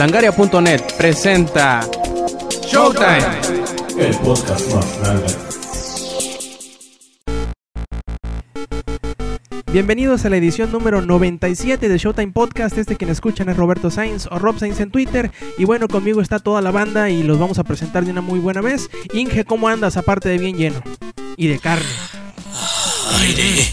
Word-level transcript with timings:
Langaria.net 0.00 0.80
presenta 0.96 1.86
Showtime. 2.66 3.20
El 3.98 4.16
podcast 4.20 4.74
más 4.74 4.98
grande. 4.98 5.34
Bienvenidos 9.70 10.24
a 10.24 10.30
la 10.30 10.38
edición 10.38 10.72
número 10.72 11.02
97 11.02 11.90
de 11.90 11.98
Showtime 11.98 12.32
Podcast. 12.32 12.78
Este 12.78 12.96
quien 12.96 13.10
escuchan 13.10 13.50
es 13.50 13.58
Roberto 13.58 13.90
Sainz 13.90 14.26
o 14.30 14.38
Rob 14.38 14.58
Sainz 14.58 14.80
en 14.80 14.90
Twitter. 14.90 15.32
Y 15.58 15.66
bueno, 15.66 15.86
conmigo 15.86 16.22
está 16.22 16.38
toda 16.38 16.62
la 16.62 16.70
banda 16.70 17.10
y 17.10 17.22
los 17.22 17.38
vamos 17.38 17.58
a 17.58 17.64
presentar 17.64 18.06
de 18.06 18.12
una 18.12 18.22
muy 18.22 18.38
buena 18.38 18.62
vez. 18.62 18.88
Inge, 19.12 19.44
¿cómo 19.44 19.68
andas? 19.68 19.98
Aparte 19.98 20.30
de 20.30 20.38
bien 20.38 20.56
lleno. 20.56 20.82
Y 21.36 21.48
de 21.48 21.58
carne. 21.58 21.84
Aire, 23.18 23.68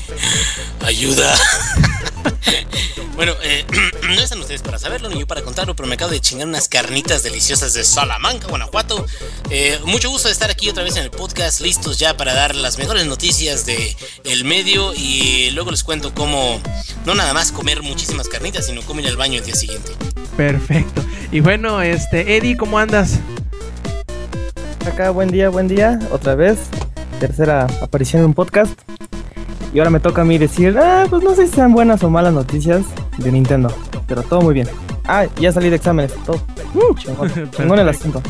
ayuda. 0.86 1.34
bueno, 3.18 3.34
eh, 3.42 3.66
no 4.08 4.22
están 4.22 4.40
ustedes 4.40 4.62
para 4.62 4.78
saberlo 4.78 5.10
ni 5.10 5.20
yo 5.20 5.26
para 5.26 5.42
contarlo, 5.42 5.76
pero 5.76 5.90
me 5.90 5.96
acabo 5.96 6.12
de 6.12 6.22
chingar 6.22 6.48
unas 6.48 6.70
carnitas 6.70 7.24
deliciosas 7.24 7.74
de 7.74 7.84
Salamanca, 7.84 8.48
Guanajuato. 8.48 9.08
Eh, 9.50 9.80
mucho 9.86 10.12
gusto 10.12 10.28
de 10.28 10.34
estar 10.34 10.52
aquí 10.52 10.70
otra 10.70 10.84
vez 10.84 10.96
en 10.98 11.04
el 11.04 11.10
podcast, 11.10 11.60
listos 11.60 11.98
ya 11.98 12.16
para 12.16 12.36
dar 12.36 12.56
las 12.56 12.78
mejores 12.78 13.08
noticias 13.08 13.66
de 13.66 13.98
el 14.24 14.46
medio 14.46 14.94
y 14.94 15.50
luego 15.52 15.72
les 15.72 15.84
cuento 15.84 16.14
cómo 16.14 16.62
no 17.06 17.16
nada 17.16 17.34
más 17.34 17.52
comer 17.52 17.82
muchísimas 17.82 18.28
carnitas, 18.28 18.68
sino 18.68 18.84
cómo 18.84 19.00
ir 19.00 19.08
al 19.08 19.18
baño 19.18 19.40
el 19.40 19.46
día 19.46 19.56
siguiente. 19.56 19.94
Perfecto. 20.38 21.04
Y 21.32 21.40
bueno, 21.40 21.82
este, 21.82 22.38
Eddie, 22.38 22.56
¿cómo 22.56 22.78
andas? 22.78 23.18
Acá, 24.86 25.10
buen 25.10 25.32
día, 25.32 25.50
buen 25.50 25.68
día, 25.68 25.98
otra 26.12 26.36
vez. 26.36 26.60
Tercera 27.20 27.66
aparición 27.82 28.20
en 28.22 28.28
un 28.28 28.34
podcast. 28.36 28.80
Y 29.74 29.80
ahora 29.80 29.90
me 29.90 30.00
toca 30.00 30.22
a 30.22 30.26
mí 30.26 30.38
decir, 30.38 30.78
ah, 30.78 31.08
pues 31.10 31.24
no 31.24 31.36
sé 31.36 31.48
si 31.48 31.56
sean 31.56 31.74
buenas 31.74 32.04
o 32.04 32.12
malas 32.12 32.32
noticias 32.32 32.84
de 33.18 33.32
Nintendo, 33.32 33.74
pero 34.08 34.24
todo 34.24 34.42
muy 34.42 34.54
bien. 34.54 34.68
Ah, 35.06 35.26
ya 35.40 35.52
salí 35.52 35.70
de 35.70 35.78
exámenes, 35.78 36.14
todo. 36.26 36.42
Uh, 36.74 36.94
chingón, 36.96 37.32
chingón 37.52 37.80
el 37.80 37.90
asunto. 37.90 38.22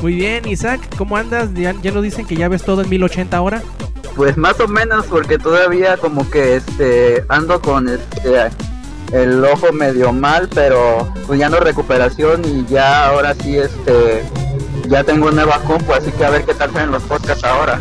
Muy 0.00 0.14
bien, 0.14 0.46
Isaac, 0.48 0.80
¿cómo 0.96 1.16
andas? 1.16 1.52
Ya, 1.54 1.74
ya 1.82 1.90
nos 1.90 2.02
dicen 2.02 2.26
que 2.26 2.36
ya 2.36 2.48
ves 2.48 2.62
todo 2.62 2.82
en 2.82 2.88
1080 2.88 3.36
ahora. 3.36 3.62
Pues 4.16 4.36
más 4.36 4.60
o 4.60 4.68
menos 4.68 5.06
porque 5.06 5.38
todavía 5.38 5.96
como 5.96 6.28
que 6.30 6.56
este 6.56 7.24
ando 7.28 7.60
con 7.60 7.88
este 7.88 8.50
el 9.12 9.44
ojo 9.44 9.72
medio 9.72 10.12
mal, 10.12 10.48
pero 10.54 11.12
pues 11.26 11.38
ya 11.38 11.48
no 11.48 11.60
recuperación 11.60 12.42
y 12.44 12.64
ya 12.66 13.06
ahora 13.06 13.34
sí 13.34 13.58
este 13.58 14.22
ya 14.88 15.04
tengo 15.04 15.26
una 15.26 15.44
nueva 15.44 15.60
compu, 15.60 15.92
así 15.92 16.10
que 16.12 16.24
a 16.24 16.30
ver 16.30 16.44
qué 16.44 16.54
tal 16.54 16.72
salen 16.72 16.92
los 16.92 17.02
podcasts 17.04 17.44
ahora. 17.44 17.80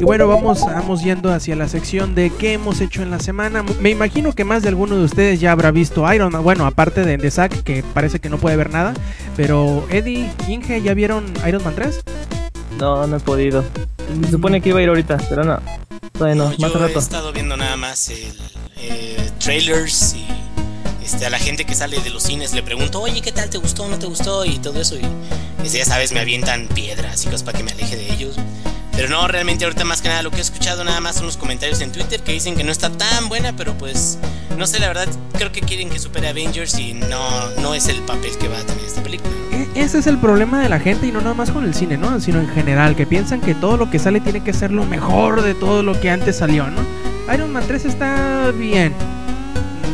Y 0.00 0.04
bueno, 0.04 0.26
vamos, 0.28 0.60
vamos 0.64 1.02
yendo 1.02 1.32
hacia 1.32 1.54
la 1.56 1.68
sección 1.68 2.14
de 2.14 2.30
qué 2.30 2.54
hemos 2.54 2.80
hecho 2.80 3.02
en 3.02 3.10
la 3.10 3.18
semana. 3.18 3.62
Me 3.80 3.90
imagino 3.90 4.32
que 4.32 4.44
más 4.44 4.62
de 4.62 4.68
alguno 4.68 4.96
de 4.96 5.04
ustedes 5.04 5.40
ya 5.40 5.52
habrá 5.52 5.70
visto 5.70 6.10
Iron 6.12 6.32
Man. 6.32 6.42
Bueno, 6.42 6.66
aparte 6.66 7.04
de, 7.04 7.16
de 7.16 7.30
Zack, 7.30 7.62
que 7.62 7.82
parece 7.82 8.18
que 8.20 8.30
no 8.30 8.38
puede 8.38 8.56
ver 8.56 8.70
nada. 8.70 8.94
Pero 9.36 9.86
Eddie, 9.90 10.30
Inge, 10.48 10.80
¿ya 10.82 10.94
vieron 10.94 11.24
Iron 11.46 11.62
Man 11.64 11.74
3? 11.74 12.00
No, 12.78 13.06
no 13.06 13.16
he 13.16 13.20
podido. 13.20 13.64
Se 14.24 14.30
supone 14.30 14.60
que 14.60 14.70
iba 14.70 14.80
a 14.80 14.82
ir 14.82 14.88
ahorita, 14.88 15.18
pero 15.28 15.44
no. 15.44 15.58
Todavía 16.12 16.34
no, 16.34 16.52
yo 16.52 16.58
más 16.58 16.74
he 16.74 16.78
rato. 16.78 16.98
estado 16.98 17.32
viendo 17.32 17.56
nada 17.56 17.76
más 17.76 18.08
el 18.10 18.32
eh, 18.76 19.30
trailers 19.38 20.14
y 20.14 20.26
este, 21.04 21.26
a 21.26 21.30
la 21.30 21.38
gente 21.38 21.64
que 21.64 21.74
sale 21.74 21.98
de 22.00 22.10
los 22.10 22.22
cines 22.22 22.52
le 22.52 22.62
pregunto, 22.62 23.00
oye, 23.00 23.20
¿qué 23.20 23.32
tal? 23.32 23.48
¿Te 23.50 23.58
gustó? 23.58 23.88
¿No 23.88 23.98
te 23.98 24.06
gustó? 24.06 24.44
Y 24.44 24.58
todo 24.58 24.80
eso. 24.80 24.96
Y 24.96 25.02
este, 25.64 25.78
ya 25.78 25.84
sabes, 25.84 26.12
me 26.12 26.20
avientan 26.20 26.68
piedras 26.68 27.22
y 27.22 27.26
cosas 27.26 27.42
para 27.42 27.58
que 27.58 27.64
me 27.64 27.72
aleje 27.72 27.96
de 27.96 28.12
ellos. 28.12 28.36
Pero 29.00 29.12
no, 29.18 29.26
realmente 29.28 29.64
ahorita 29.64 29.86
más 29.86 30.02
que 30.02 30.08
nada 30.10 30.22
lo 30.22 30.30
que 30.30 30.36
he 30.36 30.40
escuchado 30.42 30.84
nada 30.84 31.00
más 31.00 31.16
son 31.16 31.24
los 31.24 31.38
comentarios 31.38 31.80
en 31.80 31.90
Twitter 31.90 32.20
que 32.20 32.32
dicen 32.32 32.54
que 32.54 32.64
no 32.64 32.70
está 32.70 32.90
tan 32.90 33.30
buena, 33.30 33.54
pero 33.56 33.72
pues 33.72 34.18
no 34.58 34.66
sé, 34.66 34.78
la 34.78 34.88
verdad 34.88 35.08
creo 35.38 35.50
que 35.50 35.62
quieren 35.62 35.88
que 35.88 35.98
supere 35.98 36.28
Avengers 36.28 36.78
y 36.78 36.92
no, 36.92 37.48
no 37.62 37.74
es 37.74 37.88
el 37.88 38.02
papel 38.02 38.32
que 38.38 38.48
va 38.48 38.58
a 38.58 38.62
tener 38.62 38.84
esta 38.84 39.02
película. 39.02 39.32
E- 39.52 39.68
Ese 39.74 40.00
es 40.00 40.06
el 40.06 40.18
problema 40.18 40.60
de 40.60 40.68
la 40.68 40.78
gente 40.78 41.06
y 41.06 41.12
no 41.12 41.22
nada 41.22 41.32
más 41.32 41.50
con 41.50 41.64
el 41.64 41.72
cine, 41.74 41.96
¿no? 41.96 42.20
Sino 42.20 42.40
en 42.40 42.48
general, 42.50 42.94
que 42.94 43.06
piensan 43.06 43.40
que 43.40 43.54
todo 43.54 43.78
lo 43.78 43.90
que 43.90 43.98
sale 43.98 44.20
tiene 44.20 44.44
que 44.44 44.52
ser 44.52 44.70
lo 44.70 44.84
mejor 44.84 45.40
de 45.44 45.54
todo 45.54 45.82
lo 45.82 45.98
que 45.98 46.10
antes 46.10 46.36
salió. 46.36 46.66
Iron 47.32 47.50
Man 47.54 47.64
3 47.66 47.86
está 47.86 48.50
bien, 48.50 48.92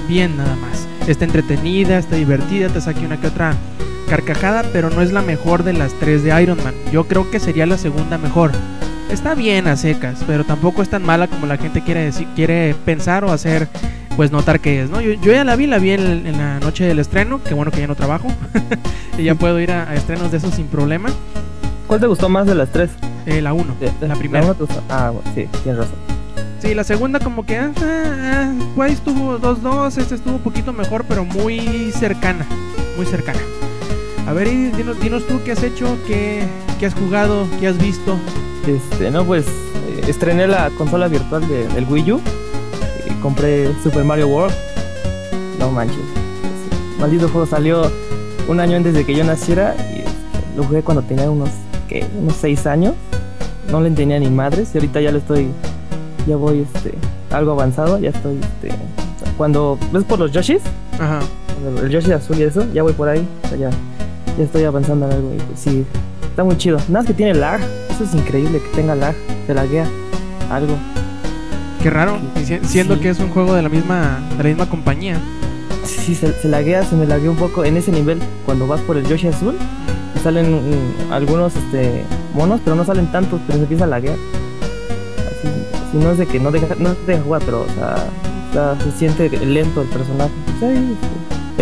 bien 0.09 0.37
nada 0.37 0.57
más. 0.57 0.85
Está 1.09 1.25
entretenida, 1.27 1.97
está 1.99 2.17
divertida, 2.17 2.71
te 2.71 2.81
saque 2.81 3.07
una 3.07 3.21
que 3.21 3.29
otra 3.29 3.55
carcajada, 4.11 4.65
pero 4.73 4.91
no 4.91 5.01
es 5.01 5.13
la 5.13 5.23
mejor 5.23 5.63
de 5.63 5.75
las 5.75 5.93
tres 6.01 6.25
de 6.25 6.43
Iron 6.43 6.59
Man. 6.65 6.75
Yo 6.93 7.07
creo 7.07 7.31
que 7.31 7.39
sería 7.39 7.67
la 7.67 7.79
segunda 7.79 8.19
mejor. 8.19 8.51
Está 9.11 9.35
bien 9.35 9.67
a 9.69 9.77
secas, 9.77 10.19
pero 10.27 10.45
tampoco 10.45 10.83
es 10.83 10.89
tan 10.91 11.05
mala 11.05 11.27
como 11.29 11.47
la 11.47 11.57
gente 11.57 11.83
quiere 11.83 12.05
decir, 12.05 12.27
quiere 12.35 12.75
pensar 12.85 13.25
o 13.25 13.33
hacer 13.33 13.69
pues 14.17 14.33
notar 14.33 14.61
que 14.61 14.83
es, 14.83 14.91
¿no? 14.91 15.01
Yo, 15.01 15.13
yo 15.13 15.33
ya 15.33 15.45
la 15.45 15.57
vi, 15.57 15.67
la 15.67 15.79
vi 15.79 15.91
en, 15.91 16.27
en 16.27 16.39
la 16.39 16.59
noche 16.61 16.85
del 16.85 16.99
estreno, 16.99 17.43
que 17.43 17.55
bueno 17.55 17.71
que 17.71 17.81
ya 17.81 17.87
no 17.87 17.95
trabajo. 17.95 18.29
y 19.19 19.25
ya 19.25 19.35
puedo 19.35 19.61
ir 19.61 19.71
a, 19.73 19.89
a 19.91 19.95
estrenos 19.95 20.31
de 20.31 20.39
esos 20.39 20.55
sin 20.55 20.67
problema. 20.67 21.11
¿Cuál 21.87 22.01
te 22.01 22.07
gustó 22.07 22.29
más 22.29 22.47
de 22.47 22.55
las 22.55 22.71
tres? 22.71 22.91
Eh, 23.27 23.41
la 23.43 23.53
1, 23.53 23.77
De- 24.01 24.09
la 24.09 24.15
primera. 24.17 24.45
uno 24.45 24.55
gustó? 24.55 24.83
Ah, 24.89 25.11
bueno, 25.13 25.31
sí, 25.35 25.47
tienes 25.63 25.79
razón. 25.81 25.97
Sí, 26.61 26.75
la 26.75 26.85
segunda 26.85 27.21
como 27.21 27.45
que, 27.47 27.59
ah, 27.59 27.71
ah, 27.83 28.53
pues 28.75 28.93
estuvo 28.95 29.39
2-2, 29.39 29.99
este 29.99 30.15
estuvo 30.17 30.37
un 30.37 30.43
poquito 30.43 30.73
mejor, 30.73 31.05
pero 31.09 31.25
muy 31.25 31.93
cercana, 31.93 32.45
muy 32.97 33.07
cercana. 33.07 33.39
A 34.27 34.33
ver, 34.33 34.49
y 34.49 34.71
dinos, 34.73 34.99
dinos 35.01 35.27
tú 35.27 35.41
qué 35.45 35.53
has 35.53 35.63
hecho, 35.63 35.97
qué, 36.09 36.43
qué 36.79 36.87
has 36.87 36.95
jugado, 36.95 37.47
qué 37.61 37.69
has 37.69 37.79
visto. 37.79 38.17
Este, 38.67 39.11
no, 39.11 39.25
pues 39.25 39.47
eh, 39.47 40.03
estrené 40.09 40.47
la 40.47 40.71
consola 40.77 41.09
virtual 41.09 41.47
de- 41.49 41.69
del 41.69 41.85
Wii 41.89 42.13
U. 42.13 42.17
eh, 42.19 43.13
compré 43.23 43.71
Super 43.83 44.05
Mario 44.05 44.29
World. 44.29 44.55
No 45.59 45.71
manches. 45.71 45.97
ese 45.99 47.01
maldito 47.01 47.29
juego 47.29 47.47
salió 47.47 47.91
un 48.49 48.61
año 48.61 48.77
antes 48.77 48.95
de 48.95 49.05
que 49.05 49.15
yo 49.15 49.25
naciera 49.25 49.75
y 49.95 50.01
este, 50.01 50.57
lo 50.57 50.65
jugué 50.65 50.83
cuando 50.83 51.03
tenía 51.03 51.31
unos, 51.31 51.51
¿qué? 51.89 52.05
Unos 52.21 52.35
6 52.41 52.67
años. 52.67 52.95
No 53.71 53.81
le 53.81 53.91
tenía 53.91 54.19
ni 54.21 54.29
madres 54.31 54.71
y 54.75 54.79
ahorita 54.79 55.01
ya 55.01 55.11
lo 55.11 55.19
estoy, 55.19 55.49
ya 56.27 56.37
voy 56.37 56.61
este, 56.75 56.95
algo 57.33 57.53
avanzado. 57.53 57.99
Ya 57.99 58.11
estoy, 58.11 58.37
este, 58.37 58.77
cuando 59.37 59.77
ves 59.93 60.05
por 60.05 60.19
los 60.21 60.31
Yoshis, 60.31 60.61
Ajá. 61.01 61.21
el 61.83 61.89
Yoshi 61.91 62.13
azul 62.13 62.39
y 62.39 62.43
eso, 62.45 62.65
ya 62.73 62.83
voy 62.85 62.93
por 62.93 63.09
ahí. 63.09 63.27
o 63.45 63.49
sea, 63.49 63.57
ya, 63.59 63.71
ya 64.39 64.45
estoy 64.45 64.63
avanzando 64.65 65.07
en 65.07 65.13
algo 65.13 65.33
y 65.35 65.39
pues 65.39 65.59
sí, 65.59 65.85
está 66.37 66.45
muy 66.45 66.59
chido. 66.59 66.77
Nada 66.89 66.91
más 67.01 67.07
que 67.07 67.15
tiene 67.15 67.33
lag. 67.33 67.61
Eso 67.91 68.05
es 68.05 68.13
increíble 68.15 68.61
que 68.61 68.69
tenga 68.77 68.95
lag. 68.95 69.15
Se 69.47 69.55
laguea 69.55 69.87
algo. 70.51 70.77
Qué 71.83 71.89
raro, 71.89 72.19
si- 72.45 72.59
siendo 72.63 72.97
Sí. 72.97 73.01
que 73.01 73.09
es 73.09 73.19
un 73.21 73.31
juego 73.31 73.55
de 73.55 73.63
la 73.63 73.71
misma, 73.71 74.19
de 74.37 74.43
la 74.43 74.49
misma 74.51 74.69
compañía. 74.69 75.19
Sí, 75.85 76.15
se, 76.15 76.33
se 76.35 76.49
laguea, 76.49 76.83
se 76.85 76.95
me 76.95 77.07
laguea 77.07 77.31
un 77.31 77.37
poco 77.39 77.65
en 77.65 77.79
ese 77.79 77.91
nivel. 77.91 78.19
Cuando 78.45 78.67
vas 78.67 78.83
por 78.83 78.99
el 78.99 79.07
Yoshi 79.07 79.29
azul, 79.29 79.57
salen 80.23 80.53
mm, 80.53 81.13
algunos 81.13 81.57
este, 81.57 82.05
monos, 82.35 82.61
pero 82.63 82.77
no 82.77 82.85
salen 82.85 83.07
tantos, 83.11 83.41
pero 83.47 83.57
se 83.59 83.63
empieza 83.63 83.85
a 83.85 83.87
laguear. 83.87 84.17
Así, 85.17 85.49
así 85.89 85.97
no 85.97 86.11
es 86.11 86.19
de 86.19 86.27
que 86.27 86.39
no 86.39 86.51
deja, 86.51 86.67
no 86.79 86.91
te 86.93 87.13
deja 87.13 87.23
jugar, 87.25 87.43
pero 87.47 87.63
o 87.63 87.75
sea, 87.75 87.97
o 88.51 88.53
sea, 88.53 88.77
se 88.85 88.99
siente 88.99 89.31
lento 89.47 89.81
el 89.81 89.89
personaje. 89.89 90.33
Sí, 90.61 90.97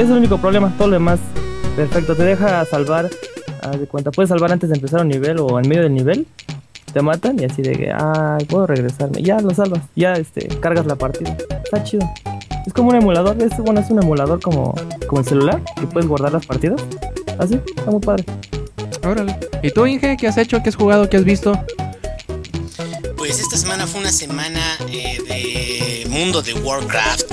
es 0.01 0.07
el 0.09 0.17
único 0.17 0.39
problema. 0.39 0.73
Todo 0.79 0.89
lo 0.89 0.95
demás, 0.95 1.21
perfecto. 1.77 2.17
Te 2.17 2.25
deja 2.25 2.65
salvar. 2.65 3.09
Haz 3.65 3.81
de 3.81 3.87
cuenta, 3.87 4.11
puedes 4.11 4.29
salvar 4.29 4.53
antes 4.53 4.69
de 4.69 4.77
empezar 4.77 5.01
un 5.01 5.09
nivel 5.09 5.39
o 5.41 5.59
en 5.59 5.67
medio 5.67 5.83
del 5.83 5.95
nivel. 5.95 6.27
Te 6.93 7.01
matan 7.01 7.41
y 7.41 7.45
así 7.45 7.63
de 7.63 7.73
que, 7.73 7.91
ay, 7.91 8.45
puedo 8.45 8.67
regresarme. 8.67 9.23
Ya 9.23 9.41
lo 9.41 9.51
salvas, 9.55 9.81
ya 9.97 10.13
este, 10.13 10.47
cargas 10.61 10.87
la 10.87 10.97
partida. 10.97 11.37
Está 11.65 11.83
chido. 11.83 12.09
Es 12.67 12.73
como 12.73 12.91
un 12.91 12.97
emulador, 12.97 13.43
es, 13.43 13.57
bueno, 13.59 13.81
es 13.81 13.91
un 13.91 14.03
emulador 14.03 14.41
como, 14.41 14.75
como 15.07 15.21
el 15.21 15.27
celular, 15.27 15.63
que 15.81 15.87
puedes 15.87 16.09
guardar 16.09 16.33
las 16.33 16.47
partidas. 16.47 16.81
Así, 17.39 17.59
está 17.77 17.91
muy 17.91 18.01
padre. 18.01 18.25
Órale. 19.03 19.37
¿Y 19.63 19.71
tú, 19.71 19.87
Inge, 19.87 20.17
qué 20.19 20.29
has 20.29 20.37
hecho, 20.37 20.63
qué 20.63 20.69
has 20.69 20.77
jugado, 20.77 21.09
qué 21.09 21.17
has 21.17 21.25
visto? 21.25 21.59
Pues 23.17 23.41
esta 23.41 23.57
semana 23.57 23.87
fue 23.87 24.03
una 24.03 24.13
semana 24.13 24.61
eh, 24.91 25.19
de 25.27 26.09
mundo 26.11 26.43
de 26.43 26.53
Warcraft, 26.53 27.33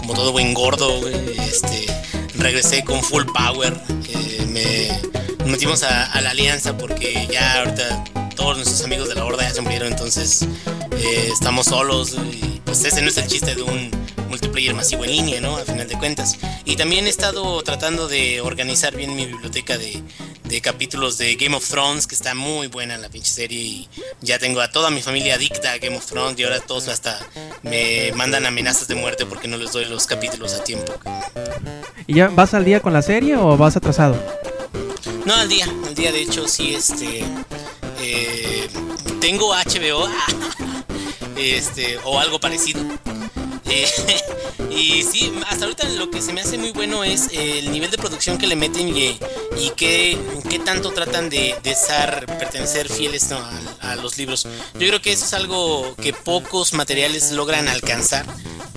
como 0.00 0.14
todo 0.14 0.32
buen 0.32 0.52
gordo, 0.52 1.08
este, 1.08 1.86
regresé 2.36 2.84
con 2.84 3.00
full 3.02 3.22
power, 3.32 3.72
eh, 4.08 4.46
me 4.48 5.35
nos 5.46 5.52
metimos 5.52 5.84
a, 5.84 6.06
a 6.06 6.20
la 6.22 6.30
alianza 6.30 6.76
porque 6.76 7.28
ya 7.30 7.60
ahorita 7.60 8.02
todos 8.34 8.56
nuestros 8.56 8.82
amigos 8.84 9.08
de 9.08 9.14
la 9.14 9.24
horda 9.24 9.44
ya 9.44 9.54
se 9.54 9.60
murieron, 9.60 9.92
entonces 9.92 10.42
eh, 10.42 11.28
estamos 11.32 11.66
solos 11.66 12.16
y 12.32 12.60
pues 12.64 12.84
ese 12.84 13.00
no 13.00 13.08
es 13.08 13.16
el 13.16 13.28
chiste 13.28 13.54
de 13.54 13.62
un 13.62 13.92
multiplayer 14.28 14.74
masivo 14.74 15.04
en 15.04 15.12
línea, 15.12 15.40
¿no? 15.40 15.56
A 15.56 15.60
final 15.60 15.86
de 15.86 15.96
cuentas. 15.96 16.36
Y 16.64 16.74
también 16.74 17.06
he 17.06 17.10
estado 17.10 17.62
tratando 17.62 18.08
de 18.08 18.40
organizar 18.40 18.96
bien 18.96 19.14
mi 19.14 19.24
biblioteca 19.24 19.78
de, 19.78 20.02
de 20.42 20.60
capítulos 20.60 21.16
de 21.16 21.36
Game 21.36 21.54
of 21.54 21.64
Thrones, 21.68 22.08
que 22.08 22.16
está 22.16 22.34
muy 22.34 22.66
buena 22.66 22.98
la 22.98 23.08
pinche 23.08 23.30
serie 23.30 23.60
y 23.60 23.88
ya 24.22 24.40
tengo 24.40 24.60
a 24.60 24.72
toda 24.72 24.90
mi 24.90 25.00
familia 25.00 25.36
adicta 25.36 25.70
a 25.70 25.78
Game 25.78 25.96
of 25.96 26.06
Thrones 26.06 26.40
y 26.40 26.42
ahora 26.42 26.58
todos 26.58 26.88
hasta 26.88 27.20
me 27.62 28.10
mandan 28.16 28.46
amenazas 28.46 28.88
de 28.88 28.96
muerte 28.96 29.26
porque 29.26 29.46
no 29.46 29.58
les 29.58 29.70
doy 29.70 29.84
los 29.84 30.08
capítulos 30.08 30.54
a 30.54 30.64
tiempo. 30.64 30.92
¿Y 32.08 32.14
ya 32.14 32.26
vas 32.26 32.52
al 32.52 32.64
día 32.64 32.80
con 32.80 32.92
la 32.92 33.02
serie 33.02 33.36
o 33.36 33.56
vas 33.56 33.76
atrasado? 33.76 34.20
No, 35.26 35.34
al 35.34 35.48
día, 35.48 35.66
al 35.84 35.94
día 35.96 36.12
de 36.12 36.22
hecho 36.22 36.46
sí, 36.46 36.72
este, 36.72 37.24
eh, 38.00 38.68
tengo 39.20 39.52
HBO, 39.52 40.08
este, 41.36 41.98
o 42.04 42.20
algo 42.20 42.38
parecido. 42.38 42.80
Eh, 43.68 43.88
y 44.70 45.02
sí, 45.02 45.32
hasta 45.48 45.64
ahorita 45.64 45.88
lo 45.90 46.10
que 46.10 46.22
se 46.22 46.32
me 46.32 46.40
hace 46.40 46.58
muy 46.58 46.72
bueno 46.72 47.04
es 47.04 47.28
el 47.32 47.70
nivel 47.72 47.90
de 47.90 47.98
producción 47.98 48.38
que 48.38 48.46
le 48.46 48.56
meten 48.56 48.88
y, 48.88 49.18
y 49.58 49.70
qué, 49.76 50.18
qué 50.48 50.58
tanto 50.58 50.92
tratan 50.92 51.28
de, 51.28 51.56
de 51.62 51.70
estar, 51.70 52.26
pertenecer 52.38 52.88
fieles 52.88 53.30
¿no? 53.30 53.38
a, 53.38 53.92
a 53.92 53.96
los 53.96 54.18
libros. 54.18 54.46
Yo 54.74 54.86
creo 54.88 55.00
que 55.02 55.12
eso 55.12 55.24
es 55.24 55.34
algo 55.34 55.94
que 55.96 56.12
pocos 56.12 56.72
materiales 56.72 57.32
logran 57.32 57.68
alcanzar 57.68 58.26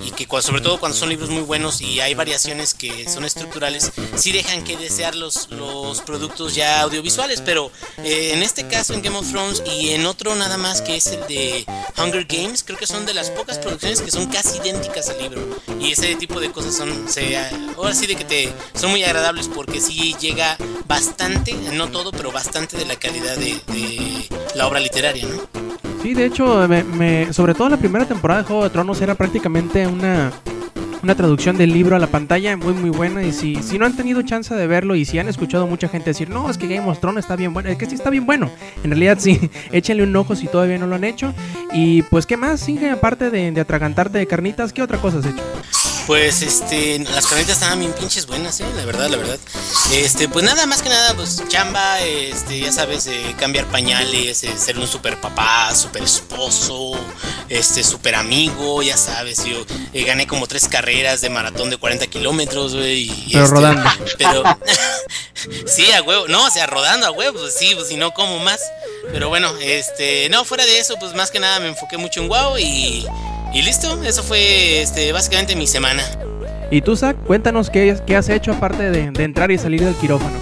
y 0.04 0.12
que 0.12 0.28
sobre 0.42 0.62
todo 0.62 0.80
cuando 0.80 0.98
son 0.98 1.10
libros 1.10 1.30
muy 1.30 1.42
buenos 1.42 1.82
y 1.82 2.00
hay 2.00 2.14
variaciones 2.14 2.74
que 2.74 3.10
son 3.10 3.26
estructurales, 3.26 3.92
sí 4.16 4.32
dejan 4.32 4.64
que 4.64 4.78
desear 4.78 5.16
los, 5.16 5.50
los 5.50 6.02
productos 6.02 6.56
ya 6.56 6.82
audiovisuales, 6.82 7.42
pero 7.42 7.72
eh, 7.98 8.32
en 8.34 8.44
este 8.44 8.68
caso 8.68 8.94
en 8.94 9.02
Game 9.02 9.18
of 9.18 9.30
Thrones 9.30 9.62
y 9.66 9.90
en 9.90 10.06
otro 10.06 10.36
nada 10.36 10.58
más 10.58 10.82
que 10.82 10.96
es 10.96 11.08
el 11.08 11.28
de 11.28 11.66
Hunger 11.98 12.26
Games, 12.26 12.64
creo 12.64 12.78
que 12.78 12.88
son 12.88 13.06
de 13.06 13.14
las 13.14 13.30
pocas 13.32 13.58
producciones 13.58 14.02
que 14.02 14.12
son 14.12 14.28
casi 14.28 14.58
idénticas 14.58 14.79
al 14.88 15.18
libro 15.22 15.42
y 15.80 15.92
ese 15.92 16.16
tipo 16.16 16.40
de 16.40 16.52
cosas 16.52 16.74
son, 16.76 16.90
se, 17.08 17.38
ahora 17.78 17.94
sí 17.94 18.08
de 18.08 18.16
que 18.16 18.24
te 18.24 18.50
son 18.74 18.92
muy 18.92 19.04
agradables 19.04 19.50
porque 19.54 19.82
sí 19.82 20.16
llega 20.20 20.58
bastante, 20.88 21.54
no 21.74 21.88
todo, 21.90 22.12
pero 22.12 22.32
bastante 22.32 22.78
de 22.78 22.86
la 22.86 22.96
calidad 22.96 23.36
de, 23.38 23.60
de 23.74 24.28
la 24.56 24.68
obra 24.68 24.80
literaria, 24.80 25.26
¿no? 25.28 25.42
Sí, 26.02 26.14
de 26.14 26.26
hecho, 26.26 26.66
me, 26.68 26.84
me- 26.84 27.34
sobre 27.34 27.54
todo 27.54 27.68
la 27.70 27.78
primera 27.78 28.06
temporada 28.06 28.42
de 28.42 28.48
Juego 28.48 28.64
de 28.64 28.70
Tronos 28.70 29.02
era 29.02 29.16
prácticamente 29.16 29.86
una, 29.86 30.32
una 31.02 31.16
traducción 31.16 31.58
del 31.58 31.72
libro 31.72 31.96
a 31.96 32.00
la 32.00 32.08
pantalla 32.08 32.56
muy 32.58 32.74
muy 32.74 32.90
buena 32.90 33.24
y 33.24 33.32
si, 33.32 33.56
si 33.56 33.78
no 33.78 33.86
han 33.86 33.96
tenido 33.96 34.22
chance 34.22 34.54
de 34.54 34.68
verlo 34.68 34.96
y 34.96 35.06
si 35.06 35.20
han 35.20 35.28
escuchado 35.28 35.68
mucha 35.68 35.88
gente 35.88 36.10
decir, 36.10 36.30
no, 36.30 36.50
es 36.50 36.58
que 36.58 36.68
Game 36.68 36.88
of 36.90 37.00
Thrones 37.00 37.24
está 37.24 37.36
bien 37.36 37.54
bueno, 37.54 37.70
es 37.70 37.78
que 37.78 37.86
sí 37.86 37.96
está 37.96 38.10
bien 38.10 38.26
bueno, 38.26 38.50
en 38.84 38.92
realidad 38.92 39.18
sí, 39.20 39.40
échenle 39.72 40.04
un 40.04 40.16
ojo 40.16 40.36
si 40.36 40.48
todavía 40.48 40.78
no 40.78 40.88
lo 40.88 40.96
han 40.96 41.04
hecho 41.04 41.34
y 41.72 42.02
pues 42.04 42.26
qué 42.26 42.38
más, 42.38 42.68
Inge, 42.68 42.90
aparte 42.90 43.30
de, 43.30 43.52
de 43.52 43.62
atragantarte 43.62 44.18
de 44.18 44.28
carnitas, 44.28 44.74
¿qué 44.74 44.82
otra 44.82 44.98
cosa 44.98 45.20
has 45.20 45.26
hecho? 45.26 45.44
Pues 46.10 46.42
este, 46.42 46.98
las 46.98 47.28
carnitas 47.28 47.58
estaban 47.58 47.78
bien 47.78 47.94
pinches 47.94 48.26
buenas, 48.26 48.60
eh, 48.62 48.66
la 48.76 48.84
verdad, 48.84 49.10
la 49.10 49.18
verdad. 49.18 49.38
Este, 49.92 50.28
pues 50.28 50.44
nada, 50.44 50.66
más 50.66 50.82
que 50.82 50.90
nada, 50.90 51.14
pues 51.14 51.44
chamba, 51.50 52.02
este, 52.02 52.62
ya 52.62 52.72
sabes, 52.72 53.06
eh, 53.06 53.36
cambiar 53.38 53.66
pañales, 53.68 54.44
eh, 54.44 54.52
ser 54.58 54.80
un 54.80 54.88
super 54.88 55.22
papá, 55.22 55.72
super 55.76 56.02
esposo, 56.02 57.00
este, 57.48 57.84
super 57.84 58.16
amigo, 58.16 58.82
ya 58.82 58.98
sabes, 58.98 59.46
yo 59.46 59.64
eh, 59.94 60.04
gané 60.04 60.26
como 60.26 60.48
tres 60.48 60.68
carreras 60.68 61.22
de 61.22 61.30
maratón 61.30 61.70
de 61.70 61.78
40 61.78 62.08
kilómetros, 62.08 62.76
güey. 62.76 63.12
Pero 63.32 63.44
este, 63.44 63.56
rodando. 63.56 63.90
Pero, 64.18 64.44
sí, 65.68 65.92
a 65.92 66.02
huevo, 66.02 66.28
no, 66.28 66.44
o 66.44 66.50
sea, 66.50 66.66
rodando 66.66 67.06
a 67.06 67.12
huevo, 67.12 67.38
pues 67.38 67.54
sí, 67.54 67.76
pues 67.76 67.88
si 67.88 67.98
no, 67.98 68.16
como 68.16 68.40
más. 68.40 68.62
Pero 69.12 69.30
bueno, 69.30 69.54
este, 69.62 70.28
no, 70.30 70.44
fuera 70.44 70.66
de 70.66 70.80
eso, 70.80 70.96
pues 71.00 71.14
más 71.14 71.30
que 71.30 71.40
nada 71.40 71.60
me 71.60 71.68
enfoqué 71.68 71.98
mucho 71.98 72.20
en 72.20 72.30
WoW 72.30 72.58
y, 72.58 73.06
y 73.54 73.62
listo, 73.62 74.02
eso 74.04 74.24
fue, 74.24 74.82
este, 74.82 75.12
básicamente 75.12 75.56
mi 75.56 75.68
semana. 75.68 76.04
Y 76.72 76.82
tú, 76.82 76.96
Zach, 76.96 77.16
cuéntanos 77.26 77.70
qué, 77.70 77.98
qué 78.06 78.16
has 78.16 78.30
hecho 78.30 78.52
aparte 78.52 78.92
de, 78.92 79.12
de 79.12 79.24
entrar 79.24 79.52
y 79.52 79.58
salir 79.58 79.84
del 79.84 79.96
quirófano. 79.96 80.38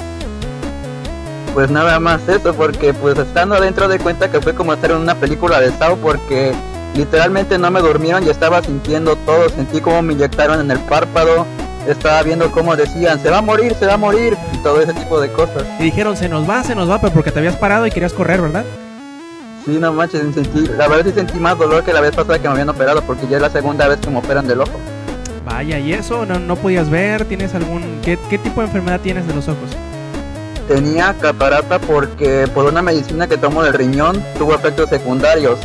Pues 1.53 1.71
nada 1.71 1.99
más 1.99 2.27
eso, 2.27 2.53
porque 2.53 2.93
pues 2.93 3.17
estando 3.17 3.55
adentro 3.55 3.87
de 3.87 3.97
cuenta 3.97 4.29
que 4.29 4.39
fue 4.41 4.53
como 4.53 4.73
estar 4.73 4.91
en 4.91 4.97
una 4.97 5.15
película 5.15 5.59
de 5.59 5.71
Sao 5.71 5.95
porque 5.97 6.53
literalmente 6.95 7.57
no 7.57 7.71
me 7.71 7.79
durmieron 7.79 8.25
y 8.25 8.29
estaba 8.29 8.61
sintiendo 8.61 9.15
todo, 9.25 9.49
sentí 9.49 9.79
como 9.81 10.01
me 10.01 10.13
inyectaron 10.13 10.59
en 10.59 10.69
el 10.69 10.79
párpado, 10.79 11.45
estaba 11.87 12.21
viendo 12.23 12.51
cómo 12.51 12.75
decían, 12.75 13.19
se 13.21 13.29
va 13.29 13.37
a 13.37 13.41
morir, 13.41 13.73
se 13.73 13.85
va 13.85 13.93
a 13.93 13.97
morir, 13.97 14.37
y 14.53 14.57
todo 14.57 14.81
ese 14.81 14.93
tipo 14.93 15.19
de 15.19 15.31
cosas. 15.31 15.63
Y 15.79 15.85
dijeron, 15.85 16.17
se 16.17 16.27
nos 16.29 16.47
va, 16.47 16.63
se 16.63 16.75
nos 16.75 16.89
va, 16.89 16.99
pero 16.99 17.13
porque 17.13 17.31
te 17.31 17.39
habías 17.39 17.55
parado 17.55 17.87
y 17.87 17.91
querías 17.91 18.13
correr, 18.13 18.41
¿verdad? 18.41 18.65
Sí, 19.67 19.77
no 19.79 19.91
manches, 19.91 20.33
sentí, 20.33 20.65
la 20.77 20.87
verdad 20.87 21.03
sí 21.03 21.11
sentí 21.13 21.39
más 21.39 21.57
dolor 21.57 21.83
que 21.83 21.91
la 21.91 21.99
vez 21.99 22.15
pasada 22.15 22.39
que 22.39 22.47
me 22.47 22.53
habían 22.53 22.69
operado, 22.69 23.01
porque 23.01 23.27
ya 23.27 23.35
es 23.35 23.41
la 23.41 23.49
segunda 23.49 23.85
vez 23.89 23.99
que 23.99 24.09
me 24.09 24.19
operan 24.19 24.47
del 24.47 24.61
ojo. 24.61 24.79
Vaya, 25.43 25.77
¿y 25.77 25.91
eso? 25.91 26.25
¿No, 26.25 26.39
no 26.39 26.55
podías 26.55 26.89
ver? 26.89 27.25
¿Tienes 27.25 27.53
algún... 27.53 27.99
¿Qué, 28.01 28.17
qué 28.29 28.37
tipo 28.37 28.61
de 28.61 28.67
enfermedad 28.67 29.01
tienes 29.01 29.27
de 29.27 29.33
los 29.33 29.49
ojos? 29.49 29.71
Tenía 30.69 31.13
catarata 31.19 31.79
porque 31.79 32.47
por 32.55 32.63
una 32.63 32.81
medicina 32.81 33.27
que 33.27 33.37
tomo 33.37 33.61
del 33.61 33.73
riñón 33.73 34.23
tuvo 34.37 34.55
efectos 34.55 34.89
secundarios 34.89 35.59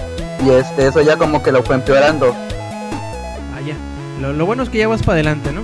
y 0.45 0.51
este 0.51 0.89
eso 0.89 1.01
ya 1.01 1.17
como 1.17 1.41
que 1.41 1.53
lo 1.53 1.63
fue 1.63 1.77
empeorando. 1.77 2.35
Vaya, 3.55 3.77
lo, 4.21 4.33
lo 4.33 4.47
bueno 4.47 4.65
es 4.65 4.69
que 4.69 4.79
ya 4.79 4.89
vas 4.89 5.03
para 5.05 5.15
adelante, 5.15 5.53
¿no? 5.53 5.63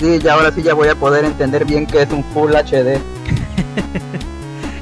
Sí, 0.00 0.18
ya 0.18 0.34
ahora 0.34 0.50
sí 0.50 0.64
ya 0.64 0.74
voy 0.74 0.88
a 0.88 0.96
poder 0.96 1.24
entender 1.24 1.64
bien 1.64 1.86
qué 1.86 2.02
es 2.02 2.10
un 2.10 2.24
Full 2.24 2.54
HD. 2.54 2.98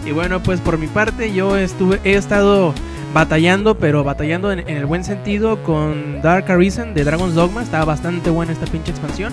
Y 0.09 0.13
bueno, 0.13 0.43
pues 0.43 0.61
por 0.61 0.79
mi 0.79 0.87
parte 0.87 1.33
yo 1.35 1.57
estuve, 1.57 2.01
he 2.05 2.15
estado 2.15 2.73
batallando, 3.13 3.77
pero 3.77 4.05
batallando 4.05 4.51
en, 4.53 4.61
el 4.69 4.87
buen 4.87 5.05
sentido 5.05 5.63
con 5.65 6.23
Dark 6.23 6.51
Arisen 6.51 6.95
de 6.95 7.05
Dragon's 7.05 7.35
Dogma. 7.35 7.63
Estaba 7.63 7.85
bastante 7.85 8.31
buena 8.31 8.53
esta 8.53 8.67
pinche 8.67 8.91
expansión. 8.91 9.33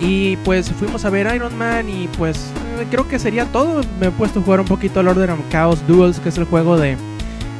Y 0.00 0.36
pues 0.38 0.70
fuimos 0.70 1.04
a 1.04 1.10
ver 1.10 1.32
Iron 1.34 1.56
Man 1.56 1.88
y 1.88 2.08
pues 2.18 2.36
eh, 2.80 2.86
creo 2.90 3.06
que 3.08 3.18
sería 3.18 3.44
todo. 3.46 3.80
Me 4.00 4.08
he 4.08 4.10
puesto 4.10 4.40
a 4.40 4.42
jugar 4.42 4.60
un 4.60 4.66
poquito 4.66 5.00
al 5.00 5.08
Order 5.08 5.30
of 5.30 5.38
Chaos 5.50 5.80
Duels, 5.86 6.18
que 6.20 6.28
es 6.30 6.38
el 6.38 6.44
juego 6.44 6.76
de, 6.76 6.96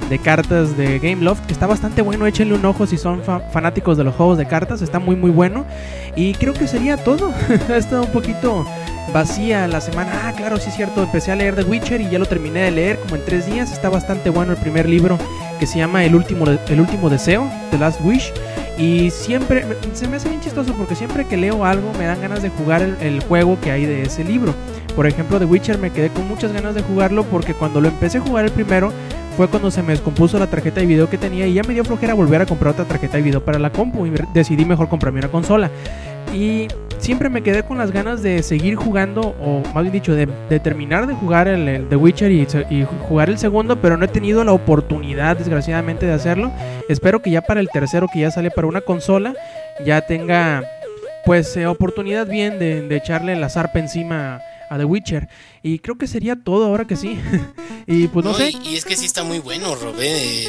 de 0.08 0.18
cartas 0.20 0.76
de 0.76 0.98
Game 1.00 1.22
Loft, 1.22 1.46
que 1.46 1.52
está 1.52 1.66
bastante 1.66 2.02
bueno. 2.02 2.26
Échenle 2.26 2.54
un 2.54 2.64
ojo 2.64 2.86
si 2.86 2.96
son 2.96 3.22
fa- 3.22 3.40
fanáticos 3.52 3.96
de 3.98 4.04
los 4.04 4.14
juegos 4.14 4.38
de 4.38 4.46
cartas, 4.46 4.82
está 4.82 4.98
muy 5.00 5.16
muy 5.16 5.30
bueno. 5.30 5.64
Y 6.16 6.34
creo 6.34 6.54
que 6.54 6.66
sería 6.68 6.96
todo. 6.96 7.32
ha 7.68 7.76
estado 7.76 8.02
un 8.04 8.10
poquito 8.12 8.64
vacía 9.12 9.66
la 9.68 9.80
semana. 9.80 10.22
Ah, 10.24 10.32
claro, 10.32 10.58
sí 10.58 10.68
es 10.68 10.76
cierto. 10.76 11.02
Empecé 11.02 11.32
a 11.32 11.36
leer 11.36 11.54
The 11.54 11.62
Witcher 11.62 12.00
y 12.00 12.10
ya 12.10 12.18
lo 12.18 12.26
terminé 12.26 12.60
de 12.60 12.70
leer 12.70 12.98
como 12.98 13.16
en 13.16 13.24
tres 13.24 13.46
días. 13.46 13.72
Está 13.72 13.88
bastante 13.88 14.30
bueno 14.30 14.52
el 14.52 14.58
primer 14.58 14.88
libro 14.88 15.18
que 15.58 15.66
se 15.66 15.78
llama 15.78 16.04
El 16.04 16.14
último, 16.14 16.46
el 16.46 16.80
último 16.80 17.10
deseo, 17.10 17.50
The 17.70 17.78
Last 17.78 18.00
Wish. 18.02 18.32
Y 18.78 19.10
siempre, 19.10 19.66
se 19.92 20.06
me 20.06 20.16
hace 20.16 20.28
bien 20.28 20.40
chistoso 20.40 20.72
porque 20.74 20.94
siempre 20.94 21.26
que 21.26 21.36
leo 21.36 21.64
algo 21.64 21.92
me 21.98 22.06
dan 22.06 22.20
ganas 22.20 22.42
de 22.42 22.48
jugar 22.50 22.80
el, 22.82 23.20
juego 23.24 23.58
que 23.60 23.72
hay 23.72 23.86
de 23.86 24.02
ese 24.02 24.22
libro. 24.22 24.54
Por 24.94 25.06
ejemplo, 25.06 25.38
The 25.38 25.46
Witcher 25.46 25.78
me 25.78 25.90
quedé 25.90 26.10
con 26.10 26.28
muchas 26.28 26.52
ganas 26.52 26.74
de 26.74 26.82
jugarlo 26.82 27.24
porque 27.24 27.54
cuando 27.54 27.80
lo 27.80 27.88
empecé 27.88 28.18
a 28.18 28.20
jugar 28.20 28.44
el 28.44 28.52
primero 28.52 28.92
fue 29.36 29.48
cuando 29.48 29.70
se 29.70 29.82
me 29.82 29.92
descompuso 29.92 30.38
la 30.38 30.48
tarjeta 30.48 30.80
de 30.80 30.86
video 30.86 31.08
que 31.08 31.18
tenía 31.18 31.46
y 31.46 31.54
ya 31.54 31.62
me 31.62 31.74
dio 31.74 31.84
flojera 31.84 32.14
volver 32.14 32.42
a 32.42 32.46
comprar 32.46 32.72
otra 32.72 32.84
tarjeta 32.84 33.16
de 33.16 33.22
video 33.22 33.44
para 33.44 33.58
la 33.58 33.70
compu 33.70 34.06
y 34.06 34.12
decidí 34.32 34.64
mejor 34.64 34.88
comprarme 34.88 35.20
una 35.20 35.28
consola. 35.28 35.70
Y 36.32 36.68
siempre 36.98 37.28
me 37.28 37.42
quedé 37.42 37.62
con 37.62 37.78
las 37.78 37.92
ganas 37.92 38.22
de 38.22 38.42
seguir 38.42 38.76
jugando, 38.76 39.34
o 39.40 39.62
más 39.74 39.82
bien 39.82 39.92
dicho, 39.92 40.14
de, 40.14 40.26
terminar 40.60 41.06
de 41.06 41.14
jugar 41.14 41.48
el, 41.48 41.68
el 41.68 41.88
The 41.88 41.96
Witcher 41.96 42.30
y, 42.30 42.46
y 42.70 42.86
jugar 43.08 43.30
el 43.30 43.38
segundo, 43.38 43.80
pero 43.80 43.96
no 43.96 44.04
he 44.04 44.08
tenido 44.08 44.44
la 44.44 44.52
oportunidad, 44.52 45.36
desgraciadamente, 45.36 46.06
de 46.06 46.12
hacerlo. 46.12 46.52
Espero 46.88 47.20
que 47.22 47.30
ya 47.30 47.42
para 47.42 47.60
el 47.60 47.68
tercero, 47.68 48.06
que 48.12 48.20
ya 48.20 48.30
sale 48.30 48.50
para 48.50 48.66
una 48.66 48.80
consola, 48.80 49.34
ya 49.84 50.02
tenga, 50.02 50.64
pues, 51.24 51.56
eh, 51.56 51.66
oportunidad 51.66 52.26
bien 52.26 52.58
de, 52.58 52.82
de 52.82 52.96
echarle 52.96 53.36
la 53.36 53.48
zarpa 53.48 53.78
encima 53.78 54.40
a 54.70 54.78
The 54.78 54.84
Witcher. 54.84 55.28
Y 55.62 55.78
creo 55.80 55.96
que 55.98 56.06
sería 56.06 56.36
todo 56.36 56.66
ahora 56.66 56.86
que 56.86 56.96
sí. 56.96 57.18
y 57.86 58.08
pues 58.08 58.24
no, 58.24 58.34
sé. 58.34 58.50
Y, 58.64 58.68
y 58.70 58.76
es 58.76 58.84
que 58.84 58.96
sí 58.96 59.04
está 59.06 59.24
muy 59.24 59.38
bueno, 59.38 59.74
Robé. 59.74 60.48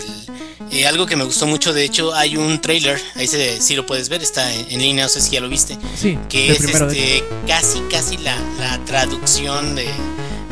eh, 0.72 0.88
algo 0.88 1.06
que 1.06 1.16
me 1.16 1.24
gustó 1.24 1.48
mucho, 1.48 1.74
de 1.74 1.84
hecho, 1.84 2.14
hay 2.14 2.38
un 2.38 2.60
trailer, 2.62 3.00
ahí 3.16 3.28
se, 3.28 3.60
sí 3.62 3.76
lo 3.76 3.86
puedes 3.86 4.10
ver, 4.10 4.22
está 4.22 4.54
en, 4.54 4.66
en 4.72 4.82
línea, 4.82 5.04
no 5.06 5.10
sé 5.10 5.22
si 5.22 5.32
ya 5.32 5.42
lo 5.42 5.50
viste, 5.50 5.78
Sí, 5.96 6.18
que 6.30 6.52
es 6.52 6.62
este, 6.64 7.24
casi, 7.48 7.80
casi 7.92 8.18
la, 8.18 8.36
la 8.60 8.78
traducción 8.86 9.76
de, 9.76 9.88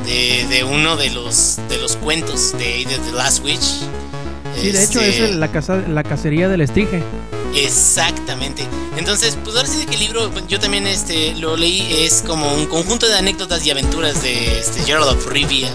de, 0.06 0.46
de 0.50 0.64
uno 0.64 0.96
de 0.98 1.10
los, 1.12 1.60
de 1.70 1.78
los 1.78 1.96
cuentos 1.98 2.54
de, 2.54 2.86
de 2.86 2.98
The 2.98 3.12
Last 3.14 3.44
Witch. 3.44 3.62
Sí, 4.60 4.72
de 4.72 4.84
hecho 4.84 5.00
Este, 5.02 5.10
es 5.10 5.20
el- 5.32 5.40
la, 5.40 5.52
casa, 5.52 5.78
la 5.88 6.04
cacería 6.04 6.48
del 6.50 6.62
estrige. 6.62 7.04
Exactamente. 7.56 8.68
Entonces, 8.98 9.38
pues 9.44 9.56
ahora 9.56 9.68
sí 9.68 9.80
de 9.80 9.86
que 9.86 9.96
el 9.96 10.02
libro, 10.02 10.32
yo 10.48 10.60
también 10.60 10.88
este 10.88 11.36
lo 11.36 11.56
leí, 11.58 12.04
es 12.04 12.24
como 12.26 12.54
un 12.54 12.66
conjunto 12.68 13.08
de 13.08 13.18
anécdotas 13.18 13.66
y 13.66 13.72
aventuras 13.72 14.22
de 14.22 14.60
este 14.60 14.84
Gerald 14.84 15.10
of 15.10 15.28
Rivia. 15.28 15.70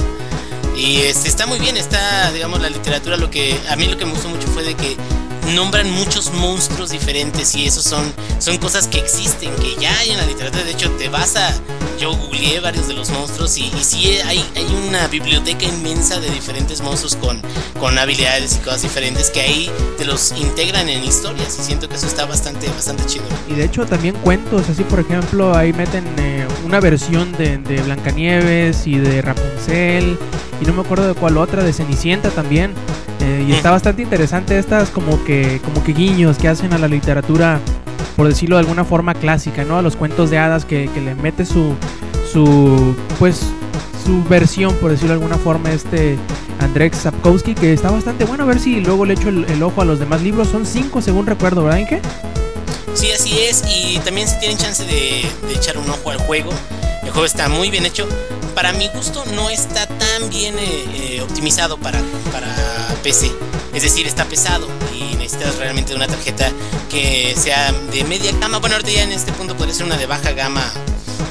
Y 0.77 0.97
este 1.03 1.29
está 1.29 1.47
muy 1.47 1.59
bien, 1.59 1.77
está, 1.77 2.33
digamos, 2.33 2.61
la 2.61 2.71
literatura, 2.71 3.17
lo 3.17 3.31
que 3.31 3.59
a 3.69 3.77
mí 3.77 3.87
lo 3.87 3.97
que 3.99 4.07
me 4.07 4.13
gustó 4.13 4.29
mucho 4.29 4.49
fue 4.49 4.63
de 4.63 4.75
que 4.75 4.97
nombran 5.55 5.91
muchos 5.91 6.33
monstruos 6.33 6.91
diferentes 6.91 7.55
y 7.55 7.67
esos 7.67 7.85
son, 7.85 8.13
son 8.39 8.59
cosas 8.59 8.89
que 8.89 8.99
existen, 8.99 9.51
que 9.57 9.77
ya 9.81 9.97
hay 9.99 10.11
en 10.11 10.19
la 10.19 10.27
literatura. 10.27 10.65
De 10.65 10.73
hecho, 10.73 10.91
te 10.93 11.09
vas 11.09 11.37
a. 11.37 11.53
Yo 12.01 12.17
googleé 12.17 12.59
varios 12.59 12.89
de 12.89 12.95
los 12.95 13.11
monstruos 13.11 13.57
y, 13.59 13.67
y 13.79 13.85
sí 13.85 14.19
hay, 14.25 14.45
hay 14.57 14.67
una 14.89 15.07
biblioteca 15.07 15.67
inmensa 15.67 16.19
de 16.19 16.29
diferentes 16.31 16.81
monstruos 16.81 17.15
con, 17.15 17.41
con 17.79 17.97
habilidades 17.97 18.57
y 18.57 18.59
cosas 18.59 18.83
diferentes 18.83 19.31
que 19.31 19.41
ahí 19.41 19.71
te 19.99 20.05
los 20.05 20.33
integran 20.33 20.89
en 20.89 21.05
historias 21.05 21.57
y 21.61 21.63
siento 21.63 21.89
que 21.89 21.95
eso 21.95 22.07
está 22.07 22.27
bastante, 22.27 22.67
bastante 22.71 23.07
chido. 23.07 23.25
Y 23.49 23.55
de 23.55 23.67
hecho 23.67 23.87
también 23.87 24.17
cuentos, 24.25 24.69
así 24.69 24.83
por 24.83 24.99
ejemplo, 24.99 25.57
ahí 25.57 25.73
meten 25.73 26.05
eh, 26.19 26.45
una 26.65 26.81
versión 26.81 27.31
de, 27.33 27.59
de 27.59 27.81
Blancanieves 27.83 28.85
y 28.89 28.99
de 28.99 29.23
Rapunzel 29.23 30.19
y 30.61 30.65
no 30.65 30.73
me 30.73 30.81
acuerdo 30.83 31.07
de 31.07 31.15
cuál 31.15 31.37
otra, 31.37 31.63
de 31.63 31.73
Cenicienta 31.73 32.31
también. 32.31 32.75
Eh, 33.23 33.47
y 33.49 33.53
está 33.53 33.71
bastante 33.71 34.03
interesante 34.03 34.59
estas 34.59 34.91
como 34.91 35.23
que, 35.25 35.61
como 35.65 35.85
que 35.85 35.93
guiños 35.93 36.39
que 36.39 36.49
hacen 36.49 36.73
a 36.73 36.79
la 36.79 36.89
literatura, 36.89 37.61
por 38.17 38.27
decirlo 38.27 38.57
de 38.57 38.61
alguna 38.61 38.85
forma 38.85 39.15
clásica, 39.15 39.65
¿no? 39.65 39.79
A 39.79 39.83
los 39.83 39.95
cuentos 39.95 40.29
de 40.31 40.39
hadas 40.39 40.65
que, 40.65 40.91
que 40.93 41.01
le 41.01 41.15
mete 41.15 41.45
su, 41.47 41.75
su, 42.33 42.97
pues, 43.21 43.41
su 44.05 44.25
versión, 44.25 44.75
por 44.75 44.91
decirlo 44.91 45.15
de 45.15 45.21
alguna 45.21 45.39
forma, 45.39 45.71
este 45.71 46.19
Andrzej 46.59 46.95
Sapkowski, 46.95 47.55
que 47.55 47.73
está 47.73 47.93
bastante 47.93 48.25
bueno. 48.25 48.43
A 48.43 48.47
ver 48.47 48.59
si 48.59 48.81
luego 48.81 49.05
le 49.05 49.15
echo 49.15 49.29
el, 49.29 49.45
el 49.45 49.63
ojo 49.63 49.83
a 49.83 49.85
los 49.85 50.01
demás 50.01 50.21
libros. 50.23 50.49
Son 50.49 50.67
cinco 50.67 51.01
según 51.01 51.27
recuerdo, 51.27 51.63
¿verdad, 51.63 51.79
Inge? 51.79 52.01
Sí, 52.95 53.13
así 53.13 53.39
es. 53.39 53.63
Y 53.69 53.99
también 54.01 54.27
si 54.27 54.37
tienen 54.41 54.59
chance 54.59 54.85
de, 54.85 55.25
de 55.47 55.55
echar 55.55 55.79
un 55.79 55.89
ojo 55.89 56.11
al 56.11 56.19
juego, 56.19 56.51
el 57.05 57.11
juego 57.11 57.25
está 57.25 57.49
muy 57.49 57.71
bien 57.71 57.87
hecho. 57.87 58.09
Para 58.55 58.73
mi 58.73 58.89
gusto 58.89 59.25
no 59.35 59.51
está 59.51 59.87
tan 59.87 60.31
bien 60.31 60.59
eh, 60.59 61.17
eh, 61.17 61.21
optimizado 61.23 61.79
para, 61.79 62.01
para 62.31 62.49
PC. 63.03 63.33
Es 63.73 63.83
decir, 63.83 64.07
está 64.07 64.25
pesado 64.27 64.69
y 64.95 65.17
necesitas 65.17 65.57
realmente 65.57 65.95
una 65.95 66.07
tarjeta 66.07 66.51
que 66.91 67.35
sea 67.37 67.73
de 67.73 68.05
media 68.05 68.33
gama. 68.33 68.59
Bueno, 68.59 68.77
ahorita 68.77 68.91
ya 68.91 69.03
en 69.05 69.13
este 69.13 69.33
punto 69.33 69.57
podría 69.57 69.75
ser 69.75 69.87
una 69.87 69.97
de 69.97 70.07
baja 70.07 70.33
gama, 70.33 70.63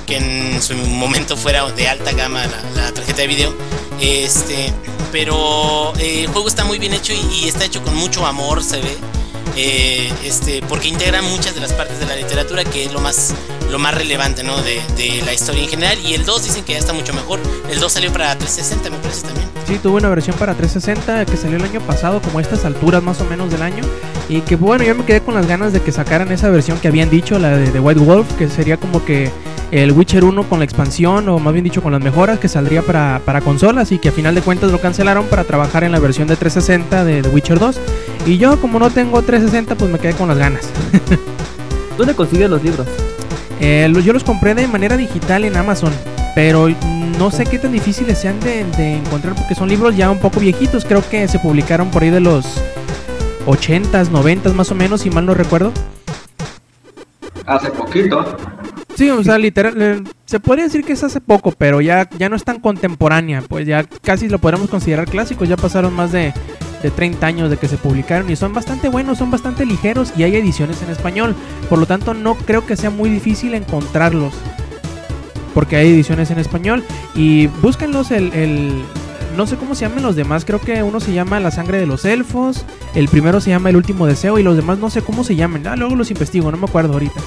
que 0.08 0.18
en 0.18 0.62
su 0.62 0.76
momento 0.76 1.38
fuera 1.38 1.70
de 1.72 1.88
alta 1.88 2.12
gama 2.14 2.44
la, 2.76 2.92
tarjeta 2.92 3.22
de 3.22 3.28
video. 3.28 3.54
Este, 4.00 4.74
pero 5.12 5.94
eh, 5.98 6.22
el 6.22 6.28
juego 6.28 6.48
está 6.48 6.64
muy 6.66 6.80
bien 6.80 6.94
hecho 6.94 7.14
y 7.14 7.48
está 7.48 7.66
hecho 7.66 7.84
con 7.84 7.96
mucho 7.96 8.26
amor, 8.26 8.64
se 8.64 8.82
ve. 8.82 8.98
Eh, 9.56 10.12
este, 10.24 10.62
porque 10.68 10.88
integra 10.88 11.22
muchas 11.22 11.54
de 11.54 11.62
las 11.62 11.74
partes 11.74 12.00
de 12.00 12.06
la 12.06 12.16
literatura 12.16 12.64
que 12.64 12.86
es 12.86 12.94
lo 12.94 13.02
más, 13.02 13.34
lo 13.70 13.80
más 13.80 13.94
relevante 13.94 14.44
¿no? 14.44 14.56
de, 14.62 14.82
de 14.96 15.22
la 15.26 15.34
historia 15.34 15.64
en 15.64 15.70
general. 15.70 15.98
Y 16.06 16.14
el 16.14 16.26
2 16.26 16.44
dicen 16.44 16.64
que 16.64 16.74
ya 16.74 16.80
está 16.80 16.94
mucho 16.94 17.14
mejor. 17.14 17.40
El 17.70 17.80
2 17.80 17.92
salió 17.92 18.12
para 18.12 18.36
360, 18.38 18.90
me 18.90 18.98
parece 18.98 19.28
también. 19.28 19.48
Sí, 19.68 19.78
tuvo 19.82 19.98
una 19.98 20.10
versión 20.10 20.36
para 20.38 20.54
360 20.54 21.26
que 21.26 21.38
salió 21.38 21.58
el 21.58 21.64
año 21.64 21.82
pasado, 21.82 22.22
como 22.22 22.40
a 22.40 22.42
estas 22.42 22.66
alturas 22.66 23.04
más 23.04 23.22
o 23.22 23.26
menos 23.26 23.52
del 23.52 23.62
año. 23.62 23.84
Y 24.30 24.42
que 24.42 24.56
bueno, 24.56 24.84
yo 24.84 24.96
me 24.96 25.06
quedé 25.06 25.22
con 25.22 25.36
las 25.36 25.48
ganas 25.48 25.74
de 25.74 25.82
que 25.82 25.92
sacaran 25.92 26.32
esa 26.32 26.50
versión 26.50 26.80
que 26.80 26.88
habían 26.88 27.10
dicho, 27.10 27.38
la 27.38 27.50
de, 27.58 27.72
de 27.72 27.80
White 27.80 28.00
Wolf, 28.00 28.34
que 28.38 28.50
sería 28.50 28.78
como 28.78 29.04
que 29.04 29.30
el 29.72 29.94
Witcher 29.94 30.24
1 30.26 30.44
con 30.50 30.60
la 30.60 30.66
expansión, 30.66 31.28
o 31.30 31.40
más 31.40 31.54
bien 31.54 31.64
dicho 31.64 31.82
con 31.82 31.94
las 31.94 32.02
mejoras, 32.02 32.40
que 32.40 32.50
saldría 32.50 32.82
para, 32.82 33.22
para 33.26 33.42
consolas 33.42 33.92
y 33.92 34.00
que 34.00 34.10
a 34.10 34.12
final 34.12 34.36
de 34.36 34.42
cuentas 34.42 34.72
lo 34.72 34.80
cancelaron 34.80 35.26
para 35.28 35.46
trabajar 35.46 35.84
en 35.84 35.94
la 35.94 36.00
versión 36.00 36.28
de 36.28 36.36
360 36.36 37.06
de 37.06 37.22
The 37.22 37.30
Witcher 37.30 37.58
2. 37.58 37.80
Y 38.26 38.38
yo, 38.38 38.60
como 38.62 38.78
no 38.78 38.90
tengo 38.90 39.22
360, 39.22 39.76
pues 39.76 39.92
me 39.92 40.00
quedé 40.00 40.14
con 40.14 40.28
las 40.28 40.38
ganas. 40.38 40.70
¿Dónde 41.98 42.14
consigues 42.14 42.50
los 42.50 42.64
libros? 42.64 42.88
Eh, 43.60 43.92
yo 44.04 44.14
los 44.14 44.24
compré 44.24 44.56
de 44.56 44.68
manera 44.68 44.98
digital 44.98 45.44
en 45.44 45.56
Amazon, 45.56 45.92
pero 46.36 46.68
no 47.18 47.32
sé 47.32 47.46
qué 47.46 47.60
tan 47.60 47.72
difíciles 47.72 48.18
sean 48.18 48.40
de, 48.40 48.64
de 48.78 48.98
encontrar 48.98 49.36
porque 49.36 49.56
son 49.56 49.70
libros 49.70 49.96
ya 49.96 50.10
un 50.10 50.20
poco 50.20 50.40
viejitos. 50.40 50.86
Creo 50.86 51.08
que 51.08 51.28
se 51.28 51.40
publicaron 51.40 51.90
por 51.90 52.04
ahí 52.04 52.10
de 52.10 52.20
los 52.20 52.46
80s, 53.46 54.10
90s 54.10 54.54
más 54.54 54.72
o 54.72 54.76
menos, 54.76 55.02
si 55.02 55.10
mal 55.10 55.26
no 55.26 55.34
recuerdo. 55.34 55.72
Hace 57.46 57.72
poquito. 57.72 58.38
Sí, 58.96 59.10
o 59.10 59.24
sea, 59.24 59.38
literal, 59.38 59.82
eh, 59.82 60.04
se 60.26 60.40
podría 60.40 60.66
decir 60.66 60.84
que 60.84 60.94
es 60.94 61.04
hace 61.04 61.22
poco, 61.22 61.52
pero 61.52 61.82
ya, 61.82 62.08
ya 62.18 62.30
no 62.30 62.36
es 62.36 62.44
tan 62.44 62.60
contemporánea, 62.60 63.42
pues 63.42 63.66
ya 63.66 63.84
casi 63.84 64.28
lo 64.28 64.38
podríamos 64.38 64.70
considerar 64.70 65.10
clásicos, 65.10 65.48
ya 65.48 65.58
pasaron 65.58 65.94
más 65.94 66.12
de, 66.12 66.34
de 66.82 66.92
30 66.92 67.26
años 67.26 67.50
de 67.50 67.58
que 67.58 67.68
se 67.68 67.78
publicaron 67.78 68.30
y 68.30 68.36
son 68.36 68.54
bastante 68.54 68.90
buenos, 68.90 69.18
son 69.18 69.32
bastante 69.32 69.66
ligeros 69.66 70.14
y 70.18 70.24
hay 70.24 70.36
ediciones 70.36 70.82
en 70.82 70.90
español, 70.90 71.36
por 71.70 71.80
lo 71.80 71.86
tanto 71.86 72.14
no 72.14 72.36
creo 72.36 72.66
que 72.66 72.76
sea 72.76 72.90
muy 72.90 73.10
difícil 73.10 73.54
encontrarlos, 73.54 74.34
porque 75.54 75.76
hay 75.76 75.90
ediciones 75.90 76.32
en 76.32 76.40
español 76.40 76.84
y 77.16 77.48
búsquenlos 77.48 78.12
el... 78.12 78.34
el 78.34 78.84
no 79.38 79.48
sé 79.48 79.56
cómo 79.56 79.76
se 79.76 79.88
llaman 79.88 80.04
los 80.04 80.18
demás, 80.18 80.44
creo 80.44 80.60
que 80.60 80.84
uno 80.84 81.00
se 81.00 81.14
llama 81.14 81.40
La 81.40 81.52
sangre 81.52 81.80
de 81.80 81.86
los 81.86 82.04
elfos, 82.04 82.66
el 82.96 83.08
primero 83.08 83.40
se 83.40 83.50
llama 83.50 83.70
El 83.70 83.78
último 83.78 84.06
deseo 84.06 84.38
y 84.38 84.44
los 84.44 84.58
demás 84.58 84.78
no 84.78 84.90
sé 84.90 85.02
cómo 85.02 85.24
se 85.24 85.38
llaman, 85.38 85.66
ah, 85.68 85.78
luego 85.78 85.96
los 85.96 86.12
investigo, 86.12 86.52
no 86.52 86.58
me 86.58 86.66
acuerdo 86.66 86.92
ahorita. 86.92 87.22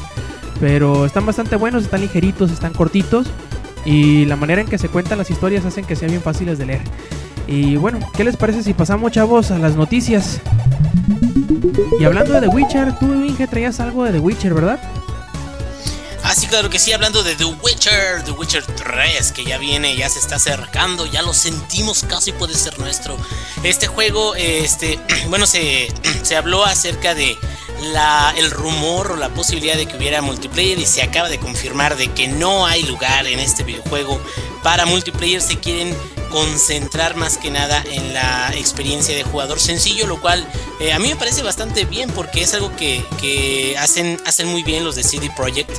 Pero 0.61 1.07
están 1.07 1.27
bastante 1.27 1.57
buenos, 1.57 1.85
están 1.85 2.01
ligeritos, 2.01 2.51
están 2.51 2.73
cortitos. 2.73 3.27
Y 3.85 4.25
la 4.25 4.37
manera 4.37 4.61
en 4.61 4.67
que 4.67 4.79
se 4.79 4.89
cuentan 4.89 5.19
las 5.19 5.31
historias 5.31 5.65
hacen 5.65 5.85
que 5.85 5.97
sean 5.97 6.11
bien 6.11 6.23
fáciles 6.23 6.59
de 6.59 6.67
leer. 6.67 6.81
Y 7.47 7.77
bueno, 7.77 8.01
¿qué 8.17 8.25
les 8.25 8.37
parece 8.37 8.63
si 8.63 8.75
pasamos, 8.75 9.13
chavos, 9.13 9.51
a 9.51 9.59
las 9.59 9.75
noticias? 9.75 10.41
Y 11.99 12.05
hablando 12.05 12.33
de 12.33 12.41
The 12.41 12.49
Witcher, 12.49 12.99
tú, 12.99 13.07
Inge, 13.25 13.47
traías 13.47 13.81
algo 13.81 14.05
de 14.05 14.13
The 14.13 14.19
Witcher, 14.19 14.55
¿verdad? 14.55 14.81
Ah, 16.23 16.35
sí, 16.35 16.47
claro 16.47 16.71
que 16.71 16.79
sí, 16.79 16.91
hablando 16.93 17.23
de 17.23 17.35
The 17.35 17.45
Witcher, 17.45 18.25
The 18.25 18.31
Witcher 18.31 18.65
3, 18.65 19.33
que 19.33 19.45
ya 19.45 19.59
viene, 19.59 19.95
ya 19.95 20.09
se 20.09 20.19
está 20.19 20.37
acercando, 20.37 21.05
ya 21.05 21.21
lo 21.21 21.35
sentimos, 21.35 22.03
casi 22.09 22.33
puede 22.33 22.55
ser 22.55 22.79
nuestro. 22.79 23.19
Este 23.63 23.87
juego, 23.89 24.35
este, 24.35 24.99
bueno, 25.29 25.47
se, 25.47 25.89
se 26.23 26.37
habló 26.37 26.65
acerca 26.65 27.15
de 27.15 27.37
la, 27.93 28.33
el 28.39 28.51
rumor 28.51 29.13
o 29.13 29.17
la 29.17 29.29
posibilidad 29.29 29.77
de 29.77 29.87
que 29.87 29.99
hubiera 29.99 30.23
multiplayer 30.23 30.79
y 30.79 30.87
se 30.87 31.03
acaba 31.03 31.29
de 31.29 31.39
confirmar 31.39 31.97
de 31.97 32.09
que 32.09 32.27
no 32.27 32.65
hay 32.67 32.85
lugar 32.85 33.27
en 33.27 33.39
este 33.39 33.63
videojuego 33.63 34.19
para 34.63 34.87
multiplayer, 34.87 35.43
se 35.43 35.59
quieren 35.59 35.95
concentrar 36.35 37.15
más 37.15 37.39
que 37.39 37.49
nada 37.49 37.81
en 37.93 38.13
la 38.13 38.53
experiencia 38.57 39.15
de 39.15 39.23
jugador 39.23 39.61
sencillo, 39.61 40.09
lo 40.09 40.21
cual 40.21 40.45
eh, 40.81 40.93
a 40.93 40.99
mí 40.99 41.07
me 41.07 41.15
parece 41.15 41.45
bastante 41.45 41.85
bien 41.85 42.11
porque 42.11 42.43
es 42.43 42.55
algo 42.55 42.75
que, 42.75 43.05
que 43.21 43.77
hacen, 43.79 44.21
hacen 44.27 44.49
muy 44.49 44.65
bien 44.65 44.83
los 44.83 44.97
de 44.97 45.05
CD 45.05 45.31
Projekt 45.37 45.71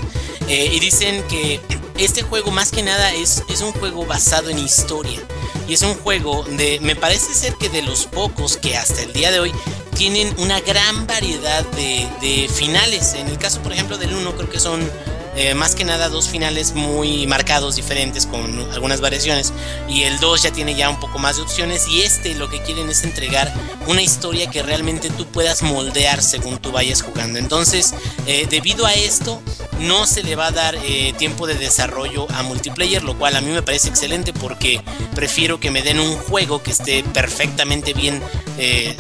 eh, 0.48 0.72
y 0.72 0.80
dicen 0.80 1.22
que 1.28 1.60
este 1.98 2.22
juego 2.22 2.52
más 2.52 2.72
que 2.72 2.84
nada 2.84 3.14
es, 3.14 3.44
es 3.50 3.60
un 3.60 3.74
juego 3.74 4.06
basado 4.06 4.50
en 4.50 4.58
historia 4.58 5.20
y 5.68 5.74
es 5.74 5.82
un 5.82 5.94
juego 5.94 6.46
de, 6.46 6.80
me 6.80 6.96
parece 6.96 7.34
ser 7.34 7.56
que 7.56 7.68
de 7.68 7.82
los 7.82 8.06
pocos 8.06 8.56
que 8.56 8.78
hasta 8.78 9.02
el 9.02 9.12
día 9.12 9.32
de 9.32 9.42
hoy 9.42 9.52
tienen 9.94 10.34
una 10.38 10.62
gran 10.62 11.06
variedad 11.06 11.66
de, 11.72 12.08
de 12.22 12.48
finales. 12.48 13.14
En 13.16 13.28
el 13.28 13.38
caso, 13.38 13.62
por 13.62 13.74
ejemplo, 13.74 13.98
del 13.98 14.14
1 14.14 14.36
creo 14.38 14.50
que 14.50 14.60
son 14.60 14.90
eh, 15.36 15.54
más 15.54 15.76
que 15.76 15.84
nada 15.84 16.10
dos 16.10 16.30
finales 16.30 16.74
muy 16.74 17.28
marcados, 17.28 17.76
diferentes, 17.76 18.26
con 18.26 18.60
algunas 18.72 19.02
variaciones. 19.02 19.54
Y 19.90 20.04
el 20.04 20.20
2 20.20 20.44
ya 20.44 20.52
tiene 20.52 20.76
ya 20.76 20.90
un 20.90 21.00
poco 21.00 21.20
más 21.20 21.38
de 21.38 21.44
opciones. 21.44 21.88
Y 21.88 22.02
este 22.02 22.36
lo 22.36 22.50
que 22.50 22.62
quieren 22.62 22.90
es 22.90 23.04
entregar 23.04 23.54
una 23.88 24.02
historia 24.02 24.50
que 24.50 24.64
realmente 24.64 25.10
tú 25.10 25.26
puedas 25.26 25.62
moldear 25.62 26.22
según 26.22 26.58
tú 26.58 26.72
vayas 26.72 27.02
jugando. 27.02 27.40
Entonces, 27.40 27.94
eh, 28.28 28.48
debido 28.50 28.86
a 28.86 28.94
esto, 28.94 29.42
no 29.80 30.08
se 30.08 30.24
le 30.24 30.36
va 30.36 30.48
a 30.48 30.52
dar 30.52 30.76
eh, 30.76 31.14
tiempo 31.18 31.48
de 31.48 31.56
desarrollo 31.56 32.28
a 32.32 32.44
multiplayer, 32.44 33.04
lo 33.04 33.18
cual 33.18 33.36
a 33.36 33.42
mí 33.42 33.52
me 33.52 33.62
parece 33.62 33.90
excelente 33.90 34.32
porque 34.32 34.82
prefiero 35.14 35.60
que 35.60 35.70
me 35.70 35.82
den 35.82 36.00
un 36.00 36.16
juego 36.16 36.64
que 36.64 36.72
esté 36.72 37.04
perfectamente 37.04 37.94
bien 37.94 38.22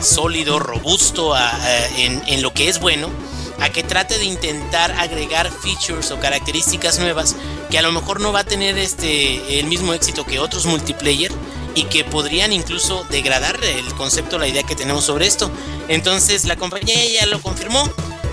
sólido, 0.01 0.59
robusto 0.59 1.33
en 1.97 2.41
lo 2.41 2.53
que 2.53 2.67
es 2.67 2.79
bueno 2.79 3.09
a 3.59 3.69
que 3.69 3.83
trate 3.83 4.17
de 4.17 4.25
intentar 4.25 4.91
agregar 4.93 5.51
features 5.51 6.11
o 6.11 6.19
características 6.19 6.99
nuevas 6.99 7.35
que 7.69 7.77
a 7.77 7.81
lo 7.81 7.91
mejor 7.91 8.19
no 8.19 8.31
va 8.31 8.41
a 8.41 8.43
tener 8.43 8.77
este 8.77 9.59
el 9.59 9.67
mismo 9.67 9.93
éxito 9.93 10.25
que 10.25 10.39
otros 10.39 10.65
multiplayer 10.65 11.31
y 11.75 11.83
que 11.83 12.03
podrían 12.03 12.53
incluso 12.53 13.05
degradar 13.09 13.61
el 13.63 13.93
concepto, 13.95 14.37
la 14.37 14.47
idea 14.47 14.63
que 14.63 14.75
tenemos 14.75 15.03
sobre 15.03 15.27
esto. 15.27 15.51
Entonces 15.89 16.45
la 16.45 16.55
compañía 16.55 16.95
ya 17.19 17.25
lo 17.25 17.41
confirmó 17.41 17.83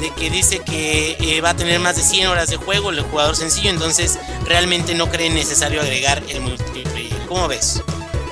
de 0.01 0.11
que 0.11 0.31
dice 0.31 0.61
que 0.61 1.17
eh, 1.21 1.41
va 1.41 1.51
a 1.51 1.57
tener 1.57 1.79
más 1.81 1.97
de 1.97 2.03
100 2.03 2.29
horas 2.29 2.51
de 2.51 2.57
juego 2.57 2.91
el 2.91 3.01
jugador 3.03 3.37
sencillo, 3.37 3.71
entonces 3.71 4.19
realmente 4.45 4.95
no 4.95 5.11
creen 5.11 5.35
necesario 5.35 5.81
agregar 5.81 6.23
el 6.29 6.41
multiplayer. 6.41 7.27
¿Cómo 7.29 7.49
ves? 7.49 7.83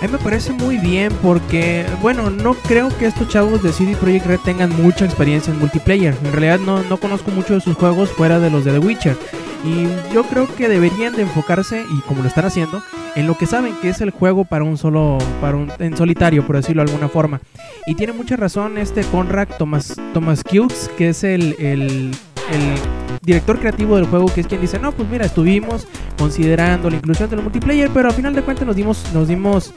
A 0.01 0.07
mí 0.07 0.13
me 0.13 0.19
parece 0.19 0.53
muy 0.53 0.79
bien 0.79 1.13
porque, 1.23 1.85
bueno, 2.01 2.31
no 2.31 2.55
creo 2.55 2.89
que 2.97 3.05
estos 3.05 3.29
chavos 3.29 3.63
de 3.63 3.71
CD 3.71 3.95
Projekt 3.97 4.27
Red 4.27 4.41
tengan 4.41 4.75
mucha 4.83 5.05
experiencia 5.05 5.53
en 5.53 5.59
multiplayer. 5.59 6.17
En 6.25 6.33
realidad 6.33 6.59
no, 6.59 6.83
no 6.85 6.97
conozco 6.97 7.31
mucho 7.31 7.53
de 7.53 7.61
sus 7.61 7.77
juegos 7.77 8.09
fuera 8.11 8.39
de 8.39 8.49
los 8.51 8.65
de 8.65 8.73
The 8.73 8.79
Witcher. 8.79 9.17
Y 9.63 10.15
yo 10.15 10.25
creo 10.25 10.49
que 10.57 10.69
deberían 10.69 11.15
de 11.15 11.23
enfocarse, 11.23 11.85
y 11.91 12.01
como 12.03 12.23
lo 12.23 12.29
están 12.29 12.47
haciendo, 12.47 12.83
en 13.15 13.27
lo 13.27 13.37
que 13.37 13.45
saben 13.45 13.75
que 13.83 13.91
es 13.91 14.01
el 14.01 14.11
juego 14.11 14.47
para 14.47 14.65
un 14.65 14.79
solo, 14.79 15.19
para 15.43 15.59
un, 15.59 15.71
en 15.79 15.95
solitario, 15.95 16.47
por 16.47 16.57
decirlo 16.57 16.83
de 16.83 16.91
alguna 16.91 17.11
forma. 17.11 17.43
Y 17.87 17.95
tiene 17.95 18.15
mucha 18.15 18.37
razón 18.37 18.79
este 18.79 19.03
Conrad 19.03 19.49
Thomas, 19.59 19.97
Thomas 20.15 20.43
Hughes, 20.51 20.91
que 20.97 21.11
es 21.11 21.25
el, 21.25 21.57
el, 21.59 22.11
el 22.53 23.00
director 23.23 23.59
creativo 23.59 23.97
del 23.97 24.07
juego, 24.07 24.27
que 24.27 24.41
es 24.41 24.47
quien 24.47 24.61
dice, 24.61 24.79
no, 24.79 24.93
pues 24.93 25.09
mira, 25.09 25.27
estuvimos 25.27 25.87
considerando 26.19 26.89
la 26.89 26.97
inclusión 26.97 27.29
del 27.29 27.43
multiplayer, 27.43 27.91
pero 27.93 28.09
al 28.09 28.15
final 28.15 28.35
de 28.35 28.43
cuentas 28.43 28.67
nos 28.67 28.77
dimos, 28.77 29.05
nos 29.13 29.29
dimos, 29.29 29.73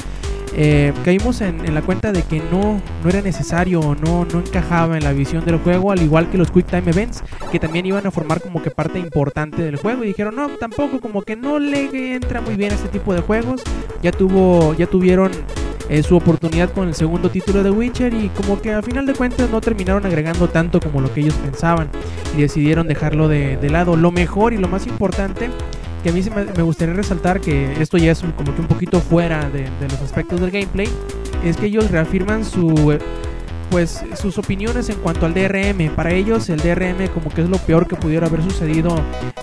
eh, 0.55 0.93
caímos 1.03 1.41
en, 1.41 1.65
en 1.65 1.73
la 1.73 1.81
cuenta 1.81 2.11
de 2.11 2.23
que 2.23 2.41
no, 2.51 2.81
no 3.03 3.09
era 3.09 3.21
necesario 3.21 3.79
o 3.81 3.95
no, 3.95 4.25
no 4.25 4.39
encajaba 4.39 4.97
en 4.97 5.03
la 5.03 5.11
visión 5.11 5.43
del 5.43 5.57
juego, 5.57 5.91
al 5.91 6.01
igual 6.01 6.29
que 6.29 6.37
los 6.37 6.51
Quick 6.51 6.67
Time 6.67 6.89
Events, 6.91 7.23
que 7.51 7.59
también 7.59 7.85
iban 7.85 8.05
a 8.07 8.11
formar 8.11 8.41
como 8.41 8.61
que 8.61 8.71
parte 8.71 8.99
importante 8.99 9.61
del 9.61 9.75
juego, 9.77 10.03
y 10.03 10.07
dijeron, 10.07 10.35
no, 10.35 10.47
tampoco, 10.49 11.01
como 11.01 11.21
que 11.23 11.35
no 11.35 11.59
le 11.59 12.15
entra 12.15 12.39
muy 12.39 12.55
bien 12.55 12.71
a 12.71 12.75
este 12.75 12.87
tipo 12.87 13.13
de 13.13 13.21
juegos, 13.21 13.61
ya 14.01 14.11
tuvo, 14.11 14.73
ya 14.75 14.87
tuvieron 14.87 15.31
eh, 15.89 16.03
su 16.03 16.15
oportunidad 16.15 16.71
con 16.71 16.87
el 16.87 16.95
segundo 16.95 17.29
título 17.29 17.63
de 17.63 17.71
Witcher 17.71 18.13
y 18.13 18.29
como 18.29 18.61
que 18.61 18.71
a 18.71 18.81
final 18.81 19.05
de 19.05 19.13
cuentas 19.13 19.49
no 19.49 19.61
terminaron 19.61 20.05
agregando 20.05 20.47
tanto 20.47 20.79
como 20.79 21.01
lo 21.01 21.13
que 21.13 21.21
ellos 21.21 21.35
pensaban 21.35 21.89
y 22.37 22.41
decidieron 22.41 22.87
dejarlo 22.87 23.27
de, 23.27 23.57
lado. 23.69 23.95
Lo 23.95 24.11
mejor 24.11 24.53
y 24.53 24.57
lo 24.57 24.67
más 24.67 24.87
importante 24.87 25.49
que 26.03 26.09
a 26.09 26.13
mí 26.13 26.21
me, 26.55 26.63
gustaría 26.63 26.93
resaltar 26.93 27.39
que 27.39 27.81
esto 27.81 27.97
ya 27.97 28.11
es 28.11 28.21
como 28.21 28.53
que 28.53 28.61
un 28.61 28.67
poquito 28.67 28.99
fuera 28.99 29.49
de, 29.49 29.63
de 29.63 29.87
los 29.89 30.01
aspectos 30.01 30.39
del 30.41 30.51
gameplay 30.51 30.89
es 31.43 31.57
que 31.57 31.67
ellos 31.67 31.91
reafirman 31.91 32.45
su 32.45 32.97
pues 33.73 34.03
sus 34.21 34.37
opiniones 34.37 34.87
en 34.89 34.97
cuanto 34.97 35.25
al 35.25 35.33
DRM. 35.33 35.95
Para 35.95 36.13
ellos 36.13 36.47
el 36.49 36.59
DRM 36.59 37.07
como 37.11 37.31
que 37.31 37.41
es 37.41 37.49
lo 37.49 37.57
peor 37.57 37.87
que 37.87 37.95
pudiera 37.95 38.27
haber 38.27 38.43
sucedido 38.43 38.95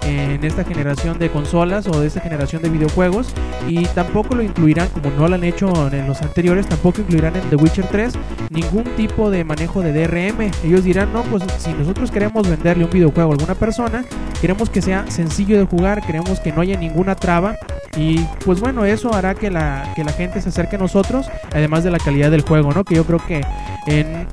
en 0.02 0.44
esta 0.44 0.62
generación 0.62 1.18
de 1.18 1.30
consolas 1.30 1.88
o 1.88 2.00
de 2.00 2.06
esta 2.06 2.20
generación 2.20 2.62
de 2.62 2.68
videojuegos 2.68 3.34
y 3.66 3.86
tampoco 3.86 4.36
lo 4.36 4.44
incluirán 4.44 4.86
como 4.90 5.10
no 5.10 5.26
lo 5.26 5.34
han 5.34 5.42
hecho 5.42 5.72
en 5.90 6.06
los 6.06 6.22
anteriores, 6.22 6.68
tampoco 6.68 7.00
incluirán 7.00 7.34
en 7.34 7.42
The 7.50 7.56
Witcher 7.56 7.88
3 7.88 8.14
ningún 8.50 8.84
tipo 8.94 9.30
de 9.30 9.42
manejo 9.42 9.82
de 9.82 9.92
DRM. 9.92 10.48
Ellos 10.62 10.84
dirán, 10.84 11.12
no, 11.12 11.24
pues 11.24 11.42
si 11.58 11.72
nosotros 11.72 12.12
queremos 12.12 12.48
venderle 12.48 12.84
un 12.84 12.90
videojuego 12.90 13.32
a 13.32 13.34
alguna 13.34 13.56
persona, 13.56 14.04
queremos 14.40 14.70
que 14.70 14.80
sea 14.80 15.10
sencillo 15.10 15.58
de 15.58 15.64
jugar, 15.64 16.06
queremos 16.06 16.38
que 16.38 16.52
no 16.52 16.60
haya 16.60 16.78
ninguna 16.78 17.16
traba 17.16 17.56
y 17.96 18.20
pues 18.44 18.60
bueno, 18.60 18.84
eso 18.84 19.12
hará 19.12 19.34
que 19.34 19.50
la, 19.50 19.92
que 19.96 20.04
la 20.04 20.12
gente 20.12 20.40
se 20.40 20.50
acerque 20.50 20.76
a 20.76 20.78
nosotros, 20.78 21.28
además 21.52 21.82
de 21.82 21.90
la 21.90 21.98
calidad 21.98 22.30
del 22.30 22.42
juego, 22.42 22.72
¿no? 22.72 22.84
Que 22.84 22.94
yo 22.94 23.04
creo 23.04 23.18
que 23.18 23.44
en, 23.86 24.28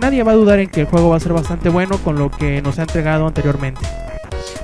nadie 0.00 0.22
va 0.24 0.32
a 0.32 0.34
dudar 0.34 0.58
en 0.58 0.68
que 0.68 0.80
el 0.80 0.86
juego 0.86 1.10
va 1.10 1.16
a 1.16 1.20
ser 1.20 1.32
bastante 1.32 1.68
bueno 1.68 1.98
con 1.98 2.18
lo 2.18 2.30
que 2.30 2.60
nos 2.62 2.78
ha 2.78 2.82
entregado 2.82 3.26
anteriormente. 3.26 3.80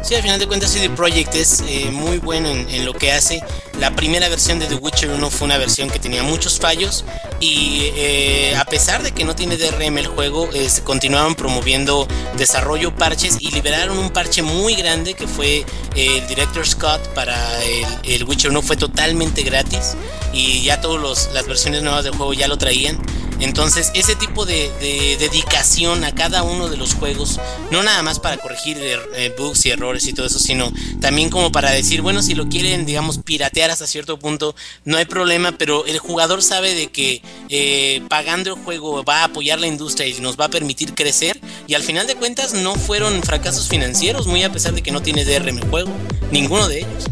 Sí, 0.03 0.17
al 0.17 0.23
final 0.23 0.41
de 0.41 0.49
cuentas 0.49 0.71
CD 0.71 0.91
Projekt 0.91 1.33
es 1.37 1.63
eh, 1.69 1.89
muy 1.93 2.19
bueno 2.19 2.49
en, 2.49 2.85
lo 2.85 2.93
que 2.93 3.13
hace. 3.13 3.41
La 3.79 3.95
primera 3.95 4.29
versión 4.29 4.59
de 4.59 4.67
The 4.67 4.75
Witcher 4.75 5.11
1 5.11 5.31
fue 5.31 5.45
una 5.45 5.59
versión 5.59 5.89
que 5.89 6.01
tenía 6.01 6.25
muchos 6.25 6.59
fallos 6.59 7.05
y 7.39 7.93
eh, 7.95 8.57
a 8.57 8.65
pesar 8.65 9.05
de 9.05 9.13
que 9.13 9.25
no 9.25 9.37
tiene 9.37 9.57
DRM 9.57 9.99
el 9.99 10.09
juego, 10.09 10.49
continuaron 10.83 11.37
promoviendo 11.37 12.09
desarrollo, 12.37 12.95
parches 12.97 13.37
y 13.39 13.53
liberaron 13.53 13.97
un 13.97 14.11
parche 14.11 14.43
muy 14.43 14.75
grande 14.75 15.15
que 15.15 15.29
fue 15.29 15.65
el 15.95 16.27
Director 16.27 16.67
Scott 16.67 17.01
para 17.15 17.37
el, 17.63 17.87
el 18.03 18.25
Witcher 18.25 18.51
1 18.51 18.61
fue 18.61 18.77
totalmente 18.77 19.43
gratis 19.43 19.95
y 20.33 20.65
ya 20.65 20.81
todas 20.81 21.31
las 21.33 21.47
versiones 21.47 21.83
nuevas 21.83 22.03
del 22.03 22.17
juego 22.17 22.35
ya 22.35 22.49
lo 22.49 22.59
traían. 22.59 22.99
Entonces, 23.43 23.91
ese 23.95 24.15
tipo 24.15 24.47
de, 24.47 24.71
dedicación 25.19 26.05
a 26.05 26.13
cada 26.13 26.45
uno 26.45 26.69
de 26.69 26.77
los 26.77 26.95
juegos, 26.95 27.41
no 27.73 27.83
nada 27.83 28.01
más 28.03 28.21
para 28.21 28.37
corregir 28.37 28.79
er, 28.79 29.01
eh, 29.17 29.35
bugs 29.37 29.67
y 29.67 29.71
errores 29.71 30.07
y 30.07 30.13
todo 30.13 30.27
eso, 30.27 30.39
sino 30.39 30.73
también 31.01 31.29
como 31.29 31.51
para 31.51 31.73
decir, 31.73 32.03
bueno, 32.03 32.23
si 32.23 32.35
lo 32.35 32.49
quieren, 32.49 32.87
digamos, 32.87 33.19
piratear 33.19 33.71
hasta 33.71 33.89
cierto 33.89 34.17
punto, 34.17 34.55
no 34.85 34.97
hay 34.97 35.07
problema, 35.07 35.53
pero 35.59 35.85
el 35.87 35.99
jugador 35.99 36.41
sabe 36.41 36.75
de 36.75 36.87
que 36.87 37.21
eh, 37.49 38.03
pagando 38.09 38.55
el 38.55 38.63
juego 38.63 39.03
va 39.03 39.23
a 39.23 39.25
apoyar 39.25 39.59
la 39.59 39.67
industria 39.67 40.07
y 40.07 40.21
nos 40.21 40.39
va 40.39 40.45
a 40.45 40.51
permitir 40.51 40.95
crecer. 40.95 41.41
Y 41.67 41.75
al 41.75 41.83
final 41.83 42.07
de 42.07 42.15
cuentas, 42.15 42.55
no 42.55 42.77
fueron 42.77 43.23
fracasos 43.25 43.69
financieros, 43.69 44.29
muy 44.29 44.45
a 44.45 44.53
pesar 44.53 44.73
de 44.73 44.83
que 44.83 44.93
no 44.93 45.03
tiene 45.03 45.25
DRM 45.25 45.59
el 45.59 45.69
juego, 45.69 45.91
ninguno 46.31 46.69
de 46.69 46.79
ellos. 46.79 47.07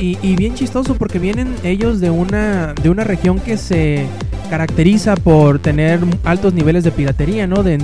Y, 0.00 0.18
y 0.22 0.34
bien 0.34 0.56
chistoso 0.56 0.96
porque 0.96 1.20
vienen 1.20 1.56
ellos 1.62 2.00
de 2.00 2.10
una, 2.10 2.74
de 2.74 2.90
una 2.90 3.04
región 3.04 3.38
que 3.38 3.56
se 3.56 4.08
caracteriza 4.48 5.14
por 5.16 5.58
tener 5.58 6.00
altos 6.24 6.54
niveles 6.54 6.84
de 6.84 6.90
piratería, 6.90 7.46
¿no? 7.46 7.62
De, 7.62 7.78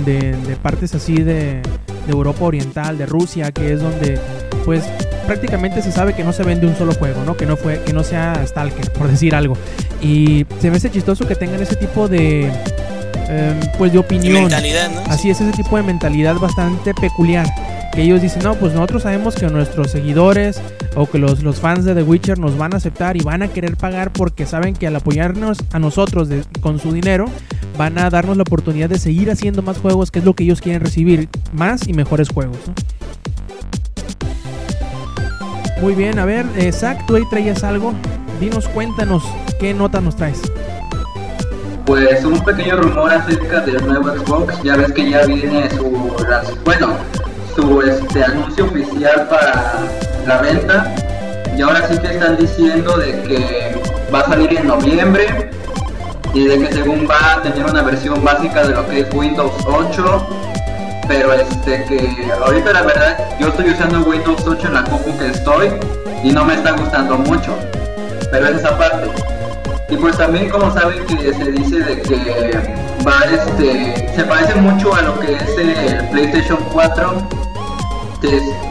partes 0.61 0.93
así 0.95 1.15
de, 1.15 1.61
Europa 2.07 2.45
Oriental, 2.45 2.97
de 2.97 3.05
Rusia, 3.05 3.51
que 3.51 3.73
es 3.73 3.81
donde, 3.81 4.19
pues, 4.63 4.83
prácticamente 5.25 5.81
se 5.81 5.91
sabe 5.91 6.13
que 6.13 6.23
no 6.23 6.33
se 6.33 6.43
vende 6.43 6.67
un 6.67 6.75
solo 6.75 6.93
juego, 6.93 7.23
¿no? 7.25 7.35
Que 7.35 7.45
no 7.45 7.57
fue, 7.57 7.81
que 7.83 7.93
no 7.93 8.03
sea 8.03 8.45
Stalker, 8.45 8.91
por 8.91 9.07
decir 9.09 9.33
algo. 9.35 9.55
Y 10.01 10.45
se 10.59 10.69
me 10.69 10.77
hace 10.77 10.91
chistoso 10.91 11.27
que 11.27 11.35
tengan 11.35 11.61
ese 11.61 11.75
tipo 11.75 12.07
de, 12.07 12.45
em, 13.29 13.59
pues, 13.77 13.91
de 13.91 13.99
opinión. 13.99 14.33
mentalidad, 14.33 14.91
¿no? 14.91 15.01
Así 15.11 15.29
es, 15.29 15.41
ese 15.41 15.51
tipo 15.51 15.77
de 15.77 15.83
mentalidad 15.83 16.35
bastante 16.35 16.93
peculiar 16.93 17.45
que 17.95 18.03
ellos 18.03 18.21
dicen, 18.21 18.43
no, 18.43 18.55
pues 18.55 18.73
nosotros 18.73 19.03
sabemos 19.03 19.35
que 19.35 19.47
nuestros 19.47 19.89
seguidores 19.89 20.61
o 20.95 21.09
que 21.09 21.17
los, 21.17 21.41
los 21.41 21.61
fans 21.61 21.85
de 21.85 21.95
The 21.95 22.03
Witcher 22.03 22.37
nos 22.37 22.57
van 22.57 22.73
a 22.73 22.77
aceptar 22.77 23.15
y 23.15 23.21
van 23.21 23.41
a 23.41 23.47
querer 23.47 23.77
pagar 23.77 24.11
porque 24.11 24.45
saben 24.45 24.73
que 24.75 24.85
al 24.85 24.95
apoyarnos 24.97 25.57
a 25.71 25.79
nosotros 25.79 26.27
con 26.61 26.77
su 26.79 26.91
dinero, 26.91 27.25
van 27.77 27.97
a 27.97 28.09
darnos 28.09 28.35
la 28.35 28.43
oportunidad 28.43 28.89
de 28.89 28.99
seguir 28.99 29.31
haciendo 29.31 29.61
más 29.61 29.77
juegos, 29.77 30.11
que 30.11 30.19
es 30.19 30.25
lo 30.25 30.33
que 30.33 30.43
ellos 30.43 30.59
quieren 30.59 30.81
recibir, 30.81 31.29
más 31.53 31.87
y 31.87 31.93
mejores 31.93 32.29
juegos. 32.29 32.57
Muy 35.81 35.95
bien, 35.95 36.19
a 36.19 36.25
ver, 36.25 36.45
eh, 36.57 36.71
Zach, 36.71 37.05
tú 37.05 37.15
ahí 37.15 37.23
traías 37.29 37.63
algo. 37.63 37.93
Dinos, 38.39 38.67
cuéntanos, 38.67 39.23
¿qué 39.59 39.73
nota 39.73 40.01
nos 40.01 40.15
traes? 40.15 40.41
Pues 41.85 42.25
un 42.25 42.39
pequeño 42.43 42.77
rumor 42.77 43.13
acerca 43.13 43.61
del 43.61 43.85
nuevo 43.85 44.09
Xbox. 44.09 44.63
Ya 44.63 44.75
ves 44.75 44.91
que 44.91 45.11
ya 45.11 45.25
viene 45.25 45.69
su. 45.69 46.15
Bueno, 46.65 46.97
su 47.55 47.81
este, 47.81 48.23
anuncio 48.23 48.65
oficial 48.65 49.27
para 49.29 49.73
la 50.27 50.37
venta. 50.41 50.93
Y 51.57 51.61
ahora 51.61 51.87
sí 51.87 51.97
que 51.97 52.07
están 52.07 52.37
diciendo 52.37 52.97
de 52.97 53.21
que 53.23 53.81
va 54.13 54.19
a 54.19 54.25
salir 54.25 54.57
en 54.57 54.67
noviembre 54.67 55.49
y 56.33 56.47
de 56.47 56.59
que 56.59 56.73
según 56.73 57.07
va 57.09 57.33
a 57.33 57.41
tener 57.41 57.65
una 57.65 57.81
versión 57.81 58.23
básica 58.23 58.67
de 58.67 58.75
lo 58.75 58.87
que 58.87 58.99
es 58.99 59.13
Windows 59.13 59.53
8 59.65 60.27
pero 61.07 61.33
este 61.33 61.85
que 61.85 62.31
ahorita 62.45 62.73
la 62.73 62.81
verdad 62.81 63.29
yo 63.39 63.49
estoy 63.49 63.69
usando 63.69 64.01
Windows 64.01 64.45
8 64.45 64.67
en 64.67 64.73
la 64.73 64.83
compu 64.83 65.17
que 65.17 65.27
estoy 65.27 65.69
y 66.23 66.31
no 66.31 66.43
me 66.43 66.55
está 66.55 66.71
gustando 66.71 67.17
mucho. 67.17 67.55
Pero 68.31 68.47
es 68.47 68.57
esa 68.57 68.77
parte. 68.77 69.09
Y 69.89 69.97
pues 69.97 70.17
también 70.17 70.49
como 70.49 70.73
saben 70.73 71.05
que 71.05 71.33
se 71.33 71.51
dice 71.51 71.79
de 71.79 72.01
que 72.01 72.84
va 73.05 73.21
este 73.31 74.11
se 74.15 74.23
parece 74.23 74.55
mucho 74.55 74.95
a 74.95 75.01
lo 75.01 75.19
que 75.19 75.35
es 75.35 75.57
el 75.57 76.09
PlayStation 76.09 76.59
4 76.71 77.29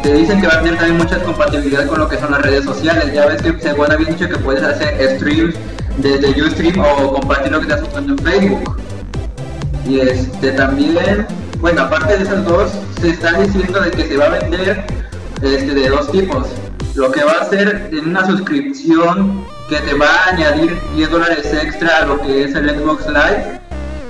te, 0.03 0.13
dicen 0.13 0.41
que 0.41 0.47
va 0.47 0.55
a 0.55 0.63
tener 0.63 0.77
también 0.79 0.99
muchas 0.99 1.23
compatibilidades 1.23 1.89
con 1.89 1.99
lo 2.01 2.09
que 2.09 2.19
son 2.19 2.33
las 2.33 2.43
redes 2.43 2.65
sociales. 2.65 3.13
Ya 3.13 3.27
ves 3.27 3.43
que 3.43 3.59
según 3.61 3.91
había 3.91 4.09
dicho 4.09 4.29
que 4.29 4.37
puedes 4.39 4.63
hacer 4.63 5.17
streams 5.17 5.55
desde 5.99 6.43
Ustream 6.43 6.79
o 6.81 7.13
compartir 7.15 7.53
lo 7.53 7.61
que 7.61 7.73
estás 7.73 7.89
usando 7.89 8.13
en 8.13 8.19
Facebook. 8.19 8.77
Y 9.87 10.01
este 10.01 10.53
también, 10.53 11.27
bueno, 11.61 11.83
aparte 11.83 12.17
de 12.17 12.25
esas 12.25 12.45
dos, 12.45 12.73
se 13.01 13.11
está 13.11 13.39
diciendo 13.41 13.81
de 13.81 13.91
que 13.91 14.09
se 14.09 14.17
va 14.17 14.27
a 14.27 14.31
vender 14.31 14.85
este, 15.43 15.75
de 15.75 15.89
dos 15.89 16.11
tipos. 16.11 16.49
Lo 16.95 17.11
que 17.11 17.25
va 17.25 17.33
a 17.43 17.45
ser 17.49 17.91
en 17.93 18.09
una 18.09 18.25
suscripción 18.27 19.45
que 19.69 19.77
te 19.81 19.95
va 19.95 20.07
a 20.07 20.29
añadir 20.31 20.79
10 20.95 21.11
dólares 21.11 21.53
extra 21.53 21.99
a 21.99 22.07
lo 22.07 22.21
que 22.21 22.45
es 22.45 22.55
el 22.55 22.71
Xbox 22.71 23.07
Live. 23.07 23.61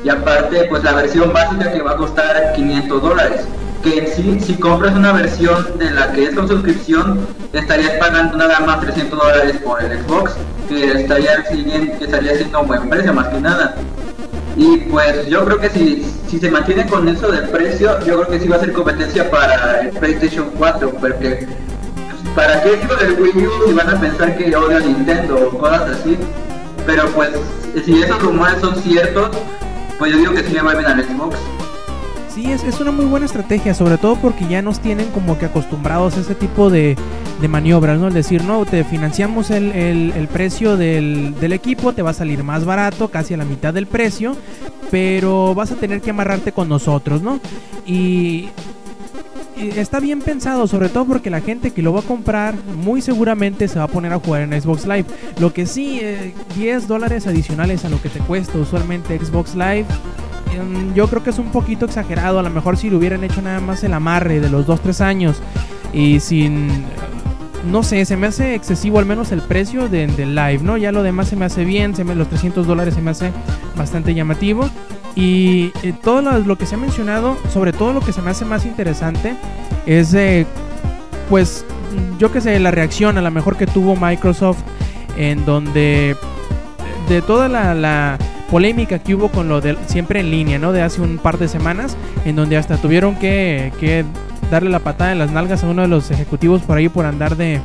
Y 0.05 0.11
aparte, 0.11 0.67
pues 0.69 0.85
la 0.85 0.93
versión 0.93 1.33
básica 1.33 1.73
que 1.73 1.81
va 1.81 1.93
a 1.93 1.97
costar 1.97 2.53
500 2.55 3.03
dólares 3.03 3.40
que 3.85 4.07
si, 4.07 4.40
si 4.40 4.55
compras 4.55 4.95
una 4.95 5.12
versión 5.12 5.79
de 5.79 5.90
la 5.90 6.11
que 6.12 6.25
es 6.25 6.35
con 6.35 6.49
suscripción, 6.49 7.27
estarías 7.53 7.93
pagando 7.99 8.38
nada 8.38 8.61
más 8.61 8.81
300 8.81 9.19
dólares 9.19 9.57
por 9.62 9.83
el 9.83 10.03
Xbox, 10.03 10.33
que 10.69 10.93
estaría, 10.93 11.45
que 11.45 11.99
estaría 12.01 12.37
siendo 12.37 12.62
un 12.62 12.67
buen 12.67 12.88
precio 12.88 13.12
más 13.12 13.29
que 13.29 13.40
nada. 13.40 13.77
Y 14.57 14.79
pues 14.79 15.27
yo 15.27 15.45
creo 15.45 15.59
que 15.59 15.69
si, 15.69 16.07
si 16.29 16.38
se 16.38 16.51
mantiene 16.51 16.87
con 16.87 17.07
eso 17.09 17.31
del 17.31 17.49
precio, 17.51 17.99
yo 18.07 18.23
creo 18.23 18.29
que 18.29 18.40
sí 18.40 18.49
va 18.49 18.57
a 18.57 18.61
ser 18.61 18.73
competencia 18.73 19.31
para 19.31 19.81
el 19.81 19.90
PlayStation 19.90 20.51
4, 20.57 20.90
porque 20.99 21.47
¿para 22.35 22.62
qué 22.62 22.77
digo 22.77 22.95
del 22.97 23.21
Wii 23.21 23.47
U 23.47 23.75
van 23.75 23.90
a 23.90 24.01
pensar 24.01 24.37
que 24.38 24.57
odio 24.57 24.79
a 24.79 24.81
Nintendo 24.81 25.51
o 25.53 25.59
cosas 25.59 25.90
así? 25.90 26.17
Pero 26.87 27.07
pues 27.09 27.31
si 27.85 28.03
esos 28.03 28.23
rumores 28.23 28.61
son 28.61 28.77
ciertos, 28.77 29.31
pues 30.11 30.23
yo 30.23 30.35
que 30.35 30.43
sí 30.43 30.55
Xbox. 30.55 31.38
Sí, 32.29 32.51
es, 32.51 32.62
es, 32.64 32.81
una 32.81 32.90
muy 32.90 33.07
buena 33.07 33.25
estrategia, 33.25 33.73
sobre 33.75 33.97
todo 33.97 34.17
porque 34.17 34.47
ya 34.47 34.61
nos 34.61 34.81
tienen 34.81 35.09
como 35.12 35.38
que 35.38 35.47
acostumbrados 35.47 36.17
a 36.17 36.21
ese 36.21 36.35
tipo 36.35 36.69
de, 36.69 36.97
maniobras, 37.49 37.99
¿no? 37.99 38.09
Es 38.09 38.14
decir, 38.14 38.45
no, 38.45 38.67
te 38.67 38.85
financiamos 38.85 39.51
el, 39.51 40.29
precio 40.33 40.77
del, 40.77 41.35
del, 41.40 41.53
equipo, 41.53 41.93
te 41.93 42.03
va 42.03 42.11
a 42.11 42.14
salir 42.14 42.43
más 42.43 42.64
barato, 42.64 43.09
casi 43.09 43.35
a 43.35 43.37
la 43.38 43.45
mitad 43.45 43.73
del 43.73 43.87
precio, 43.87 44.37
pero 44.90 45.55
vas 45.55 45.73
a 45.73 45.77
tener 45.77 46.03
que 46.03 46.11
amarrarte 46.11 46.53
con 46.53 46.69
nosotros, 46.69 47.23
¿no? 47.23 47.40
Y, 47.87 48.49
está 49.57 50.01
bien 50.01 50.21
pensado, 50.21 50.67
sobre 50.67 50.88
todo 50.88 51.05
porque 51.07 51.31
la 51.31 51.40
gente 51.40 51.71
que 51.73 51.83
lo 51.83 51.93
va 51.93 52.01
a 52.01 52.05
comprar 52.05 52.55
muy 52.77 53.01
seguramente 53.01 53.69
se 53.69 53.79
va 53.79 53.85
a 53.85 53.88
poner 53.88 54.12
a 54.12 54.19
jugar 54.19 54.43
en 54.43 54.61
Xbox 54.61 54.87
Live. 54.87 55.07
Lo 55.38 55.53
que 55.53 55.67
sí, 55.67 56.01
10 56.57 56.85
eh, 56.85 56.87
dólares 56.87 57.27
adicionales 57.27 57.85
a 57.85 57.88
lo 57.88 58.01
que 58.01 58.09
te 58.09 58.21
cuesta 58.21 58.59
usualmente 58.59 59.19
Xbox 59.19 59.55
Live 59.55 59.87
Em, 60.55 60.95
yo 60.95 61.09
creo 61.09 61.23
que 61.23 61.31
es 61.31 61.38
un 61.38 61.51
poquito 61.51 61.87
exagerado. 61.87 62.38
A 62.38 62.43
lo 62.43 62.51
mejor 62.51 62.77
si 62.77 62.90
lo 62.90 62.99
hubieran 62.99 63.25
hecho 63.25 63.43
nada 63.43 63.61
más 63.61 63.83
el 63.85 63.93
amarre 63.93 64.40
de 64.40 64.49
los 64.49 64.67
2-3 64.67 65.01
años 65.01 65.37
y 65.93 66.21
sin. 66.21 66.69
No 67.71 67.83
sé, 67.83 68.05
se 68.05 68.19
me 68.19 68.27
hace 68.27 68.55
excesivo 68.55 68.99
al 68.99 69.07
menos 69.07 69.33
el 69.33 69.40
precio 69.40 69.88
del 69.88 70.35
live, 70.35 70.61
¿no? 70.62 70.77
Ya 70.77 70.93
lo 70.93 71.03
demás 71.03 71.29
se 71.29 71.37
me 71.37 71.47
hace 71.47 71.64
bien, 71.64 71.97
se 71.97 72.05
me, 72.05 72.14
los 72.14 72.29
300 72.29 72.67
dólares 72.67 72.95
se 72.95 73.01
me 73.01 73.11
hace 73.11 73.33
bastante 73.75 74.14
llamativo. 74.14 74.69
Y 75.16 75.72
eh, 75.83 75.92
todo 76.03 76.22
lo, 76.22 76.59
que 76.59 76.66
se 76.66 76.74
ha 76.74 76.79
mencionado, 76.79 77.37
sobre 77.53 77.72
todo 77.72 77.92
lo 77.92 78.00
que 78.00 78.12
se 78.12 78.20
me 78.20 78.31
hace 78.31 78.44
más 78.44 78.66
interesante, 78.66 79.35
es 79.87 80.11
de, 80.11 80.46
pues, 81.29 81.64
yo 82.18 82.33
que 82.33 82.40
sé, 82.40 82.59
la 82.59 82.70
reacción 82.70 83.16
a 83.18 83.22
la 83.22 83.31
mejor 83.31 83.57
que 83.57 83.66
tuvo 83.66 83.96
Microsoft, 83.96 84.59
en 85.16 85.44
donde 85.44 86.16
de 87.09 87.22
toda 87.22 87.48
la 87.48 88.18
polémica 88.50 88.98
que 88.98 89.14
hubo 89.14 89.31
con 89.31 89.48
lo 89.48 89.61
de 89.61 89.77
siempre 89.87 90.20
en 90.20 90.31
línea, 90.31 90.59
¿no? 90.59 90.72
De 90.72 90.83
hace 90.83 91.00
un 91.00 91.18
par 91.18 91.38
de 91.38 91.48
semanas, 91.48 91.96
en 92.24 92.37
donde 92.37 92.57
hasta 92.57 92.77
tuvieron 92.77 93.16
que, 93.16 93.72
que 93.81 94.05
darle 94.50 94.70
la 94.70 94.79
patada 94.79 95.12
en 95.12 95.18
las 95.18 95.33
nalgas 95.33 95.64
a 95.64 95.68
uno 95.68 95.83
de 95.83 95.88
los 95.88 96.11
ejecutivos 96.11 96.62
por 96.62 96.79
ahí 96.79 96.88
por 96.88 97.07
andar 97.07 97.37
de, 97.37 97.61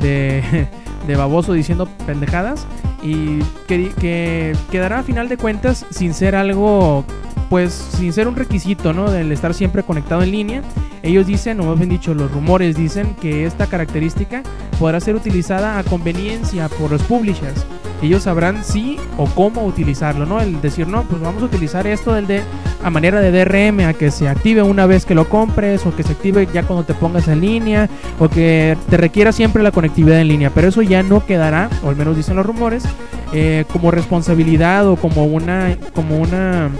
de, 0.00 0.68
de 1.06 1.16
baboso 1.16 1.52
diciendo 1.52 1.88
pendejadas. 2.06 2.66
Y 3.02 3.40
que, 3.66 3.92
que 4.00 4.56
quedará 4.70 5.00
a 5.00 5.02
final 5.02 5.28
de 5.28 5.36
cuentas 5.36 5.86
sin 5.90 6.14
ser 6.14 6.34
algo 6.34 7.04
pues 7.48 7.72
sin 7.72 8.12
ser 8.12 8.28
un 8.28 8.36
requisito, 8.36 8.92
¿no? 8.92 9.10
Del 9.10 9.30
estar 9.30 9.54
siempre 9.54 9.82
conectado 9.82 10.22
en 10.22 10.32
línea, 10.32 10.62
ellos 11.02 11.26
dicen, 11.26 11.60
o 11.60 11.64
más 11.64 11.78
bien 11.78 11.90
dicho, 11.90 12.14
los 12.14 12.30
rumores 12.30 12.76
dicen 12.76 13.14
que 13.20 13.46
esta 13.46 13.66
característica 13.66 14.42
podrá 14.78 15.00
ser 15.00 15.14
utilizada 15.14 15.78
a 15.78 15.84
conveniencia 15.84 16.68
por 16.68 16.90
los 16.90 17.02
publishers. 17.02 17.64
Ellos 18.02 18.24
sabrán 18.24 18.62
si 18.62 18.98
o 19.16 19.26
cómo 19.26 19.64
utilizarlo, 19.64 20.26
¿no? 20.26 20.40
El 20.40 20.60
decir, 20.60 20.86
no, 20.86 21.02
pues 21.04 21.20
vamos 21.20 21.42
a 21.42 21.46
utilizar 21.46 21.86
esto 21.86 22.12
del 22.12 22.26
de 22.26 22.42
a 22.82 22.90
manera 22.90 23.20
de 23.20 23.30
DRM, 23.32 23.80
a 23.88 23.94
que 23.94 24.10
se 24.10 24.28
active 24.28 24.62
una 24.62 24.86
vez 24.86 25.06
que 25.06 25.14
lo 25.14 25.28
compres, 25.28 25.84
o 25.86 25.96
que 25.96 26.02
se 26.02 26.12
active 26.12 26.46
ya 26.52 26.62
cuando 26.62 26.84
te 26.84 26.94
pongas 26.94 27.26
en 27.28 27.40
línea, 27.40 27.88
o 28.18 28.28
que 28.28 28.76
te 28.88 28.96
requiera 28.96 29.32
siempre 29.32 29.62
la 29.62 29.72
conectividad 29.72 30.20
en 30.20 30.28
línea. 30.28 30.50
Pero 30.50 30.68
eso 30.68 30.82
ya 30.82 31.02
no 31.02 31.24
quedará, 31.24 31.70
o 31.82 31.88
al 31.88 31.96
menos 31.96 32.16
dicen 32.16 32.36
los 32.36 32.46
rumores, 32.46 32.84
eh, 33.32 33.64
como 33.72 33.90
responsabilidad 33.90 34.86
o 34.86 34.96
como 34.96 35.24
una, 35.24 35.76
como 35.94 36.18
una 36.18 36.70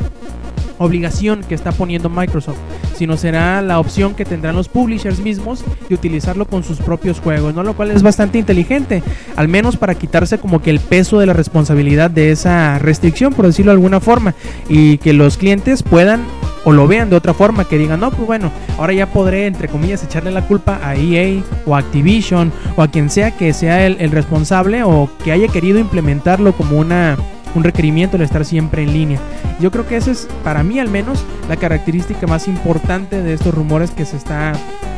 obligación 0.78 1.42
que 1.42 1.54
está 1.54 1.72
poniendo 1.72 2.08
Microsoft, 2.08 2.58
sino 2.96 3.16
será 3.16 3.62
la 3.62 3.78
opción 3.78 4.14
que 4.14 4.24
tendrán 4.24 4.56
los 4.56 4.68
publishers 4.68 5.18
mismos 5.20 5.64
de 5.88 5.94
utilizarlo 5.94 6.46
con 6.46 6.62
sus 6.62 6.78
propios 6.78 7.20
juegos, 7.20 7.54
¿no? 7.54 7.62
Lo 7.62 7.74
cual 7.74 7.90
es 7.90 8.02
bastante 8.02 8.38
inteligente, 8.38 9.02
al 9.36 9.48
menos 9.48 9.76
para 9.76 9.94
quitarse 9.94 10.38
como 10.38 10.62
que 10.62 10.70
el 10.70 10.80
peso 10.80 11.18
de 11.18 11.26
la 11.26 11.32
responsabilidad 11.32 12.10
de 12.10 12.30
esa 12.30 12.78
restricción, 12.78 13.32
por 13.32 13.46
decirlo 13.46 13.72
de 13.72 13.76
alguna 13.76 14.00
forma, 14.00 14.34
y 14.68 14.98
que 14.98 15.12
los 15.12 15.36
clientes 15.36 15.82
puedan 15.82 16.24
o 16.64 16.72
lo 16.72 16.88
vean 16.88 17.10
de 17.10 17.16
otra 17.16 17.32
forma, 17.32 17.68
que 17.68 17.78
digan, 17.78 18.00
no, 18.00 18.10
pues 18.10 18.26
bueno, 18.26 18.50
ahora 18.76 18.92
ya 18.92 19.06
podré, 19.06 19.46
entre 19.46 19.68
comillas, 19.68 20.02
echarle 20.02 20.32
la 20.32 20.46
culpa 20.48 20.80
a 20.82 20.96
EA 20.96 21.40
o 21.64 21.76
Activision 21.76 22.52
o 22.76 22.82
a 22.82 22.88
quien 22.88 23.08
sea 23.08 23.30
que 23.30 23.52
sea 23.52 23.86
el 23.86 24.10
responsable 24.10 24.82
o 24.82 25.08
que 25.22 25.30
haya 25.30 25.46
querido 25.46 25.78
implementarlo 25.78 26.54
como 26.54 26.78
una 26.78 27.16
un 27.56 27.64
requerimiento 27.64 28.16
el 28.16 28.22
estar 28.22 28.44
siempre 28.44 28.82
en 28.82 28.92
línea. 28.92 29.18
Yo 29.60 29.70
creo 29.70 29.86
que 29.86 29.96
esa 29.96 30.10
es, 30.10 30.28
para 30.44 30.62
mí 30.62 30.78
al 30.78 30.90
menos, 30.90 31.24
la 31.48 31.56
característica 31.56 32.26
más 32.26 32.46
importante 32.46 33.22
de 33.22 33.32
estos 33.32 33.54
rumores 33.54 33.90
que 33.90 34.04
se 34.04 34.16
está 34.16 34.52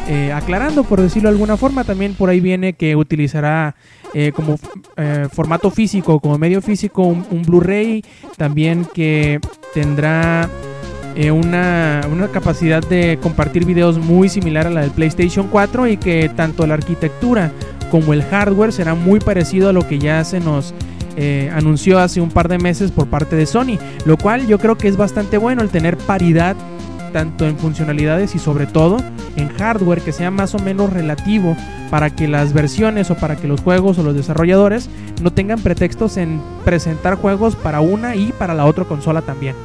eh, 0.08 0.32
aclarando, 0.32 0.84
por 0.84 1.00
decirlo 1.00 1.28
de 1.28 1.34
alguna 1.34 1.56
forma. 1.56 1.84
También 1.84 2.14
por 2.14 2.28
ahí 2.28 2.40
viene 2.40 2.72
que 2.72 2.96
utilizará 2.96 3.76
eh, 4.12 4.32
como 4.34 4.58
eh, 4.96 5.28
formato 5.32 5.70
físico, 5.70 6.18
como 6.18 6.36
medio 6.36 6.60
físico, 6.60 7.02
un, 7.02 7.24
un 7.30 7.42
Blu-ray. 7.42 8.02
También 8.36 8.86
que 8.92 9.38
tendrá 9.72 10.50
una, 11.32 12.02
una, 12.12 12.28
capacidad 12.28 12.80
de 12.80 13.18
compartir 13.20 13.64
videos 13.64 13.98
muy 13.98 14.28
similar 14.28 14.68
a 14.68 14.70
la 14.70 14.82
del 14.82 14.92
PlayStation 14.92 15.48
4 15.48 15.88
y 15.88 15.96
que 15.96 16.28
tanto 16.28 16.64
la 16.64 16.74
arquitectura 16.74 17.50
como 17.90 18.12
el 18.12 18.22
hardware 18.22 18.72
será 18.72 18.94
muy 18.94 19.18
parecido 19.18 19.68
a 19.68 19.72
lo 19.72 19.86
que 19.88 19.98
ya 19.98 20.22
se 20.22 20.38
nos 20.38 20.74
eh, 21.20 21.50
anunció 21.52 21.98
hace 21.98 22.20
un 22.20 22.30
par 22.30 22.46
de 22.46 22.58
meses 22.58 22.92
por 22.92 23.08
parte 23.08 23.34
de 23.34 23.44
Sony, 23.44 23.76
lo 24.04 24.16
cual 24.16 24.46
yo 24.46 24.60
creo 24.60 24.78
que 24.78 24.86
es 24.86 24.96
bastante 24.96 25.36
bueno 25.36 25.62
el 25.62 25.68
tener 25.68 25.96
paridad 25.96 26.54
tanto 27.12 27.44
en 27.44 27.58
funcionalidades 27.58 28.36
y 28.36 28.38
sobre 28.38 28.66
todo 28.66 28.98
en 29.34 29.48
hardware 29.48 30.00
que 30.00 30.12
sea 30.12 30.30
más 30.30 30.54
o 30.54 30.60
menos 30.60 30.92
relativo 30.92 31.56
para 31.90 32.10
que 32.10 32.28
las 32.28 32.52
versiones 32.52 33.10
o 33.10 33.16
para 33.16 33.34
que 33.34 33.48
los 33.48 33.60
juegos 33.62 33.98
o 33.98 34.04
los 34.04 34.14
desarrolladores 34.14 34.88
no 35.20 35.32
tengan 35.32 35.58
pretextos 35.58 36.18
en 36.18 36.40
presentar 36.64 37.16
juegos 37.16 37.56
para 37.56 37.80
una 37.80 38.14
y 38.14 38.30
para 38.30 38.54
la 38.54 38.66
otra 38.66 38.84
consola 38.84 39.20
también. 39.22 39.56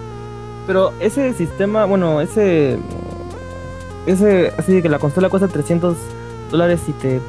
Pero 0.65 0.91
ese 0.99 1.33
sistema, 1.33 1.85
bueno, 1.85 2.19
ese 2.19 2.79
ese 4.07 4.53
así 4.57 4.81
que 4.81 4.89
la 4.89 4.97
consola 4.97 5.29
cuesta 5.29 5.47
300 5.47 5.95
dólares 6.49 6.79
y 6.87 6.93
te 6.93 7.19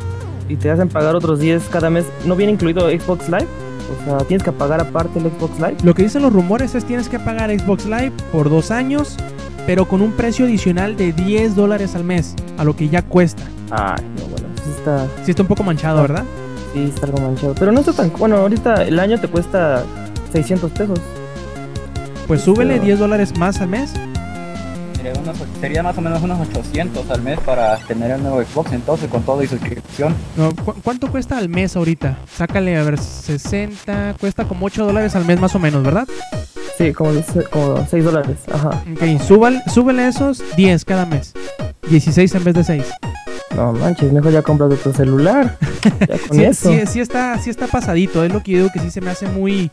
y 0.49 0.57
te 0.57 0.71
hacen 0.71 0.89
pagar 0.89 1.15
otros 1.15 1.41
10 1.41 1.69
cada 1.69 1.91
mes, 1.91 2.07
¿no 2.25 2.37
viene 2.37 2.53
incluido 2.53 2.89
Xbox 2.89 3.29
Live? 3.29 3.64
O 3.93 4.05
sea, 4.05 4.19
tienes 4.27 4.43
que 4.43 4.53
pagar 4.53 4.81
aparte 4.81 5.19
el 5.19 5.27
Xbox 5.27 5.59
Live. 5.59 5.77
Lo 5.83 5.95
que 5.95 6.03
dicen 6.03 6.23
los 6.23 6.33
rumores 6.33 6.75
es 6.75 6.85
tienes 6.85 7.09
que 7.09 7.19
pagar 7.19 7.51
Xbox 7.51 7.87
Live 7.87 8.13
por 8.33 8.51
dos 8.51 8.71
años, 8.71 9.17
pero 9.67 9.87
con 9.87 10.03
un 10.03 10.13
precio 10.13 10.47
adicional 10.47 10.97
de 10.97 11.13
10 11.13 11.55
dólares 11.55 11.95
al 11.95 12.05
mes, 12.05 12.35
a 12.59 12.65
lo 12.65 12.77
que 12.77 12.89
ya 12.89 13.03
cuesta. 13.03 13.43
Ay, 13.71 14.05
no, 14.19 14.27
bueno, 14.27 14.47
sí 14.63 14.71
está... 14.77 15.07
Sí 15.25 15.31
está 15.31 15.43
un 15.43 15.49
poco 15.49 15.63
manchado, 15.63 16.03
¿verdad? 16.03 16.25
Sí, 16.73 16.91
está 16.95 17.07
algo 17.07 17.21
manchado. 17.21 17.55
Pero 17.59 17.73
no 17.73 17.81
está 17.81 17.93
tan... 17.93 18.13
Bueno, 18.19 18.37
ahorita 18.37 18.85
el 18.85 18.99
año 18.99 19.21
te 19.21 19.29
cuesta 19.29 19.83
600 20.33 20.73
pesos. 20.73 21.01
Pues 22.27 22.41
súbele 22.41 22.81
10 22.81 22.99
dólares 22.99 23.37
más 23.39 23.61
al 23.61 23.69
mes. 23.69 23.93
Sería, 25.05 25.21
unos, 25.21 25.37
sería, 25.61 25.83
más 25.83 25.99
o 25.99 26.01
menos 26.01 26.23
unos 26.23 26.49
800 26.49 27.11
al 27.11 27.21
mes 27.21 27.39
para 27.41 27.77
tener 27.77 28.11
el 28.13 28.23
nuevo 28.23 28.43
Xbox 28.43 28.73
entonces 28.73 29.11
con 29.11 29.23
todo 29.23 29.43
y 29.43 29.47
suscripción. 29.47 30.15
No, 30.35 30.55
¿cu 30.57 30.75
¿Cuánto 30.83 31.11
cuesta 31.11 31.37
al 31.37 31.51
mes 31.51 31.77
ahorita? 31.77 32.17
Sácale 32.35 32.75
a 32.79 32.83
ver, 32.85 32.99
60, 32.99 34.15
cuesta 34.19 34.47
como 34.47 34.65
8 34.65 34.87
dólares 34.87 35.15
al 35.15 35.27
mes 35.27 35.39
más 35.39 35.55
o 35.55 35.59
menos, 35.59 35.83
¿verdad? 35.83 36.09
Sí, 36.79 36.95
como, 36.95 37.11
como 37.51 37.87
6 37.87 38.03
dólares, 38.03 38.39
ajá. 38.51 38.83
Ok, 38.95 39.21
súbale, 39.21 39.63
súbele 39.67 40.09
esos 40.09 40.43
10 40.57 40.87
cada 40.87 41.05
mes. 41.05 41.35
16 41.91 42.35
en 42.37 42.45
vez 42.45 42.55
de 42.55 42.65
6. 42.65 42.85
No 43.57 43.73
manches, 43.73 44.13
mejor 44.13 44.33
ya 44.33 44.43
compras 44.43 44.71
de 44.71 44.77
tu 44.77 44.93
celular. 44.93 45.57
Ya 46.09 46.19
con 46.29 46.37
sí, 46.39 46.45
eso. 46.45 46.71
sí, 46.73 46.81
sí, 46.87 47.01
está, 47.01 47.39
sí 47.39 47.51
está 47.51 47.67
pasadito, 47.67 48.25
es 48.25 48.33
lo 48.33 48.43
que 48.43 48.53
yo 48.53 48.59
digo 48.59 48.71
que 48.73 48.81
sí 48.81 48.91
se 48.91 49.03
me 49.03 49.11
hace 49.11 49.27
muy 49.29 49.71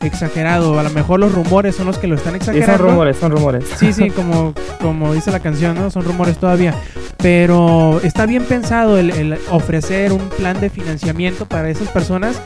exagerado. 0.00 0.78
A 0.78 0.82
lo 0.82 0.90
mejor 0.90 1.20
los 1.20 1.32
rumores 1.32 1.74
son 1.74 1.86
los 1.86 1.98
que 1.98 2.06
lo 2.06 2.14
están 2.16 2.32
Sí, 2.34 2.36
exagerando. 2.38 2.76
son 2.78 2.86
rumores, 2.90 3.16
son 3.16 3.32
rumores. 3.32 3.64
Sí, 3.78 3.92
sí, 3.94 4.10
como, 4.14 4.52
como 4.80 5.14
dice 5.14 5.30
la 5.30 5.40
canción, 5.40 5.74
¿no? 5.74 5.90
Son 5.90 6.04
rumores 6.04 6.36
todavía. 6.36 6.74
Pero 7.18 8.00
está 8.04 8.26
bien 8.26 8.44
pensado 8.44 8.98
el, 8.98 9.10
el 9.10 9.38
ofrecer 9.50 10.12
un 10.12 10.20
plan 10.28 10.60
de 10.60 10.68
financiamiento 10.68 11.46
para 11.46 11.70
esas 11.70 11.88
personas 11.88 12.36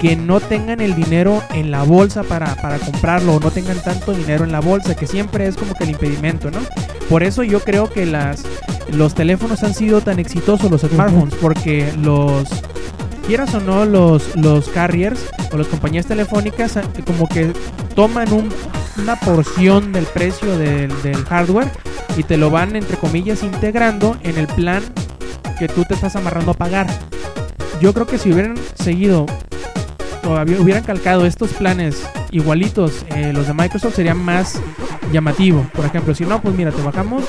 que 0.00 0.14
no 0.16 0.40
tengan 0.40 0.80
el 0.82 0.94
dinero 0.94 1.42
en 1.54 1.70
la 1.70 1.82
bolsa 1.82 2.22
para, 2.22 2.54
para 2.56 2.78
comprarlo 2.78 3.36
o 3.36 3.40
no 3.40 3.50
tengan 3.50 3.78
tanto 3.82 4.12
dinero 4.12 4.44
en 4.44 4.52
la 4.52 4.60
bolsa, 4.60 4.94
que 4.94 5.06
siempre 5.06 5.46
es 5.46 5.56
como 5.56 5.72
que 5.74 5.84
el 5.84 5.90
impedimento, 5.90 6.50
¿no? 6.50 6.58
Por 7.08 7.22
eso 7.22 7.42
yo 7.42 7.60
creo 7.60 7.90
que 7.90 8.06
las, 8.06 8.42
los 8.92 9.14
teléfonos 9.14 9.62
han 9.62 9.74
sido 9.74 10.00
tan 10.00 10.18
exitosos, 10.18 10.70
los 10.70 10.80
smartphones, 10.82 11.34
porque 11.40 11.92
los, 12.02 12.48
quieras 13.26 13.54
o 13.54 13.60
no, 13.60 13.84
los, 13.84 14.34
los 14.36 14.68
carriers 14.68 15.20
o 15.52 15.56
las 15.56 15.66
compañías 15.68 16.06
telefónicas 16.06 16.78
como 17.06 17.28
que 17.28 17.52
toman 17.94 18.32
un, 18.32 18.48
una 18.98 19.16
porción 19.16 19.92
del 19.92 20.04
precio 20.04 20.58
del, 20.58 20.90
del 21.02 21.24
hardware 21.24 21.70
y 22.16 22.22
te 22.22 22.36
lo 22.36 22.50
van, 22.50 22.76
entre 22.76 22.96
comillas, 22.96 23.42
integrando 23.42 24.16
en 24.22 24.38
el 24.38 24.46
plan 24.46 24.82
que 25.58 25.68
tú 25.68 25.84
te 25.84 25.94
estás 25.94 26.16
amarrando 26.16 26.52
a 26.52 26.54
pagar. 26.54 26.86
Yo 27.80 27.92
creo 27.92 28.06
que 28.06 28.18
si 28.18 28.32
hubieran 28.32 28.56
seguido 28.74 29.26
todavía 30.22 30.60
hubieran 30.60 30.82
calcado 30.82 31.24
estos 31.24 31.52
planes 31.52 32.04
igualitos 32.32 33.04
eh, 33.14 33.32
los 33.32 33.46
de 33.46 33.54
Microsoft 33.54 33.94
sería 33.94 34.14
más 34.14 34.60
llamativo. 35.12 35.66
Por 35.74 35.84
ejemplo, 35.84 36.14
si 36.14 36.24
no, 36.24 36.40
pues 36.40 36.54
mira, 36.54 36.72
te 36.72 36.82
bajamos 36.82 37.24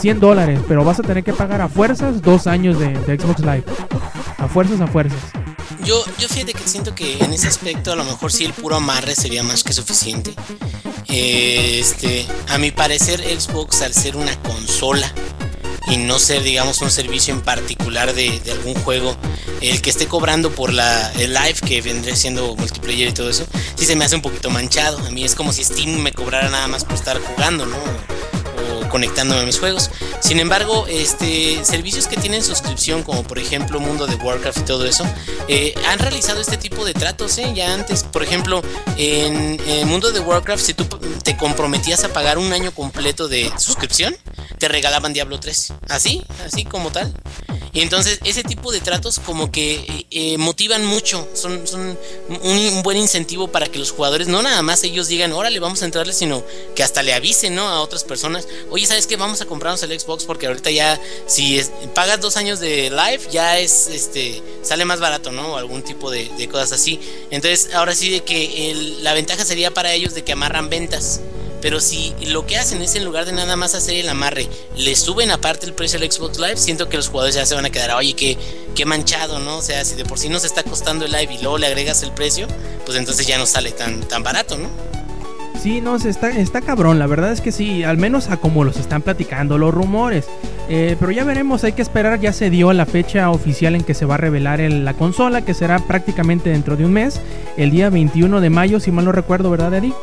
100 0.00 0.20
dólares, 0.20 0.60
pero 0.68 0.84
vas 0.84 0.98
a 1.00 1.02
tener 1.02 1.24
que 1.24 1.32
pagar 1.32 1.60
a 1.60 1.68
fuerzas 1.68 2.22
dos 2.22 2.46
años 2.46 2.78
de, 2.78 2.94
Xbox 3.18 3.40
Live. 3.40 3.64
A 4.38 4.48
fuerzas, 4.48 4.80
a 4.80 4.86
fuerzas. 4.86 5.18
Yo, 5.84 6.02
yo 6.18 6.28
fíjate 6.28 6.54
que 6.54 6.66
siento 6.66 6.94
que 6.94 7.18
en 7.18 7.32
ese 7.32 7.48
aspecto 7.48 7.92
a 7.92 7.96
lo 7.96 8.04
mejor 8.04 8.32
sí 8.32 8.44
el 8.44 8.52
puro 8.52 8.76
amarre 8.76 9.14
sería 9.14 9.42
más 9.42 9.62
que 9.62 9.72
suficiente. 9.72 10.34
Este, 11.08 12.26
a 12.48 12.58
mi 12.58 12.70
parecer 12.70 13.20
Xbox 13.20 13.82
al 13.82 13.92
ser 13.92 14.16
una 14.16 14.34
consola 14.42 15.12
y 15.88 15.96
no 15.98 16.18
ser 16.18 16.42
digamos 16.42 16.80
un 16.82 16.90
servicio 16.90 17.34
en 17.34 17.40
particular 17.40 18.14
de, 18.14 18.40
algún 18.50 18.74
juego 18.74 19.16
el 19.60 19.82
que 19.82 19.90
esté 19.90 20.06
cobrando 20.06 20.50
por 20.50 20.72
la 20.72 21.12
el 21.18 21.34
live 21.34 21.56
que 21.66 21.82
vendría 21.82 22.16
siendo 22.16 22.54
multiplayer 22.56 23.08
y 23.08 23.12
todo 23.12 23.30
eso 23.30 23.46
sí 23.76 23.86
se 23.86 23.96
me 23.96 24.04
hace 24.04 24.16
un 24.16 24.22
poquito 24.22 24.50
manchado. 24.50 24.98
A 24.98 25.10
mí 25.10 25.24
es 25.24 25.34
como 25.34 25.52
si 25.52 25.64
Steam 25.64 25.98
me 25.98 26.12
cobrara 26.12 26.48
nada 26.50 26.68
más 26.68 26.84
por 26.84 26.94
estar 26.94 27.20
jugando 27.20 27.66
no 27.66 27.76
conectándome 28.90 29.42
a 29.42 29.46
mis 29.46 29.58
juegos 29.58 29.90
sin 30.20 30.40
embargo 30.40 30.86
este 30.88 31.64
servicios 31.64 32.06
que 32.06 32.16
tienen 32.16 32.42
suscripción 32.42 33.02
como 33.02 33.22
por 33.22 33.38
ejemplo 33.38 33.80
Mundo 33.80 34.06
de 34.06 34.14
Warcraft 34.16 34.58
y 34.58 34.62
todo 34.62 34.86
eso 34.86 35.04
eh, 35.48 35.74
han 35.88 35.98
realizado 35.98 36.40
este 36.40 36.56
tipo 36.56 36.84
de 36.84 36.94
tratos 36.94 37.38
¿eh? 37.38 37.52
ya 37.54 37.72
antes 37.74 38.04
por 38.04 38.22
ejemplo 38.22 38.62
en, 38.96 39.60
en 39.66 39.88
Mundo 39.88 40.12
de 40.12 40.20
Warcraft 40.20 40.64
si 40.64 40.74
tú 40.74 40.84
te 41.22 41.36
comprometías 41.36 42.04
a 42.04 42.12
pagar 42.12 42.38
un 42.38 42.52
año 42.52 42.72
completo 42.72 43.28
de 43.28 43.52
suscripción 43.58 44.16
te 44.58 44.68
regalaban 44.68 45.12
Diablo 45.12 45.38
3. 45.38 45.72
Así, 45.88 46.22
así 46.44 46.64
como 46.64 46.90
tal. 46.90 47.12
Y 47.72 47.80
entonces 47.80 48.20
ese 48.24 48.44
tipo 48.44 48.70
de 48.70 48.80
tratos 48.80 49.18
como 49.18 49.50
que 49.50 50.06
eh, 50.10 50.38
motivan 50.38 50.84
mucho, 50.86 51.28
son, 51.34 51.64
un, 52.28 52.82
buen 52.84 52.96
incentivo 52.96 53.48
para 53.48 53.66
que 53.66 53.80
los 53.80 53.90
jugadores 53.90 54.28
no 54.28 54.42
nada 54.42 54.62
más 54.62 54.84
ellos 54.84 55.08
digan, 55.08 55.32
órale, 55.32 55.58
vamos 55.58 55.82
a 55.82 55.86
entrarle, 55.86 56.12
sino 56.12 56.44
que 56.76 56.84
hasta 56.84 57.02
le 57.02 57.14
avisen 57.14 57.56
¿no? 57.56 57.68
a 57.68 57.80
otras 57.80 58.04
personas, 58.04 58.46
oye, 58.70 58.86
¿sabes 58.86 59.06
qué? 59.06 59.16
Vamos 59.16 59.40
a 59.40 59.46
comprarnos 59.46 59.82
el 59.82 59.98
Xbox 59.98 60.24
porque 60.24 60.46
ahorita 60.46 60.70
ya, 60.70 61.00
si 61.26 61.60
pagas 61.94 62.20
dos 62.20 62.36
años 62.36 62.60
de 62.60 62.90
live, 62.90 63.20
ya 63.30 63.58
es, 63.58 63.88
este, 63.88 64.42
sale 64.62 64.84
más 64.84 65.00
barato, 65.00 65.32
¿no? 65.32 65.54
O 65.54 65.56
algún 65.56 65.82
tipo 65.82 66.10
de, 66.10 66.28
de, 66.36 66.48
cosas 66.48 66.72
así. 66.72 67.00
Entonces, 67.30 67.74
ahora 67.74 67.94
sí 67.94 68.10
de 68.10 68.22
que 68.22 68.96
la 69.00 69.14
ventaja 69.14 69.44
sería 69.44 69.72
para 69.72 69.92
ellos 69.92 70.14
de 70.14 70.22
que 70.22 70.32
amarran 70.32 70.68
ventas. 70.70 71.20
Pero 71.64 71.80
si 71.80 72.14
lo 72.26 72.46
que 72.46 72.58
hacen 72.58 72.82
es 72.82 72.94
en 72.94 73.06
lugar 73.06 73.24
de 73.24 73.32
nada 73.32 73.56
más 73.56 73.74
hacer 73.74 73.96
el 73.96 74.10
amarre, 74.10 74.50
le 74.76 74.94
suben 74.94 75.30
aparte 75.30 75.64
el 75.64 75.72
precio 75.72 75.98
del 75.98 76.12
Xbox 76.12 76.38
Live, 76.38 76.58
siento 76.58 76.90
que 76.90 76.98
los 76.98 77.08
jugadores 77.08 77.36
ya 77.36 77.46
se 77.46 77.54
van 77.54 77.64
a 77.64 77.70
quedar, 77.70 77.92
oye, 77.92 78.12
qué, 78.12 78.36
qué 78.74 78.84
manchado, 78.84 79.38
¿no? 79.38 79.56
O 79.56 79.62
sea, 79.62 79.82
si 79.82 79.94
de 79.94 80.04
por 80.04 80.18
sí 80.18 80.28
nos 80.28 80.44
está 80.44 80.62
costando 80.62 81.06
el 81.06 81.12
live 81.12 81.32
y 81.32 81.38
luego 81.38 81.56
le 81.56 81.66
agregas 81.66 82.02
el 82.02 82.12
precio, 82.12 82.46
pues 82.84 82.98
entonces 82.98 83.26
ya 83.26 83.38
no 83.38 83.46
sale 83.46 83.72
tan, 83.72 84.06
tan 84.06 84.22
barato, 84.22 84.58
¿no? 84.58 84.68
Sí, 85.64 85.80
no, 85.80 85.98
se 85.98 86.10
está, 86.10 86.28
está 86.28 86.60
cabrón, 86.60 86.98
la 86.98 87.06
verdad 87.06 87.32
es 87.32 87.40
que 87.40 87.50
sí, 87.50 87.84
al 87.84 87.96
menos 87.96 88.28
a 88.28 88.36
como 88.36 88.64
los 88.64 88.76
están 88.76 89.00
platicando 89.00 89.56
los 89.56 89.72
rumores. 89.72 90.26
Eh, 90.68 90.94
pero 91.00 91.10
ya 91.10 91.24
veremos, 91.24 91.64
hay 91.64 91.72
que 91.72 91.80
esperar, 91.80 92.20
ya 92.20 92.34
se 92.34 92.50
dio 92.50 92.70
la 92.74 92.84
fecha 92.84 93.30
oficial 93.30 93.74
en 93.74 93.82
que 93.82 93.94
se 93.94 94.04
va 94.04 94.16
a 94.16 94.18
revelar 94.18 94.60
el- 94.60 94.84
la 94.84 94.92
consola, 94.92 95.40
que 95.40 95.54
será 95.54 95.78
prácticamente 95.78 96.50
dentro 96.50 96.76
de 96.76 96.84
un 96.84 96.92
mes, 96.92 97.18
el 97.56 97.70
día 97.70 97.88
21 97.88 98.42
de 98.42 98.50
mayo, 98.50 98.78
si 98.78 98.92
mal 98.92 99.06
no 99.06 99.12
recuerdo, 99.12 99.48
¿verdad, 99.50 99.72
Eddie? 99.72 99.94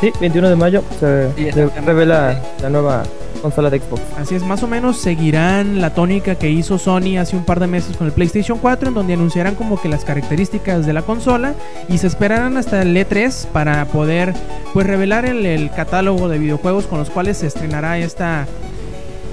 Sí, 0.00 0.10
21 0.18 0.48
de 0.48 0.56
mayo 0.56 0.82
se 0.98 1.28
Sí, 1.36 1.42
se 1.42 1.48
exactamente. 1.50 1.80
revela 1.92 2.40
la 2.62 2.70
nueva 2.70 3.02
consola 3.42 3.68
de 3.68 3.80
Xbox. 3.80 4.00
Así 4.16 4.34
es, 4.34 4.44
más 4.44 4.62
o 4.62 4.68
menos 4.68 4.98
seguirán 4.98 5.80
la 5.80 5.92
tónica 5.92 6.36
que 6.36 6.50
hizo 6.50 6.78
Sony 6.78 7.18
hace 7.18 7.36
un 7.36 7.44
par 7.44 7.60
de 7.60 7.66
meses 7.66 7.96
con 7.96 8.06
el 8.06 8.12
PlayStation 8.12 8.58
4, 8.58 8.88
en 8.88 8.94
donde 8.94 9.14
anunciarán 9.14 9.54
como 9.56 9.80
que 9.80 9.88
las 9.88 10.04
características 10.04 10.86
de 10.86 10.92
la 10.92 11.02
consola 11.02 11.54
y 11.88 11.98
se 11.98 12.06
esperarán 12.06 12.56
hasta 12.56 12.80
el 12.80 12.96
E3 12.96 13.46
para 13.48 13.84
poder 13.86 14.32
pues 14.72 14.86
revelar 14.86 15.26
el, 15.26 15.70
catálogo 15.76 16.28
de 16.28 16.38
videojuegos 16.38 16.86
con 16.86 16.98
los 16.98 17.10
cuales 17.10 17.38
se 17.38 17.46
estrenará 17.46 17.98
esta 17.98 18.46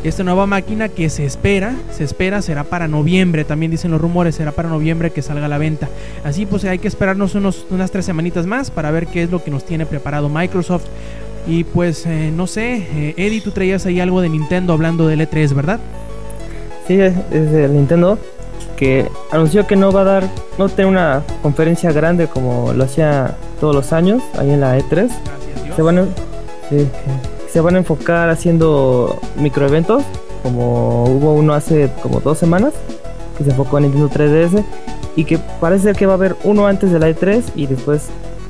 esta 0.04 0.24
nueva 0.24 0.45
máquina 0.45 0.88
que 0.88 1.10
se 1.10 1.26
espera, 1.26 1.76
se 1.91 2.06
espera 2.06 2.41
será 2.41 2.63
para 2.63 2.88
noviembre, 2.88 3.43
también 3.43 3.69
dicen 3.69 3.91
los 3.91 4.00
rumores, 4.00 4.36
será 4.36 4.54
para 4.54 4.69
noviembre 4.69 5.12
que 5.12 5.22
salga 5.22 5.45
a 5.45 5.50
la 5.50 5.58
venta. 5.58 5.89
Así 6.24 6.45
pues 6.45 6.63
hay 6.63 6.80
que 6.80 6.88
esperarnos 6.88 7.36
unos, 7.36 7.65
unas 7.69 7.91
tres 7.91 8.06
semanitas 8.06 8.45
más 8.45 8.72
para 8.72 8.91
ver 8.91 9.08
qué 9.08 9.24
es 9.24 9.30
lo 9.30 9.43
que 9.43 9.52
nos 9.52 9.65
tiene 9.65 9.86
preparado 9.86 10.30
Microsoft. 10.30 10.86
Y 11.47 11.63
pues 11.63 12.06
eh, 12.06 12.32
no 12.36 12.47
sé, 12.47 12.88
eh, 12.93 13.13
Eddie, 13.17 13.41
tú 13.41 13.52
traías 13.52 13.86
ahí 13.86 13.99
algo 13.99 14.21
de 14.21 14.30
Nintendo 14.30 14.73
hablando 14.73 15.08
del 15.08 15.21
E3, 15.21 15.54
¿verdad? 15.54 15.80
Sí, 16.88 16.99
es, 16.99 17.13
es 17.32 17.54
el 17.54 17.73
Nintendo 17.73 18.17
que 18.75 19.10
anunció 19.32 19.67
que 19.67 19.75
no 19.75 19.91
va 19.91 20.02
a 20.02 20.06
dar, 20.06 20.30
no 20.58 20.69
tener 20.69 20.86
una 20.86 21.23
conferencia 21.41 21.91
grande 21.91 22.28
como 22.28 22.71
lo 22.73 22.86
hacía 22.86 23.36
todos 23.60 23.75
los 23.75 23.91
años 23.91 24.23
ahí 24.38 24.52
en 24.52 24.62
la 24.62 24.78
E3. 24.78 24.89
Gracias 24.89 25.63
Dios. 25.63 25.75
Se 25.75 25.82
van 25.82 25.97
a, 25.99 26.06
se 27.52 27.60
van 27.62 27.75
a 27.75 27.78
enfocar 27.80 28.30
haciendo 28.30 29.19
microeventos 29.36 30.04
como 30.43 31.06
hubo 31.06 31.34
uno 31.34 31.54
hace 31.54 31.91
como 32.02 32.19
dos 32.21 32.38
semanas 32.38 32.73
que 33.38 33.43
se 33.43 33.52
enfocó 33.52 33.78
en 33.78 33.84
Nintendo 33.84 34.10
3DS 34.10 34.63
y 35.15 35.25
que 35.25 35.38
parece 35.60 35.84
ser 35.84 35.95
que 35.95 36.06
va 36.06 36.13
a 36.13 36.15
haber 36.15 36.36
uno 36.43 36.67
antes 36.67 36.91
de 36.91 36.99
la 36.99 37.10
E3 37.10 37.43
y 37.56 37.67
después 37.67 38.08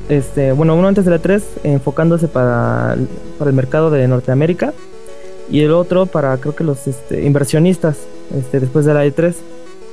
este 0.09 0.51
bueno 0.51 0.75
uno 0.75 0.87
antes 0.87 1.05
de 1.05 1.11
la 1.11 1.21
E3 1.21 1.41
enfocándose 1.63 2.27
para, 2.27 2.97
para 3.37 3.49
el 3.49 3.55
mercado 3.55 3.89
de 3.91 4.07
Norteamérica 4.07 4.73
y 5.49 5.61
el 5.61 5.71
otro 5.71 6.05
para 6.05 6.35
creo 6.37 6.55
que 6.55 6.63
los 6.63 6.87
este, 6.87 7.25
inversionistas 7.25 7.97
este, 8.37 8.59
después 8.59 8.85
de 8.85 8.93
la 8.93 9.05
E3 9.05 9.35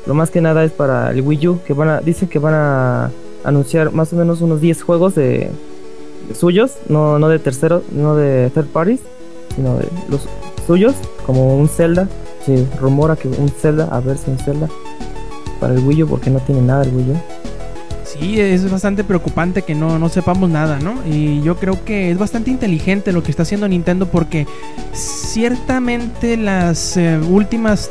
lo 0.06 0.14
más 0.14 0.30
que 0.30 0.40
nada 0.40 0.64
es 0.64 0.72
para 0.72 1.10
el 1.10 1.20
Wii 1.20 1.48
U 1.48 1.60
que 1.64 1.72
van 1.72 1.88
a 1.88 2.00
dicen 2.00 2.28
que 2.28 2.38
van 2.38 2.54
a 2.54 3.10
anunciar 3.44 3.92
más 3.92 4.12
o 4.12 4.16
menos 4.16 4.40
unos 4.40 4.60
10 4.60 4.82
juegos 4.82 5.14
de, 5.14 5.50
de 6.28 6.34
suyos 6.34 6.72
no 6.88 7.18
no 7.18 7.28
de 7.28 7.38
terceros 7.38 7.82
no 7.92 8.16
de 8.16 8.50
third 8.50 8.66
parties 8.68 9.00
sino 9.54 9.76
de 9.76 9.88
los 10.08 10.26
suyos 10.66 10.94
como 11.24 11.56
un 11.56 11.68
Zelda. 11.68 12.08
Se 12.44 12.64
rumora 12.78 13.16
que 13.16 13.26
un 13.26 13.48
Zelda 13.48 13.88
a 13.90 14.00
ver 14.00 14.18
si 14.18 14.30
un 14.30 14.38
Zelda 14.38 14.68
para 15.58 15.74
el 15.74 15.80
Wii 15.80 16.04
U 16.04 16.08
porque 16.08 16.30
no 16.30 16.38
tiene 16.40 16.62
nada 16.62 16.84
el 16.84 16.94
Wii 16.94 17.10
U 17.10 17.16
Sí, 18.18 18.40
es 18.40 18.70
bastante 18.70 19.04
preocupante 19.04 19.62
que 19.62 19.74
no, 19.74 19.98
no 19.98 20.08
sepamos 20.08 20.48
nada, 20.48 20.78
¿no? 20.78 20.94
Y 21.06 21.42
yo 21.42 21.56
creo 21.56 21.84
que 21.84 22.10
es 22.10 22.18
bastante 22.18 22.50
inteligente 22.50 23.12
lo 23.12 23.22
que 23.22 23.30
está 23.30 23.42
haciendo 23.42 23.68
Nintendo 23.68 24.06
porque 24.06 24.46
ciertamente 24.92 26.36
las 26.36 26.96
eh, 26.96 27.18
últimas 27.18 27.90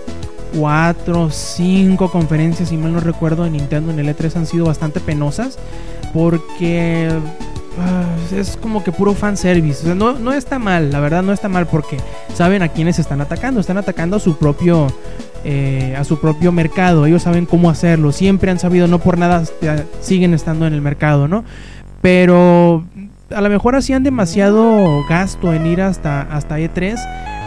cuatro, 0.58 1.30
cinco 1.30 2.10
conferencias, 2.10 2.70
si 2.70 2.78
mal 2.78 2.94
no 2.94 3.00
recuerdo, 3.00 3.44
de 3.44 3.52
Nintendo 3.52 3.92
en 3.92 4.00
el 4.00 4.08
E3 4.08 4.36
han 4.38 4.46
sido 4.46 4.66
bastante 4.66 5.00
penosas 5.00 5.58
porque 6.14 7.10
ah, 7.80 8.06
es 8.34 8.58
como 8.58 8.84
que 8.84 8.92
puro 8.92 9.14
fanservice. 9.14 9.82
O 9.82 9.86
sea, 9.86 9.96
no, 9.96 10.14
no 10.14 10.34
está 10.34 10.60
mal, 10.60 10.92
la 10.92 11.00
verdad 11.00 11.24
no 11.24 11.34
está 11.34 11.50
mal 11.50 11.68
porque 11.68 11.98
saben 12.34 12.64
a 12.64 12.70
quiénes 12.70 13.00
están 13.00 13.22
atacando. 13.22 13.60
Están 13.60 13.78
atacando 13.78 14.18
a 14.18 14.20
su 14.20 14.38
propio 14.38 14.88
eh, 15.46 15.96
a 15.98 16.04
su 16.04 16.20
propio 16.20 16.52
mercado. 16.52 17.06
Ellos 17.06 17.24
saben 17.24 17.46
cómo 17.46 17.70
hacerlo. 17.70 18.12
Siempre 18.12 18.50
han 18.52 18.60
sabido, 18.60 18.88
no 18.88 19.00
por 19.00 19.18
nada 19.18 19.44
siguen 20.02 20.34
estando 20.34 20.66
en 20.66 20.74
el 20.74 20.82
mercado, 20.82 21.28
¿no? 21.28 21.44
Pero 22.02 22.84
a 23.34 23.42
lo 23.42 23.50
mejor 23.50 23.76
hacían 23.76 24.04
demasiado 24.04 25.06
gasto 25.08 25.54
en 25.54 25.68
ir 25.68 25.82
hasta, 25.82 26.22
hasta 26.22 26.60
E3 26.60 26.98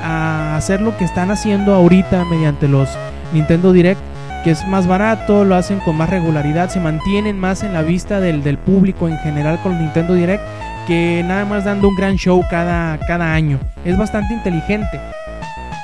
a 0.03 0.57
hacer 0.57 0.81
lo 0.81 0.97
que 0.97 1.05
están 1.05 1.31
haciendo 1.31 1.75
ahorita 1.75 2.25
mediante 2.25 2.69
los 2.69 2.89
Nintendo 3.33 3.73
Direct. 3.73 4.01
Que 4.45 4.53
es 4.53 4.67
más 4.69 4.87
barato, 4.87 5.45
lo 5.45 5.57
hacen 5.57 5.81
con 5.81 5.97
más 5.97 6.09
regularidad, 6.09 6.71
se 6.71 6.79
mantienen 6.79 7.37
más 7.37 7.65
en 7.65 7.73
la 7.73 7.83
vista 7.83 8.21
del, 8.21 8.45
del 8.45 8.57
público 8.57 9.09
en 9.09 9.19
general 9.19 9.59
con 9.65 9.77
Nintendo 9.77 10.15
Direct 10.15 10.45
que 10.89 11.23
nada 11.23 11.45
más 11.45 11.65
dando 11.65 11.87
un 11.87 11.97
gran 11.97 12.17
show 12.17 12.43
cada, 12.49 12.99
cada 13.07 13.35
año. 13.35 13.61
Es 13.85 13.99
bastante 13.99 14.33
inteligente. 14.33 14.99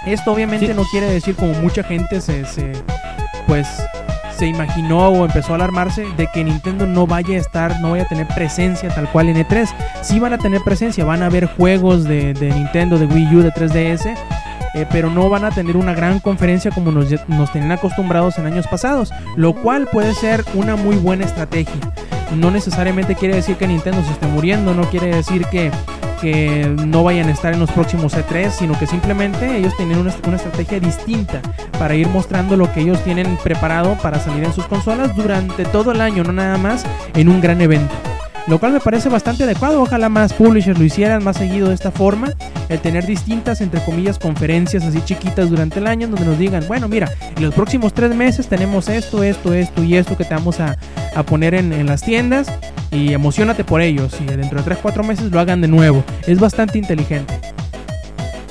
Esto 0.06 0.32
obviamente 0.32 0.66
Sí. 0.68 0.74
no 0.74 0.84
quiere 0.90 1.06
decir 1.08 1.34
como 1.34 1.52
mucha 1.54 1.82
gente 1.82 2.20
se, 2.20 2.44
se 2.44 2.72
pues 3.46 3.66
se 4.36 4.46
imaginó 4.46 5.08
o 5.08 5.24
empezó 5.24 5.52
a 5.52 5.54
alarmarse 5.56 6.04
de 6.16 6.26
que 6.32 6.42
Nintendo 6.42 6.86
no 6.86 7.06
vaya 7.06 7.36
a 7.36 7.38
estar, 7.40 7.80
no 7.80 7.92
vaya 7.92 8.02
a 8.02 8.08
tener 8.08 8.26
presencia 8.28 8.88
tal 8.88 9.08
cual 9.10 9.28
en 9.28 9.36
E3. 9.36 9.68
Sí 10.02 10.18
van 10.18 10.32
a 10.32 10.38
tener 10.38 10.60
presencia, 10.62 11.04
van 11.04 11.22
a 11.22 11.26
haber 11.26 11.46
juegos 11.46 12.04
de, 12.04 12.34
de 12.34 12.50
Nintendo, 12.50 12.98
de 12.98 13.06
Wii 13.06 13.36
U, 13.36 13.42
de 13.42 13.52
3DS, 13.52 14.14
eh, 14.74 14.86
pero 14.90 15.08
no 15.08 15.28
van 15.30 15.44
a 15.44 15.50
tener 15.50 15.76
una 15.76 15.94
gran 15.94 16.18
conferencia 16.18 16.72
como 16.72 16.90
nos, 16.90 17.06
nos 17.28 17.52
tenían 17.52 17.70
acostumbrados 17.72 18.36
en 18.38 18.46
años 18.46 18.66
pasados, 18.66 19.12
lo 19.36 19.54
cual 19.54 19.86
puede 19.92 20.12
ser 20.14 20.44
una 20.54 20.74
muy 20.74 20.96
buena 20.96 21.24
estrategia. 21.24 21.72
No 22.36 22.50
necesariamente 22.50 23.14
quiere 23.14 23.36
decir 23.36 23.56
que 23.56 23.66
Nintendo 23.66 24.02
se 24.02 24.12
esté 24.12 24.26
muriendo, 24.26 24.74
no 24.74 24.88
quiere 24.90 25.14
decir 25.14 25.44
que, 25.46 25.70
que 26.20 26.74
no 26.86 27.04
vayan 27.04 27.28
a 27.28 27.32
estar 27.32 27.52
en 27.52 27.60
los 27.60 27.70
próximos 27.70 28.14
E3, 28.14 28.50
sino 28.50 28.78
que 28.78 28.86
simplemente 28.86 29.56
ellos 29.56 29.76
tienen 29.76 29.98
una, 29.98 30.14
una 30.26 30.36
estrategia 30.36 30.80
distinta 30.80 31.40
para 31.78 31.94
ir 31.94 32.08
mostrando 32.08 32.56
lo 32.56 32.72
que 32.72 32.80
ellos 32.80 33.02
tienen 33.04 33.36
preparado 33.42 33.94
para 34.02 34.18
salir 34.18 34.44
en 34.44 34.52
sus 34.52 34.66
consolas 34.66 35.14
durante 35.14 35.64
todo 35.64 35.92
el 35.92 36.00
año, 36.00 36.24
no 36.24 36.32
nada 36.32 36.58
más 36.58 36.84
en 37.14 37.28
un 37.28 37.40
gran 37.40 37.60
evento. 37.60 37.94
Lo 38.46 38.58
cual 38.60 38.72
me 38.72 38.80
parece 38.80 39.08
bastante 39.08 39.44
adecuado, 39.44 39.80
ojalá 39.80 40.10
más 40.10 40.34
publishers 40.34 40.78
lo 40.78 40.84
hicieran 40.84 41.24
más 41.24 41.38
seguido 41.38 41.68
de 41.68 41.74
esta 41.74 41.90
forma, 41.90 42.30
el 42.68 42.78
tener 42.78 43.06
distintas, 43.06 43.62
entre 43.62 43.80
comillas, 43.82 44.18
conferencias 44.18 44.84
así 44.84 45.00
chiquitas 45.02 45.48
durante 45.48 45.78
el 45.78 45.86
año 45.86 46.08
donde 46.08 46.26
nos 46.26 46.38
digan, 46.38 46.62
bueno, 46.68 46.86
mira, 46.86 47.10
en 47.36 47.42
los 47.42 47.54
próximos 47.54 47.94
tres 47.94 48.14
meses 48.14 48.46
tenemos 48.46 48.88
esto, 48.90 49.22
esto, 49.22 49.54
esto 49.54 49.82
y 49.82 49.96
esto 49.96 50.18
que 50.18 50.24
te 50.24 50.34
vamos 50.34 50.60
a, 50.60 50.76
a 51.16 51.22
poner 51.22 51.54
en, 51.54 51.72
en 51.72 51.86
las 51.86 52.02
tiendas 52.02 52.48
y 52.90 53.14
emocionate 53.14 53.64
por 53.64 53.80
ellos 53.80 54.14
y 54.20 54.24
dentro 54.26 54.62
de 54.62 54.76
3-4 54.76 55.02
meses 55.06 55.30
lo 55.32 55.40
hagan 55.40 55.62
de 55.62 55.68
nuevo. 55.68 56.04
Es 56.26 56.38
bastante 56.38 56.76
inteligente. 56.78 57.32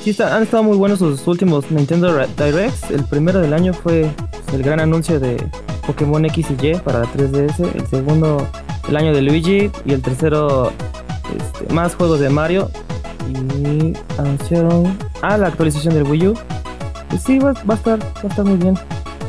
Sí, 0.04 0.10
está- 0.10 0.36
han 0.36 0.42
estado 0.44 0.64
muy 0.64 0.76
buenos 0.76 1.00
sus 1.00 1.26
últimos 1.28 1.70
Nintendo 1.70 2.18
Re- 2.18 2.28
Directs. 2.36 2.90
El 2.90 3.04
primero 3.06 3.40
del 3.42 3.54
año 3.54 3.74
fue 3.74 4.10
el 4.54 4.64
gran 4.64 4.80
anuncio 4.80 5.20
de 5.20 5.38
Pokémon 5.86 6.26
X 6.26 6.48
y 6.60 6.68
Y 6.68 6.76
para 6.78 7.00
la 7.02 7.06
3DS. 7.06 7.60
El 7.76 7.88
segundo, 7.88 8.46
el 8.88 8.98
año 8.98 9.14
de 9.14 9.22
Luigi. 9.22 9.72
Y 9.86 9.94
el 9.94 10.02
tercero, 10.02 10.72
este, 11.38 11.74
más 11.74 11.96
juegos 11.96 12.20
de 12.20 12.30
Mario. 12.30 12.70
Y 13.30 13.94
anunciaron. 14.18 14.98
Ah, 15.22 15.38
la 15.38 15.48
actualización 15.48 15.94
del 15.94 16.04
Wii 16.04 16.28
U. 16.28 16.34
Y 17.12 17.18
sí, 17.18 17.40
va, 17.40 17.54
va 17.70 17.76
a 17.76 17.78
estar, 17.78 18.00
va 18.00 18.22
a 18.24 18.28
estar 18.28 18.46
muy 18.46 18.58
bien. 18.58 18.76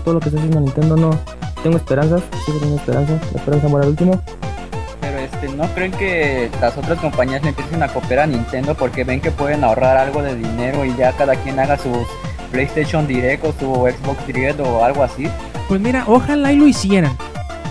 Todo 0.04 0.14
lo 0.14 0.20
que 0.20 0.28
está 0.28 0.38
haciendo 0.38 0.60
Nintendo, 0.60 0.96
no. 0.96 1.18
Tengo 1.62 1.76
esperanzas, 1.76 2.22
sigo 2.44 2.58
tengo 2.58 2.76
esperanzas. 2.76 3.20
La 3.32 3.38
esperanza 3.38 3.68
muere 3.68 3.86
al 3.86 3.90
último. 3.90 4.20
Pero 5.00 5.18
este, 5.18 5.48
¿no 5.48 5.66
creen 5.74 5.92
que 5.92 6.50
las 6.60 6.76
otras 6.76 6.98
compañías 6.98 7.42
le 7.42 7.50
empiecen 7.50 7.82
a 7.82 7.88
cooperar 7.88 8.24
a 8.24 8.26
Nintendo 8.26 8.74
porque 8.74 9.04
ven 9.04 9.20
que 9.20 9.30
pueden 9.30 9.64
ahorrar 9.64 9.96
algo 9.96 10.22
de 10.22 10.34
dinero 10.34 10.84
y 10.84 10.94
ya 10.96 11.12
cada 11.12 11.36
quien 11.36 11.58
haga 11.58 11.78
sus 11.78 12.06
PlayStation 12.54 13.06
Direct 13.06 13.44
o 13.44 13.52
su 13.58 13.66
Xbox 13.66 14.26
Direct 14.26 14.60
o 14.60 14.84
algo 14.84 15.02
así? 15.02 15.26
Pues 15.68 15.80
mira, 15.80 16.04
ojalá 16.06 16.52
y 16.52 16.56
lo 16.56 16.68
hicieran. 16.68 17.16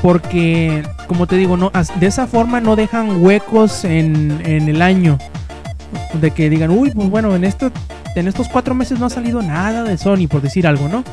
Porque, 0.04 0.84
como 1.08 1.28
te 1.28 1.38
digo, 1.38 1.56
no, 1.56 1.72
de 1.98 2.08
esa 2.08 2.28
forma 2.28 2.60
no 2.60 2.76
dejan 2.76 3.24
huecos 3.24 3.86
en, 3.86 4.42
en 4.46 4.68
el 4.68 4.82
año. 4.82 5.18
De 6.20 6.32
que 6.32 6.50
digan, 6.50 6.72
uy, 6.72 6.92
pues 6.92 7.10
bueno, 7.10 7.34
en, 7.38 7.46
esto, 7.46 7.72
en 8.14 8.28
estos 8.28 8.50
cuatro 8.50 8.76
meses 8.76 9.00
no 9.00 9.06
ha 9.06 9.10
salido 9.10 9.42
nada 9.42 9.84
de 9.84 9.98
Sony, 9.98 10.28
por 10.30 10.42
decir 10.42 10.68
algo, 10.68 10.90
¿no? 10.90 11.06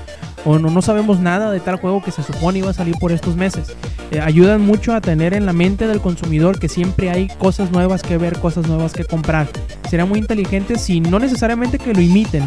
O 0.44 0.58
no, 0.58 0.70
no 0.70 0.82
sabemos 0.82 1.20
nada 1.20 1.52
de 1.52 1.60
tal 1.60 1.76
juego 1.76 2.02
que 2.02 2.10
se 2.10 2.24
supone 2.24 2.58
iba 2.58 2.70
a 2.70 2.72
salir 2.72 2.96
por 2.98 3.12
estos 3.12 3.36
meses. 3.36 3.76
Eh, 4.10 4.18
ayudan 4.20 4.60
mucho 4.60 4.92
a 4.92 5.00
tener 5.00 5.34
en 5.34 5.46
la 5.46 5.52
mente 5.52 5.86
del 5.86 6.00
consumidor 6.00 6.58
que 6.58 6.68
siempre 6.68 7.10
hay 7.10 7.28
cosas 7.38 7.70
nuevas 7.70 8.02
que 8.02 8.18
ver, 8.18 8.40
cosas 8.40 8.66
nuevas 8.66 8.92
que 8.92 9.04
comprar. 9.04 9.46
Será 9.88 10.04
muy 10.04 10.18
inteligente 10.18 10.80
si 10.80 11.00
no 11.00 11.20
necesariamente 11.20 11.78
que 11.78 11.94
lo 11.94 12.00
imiten, 12.00 12.42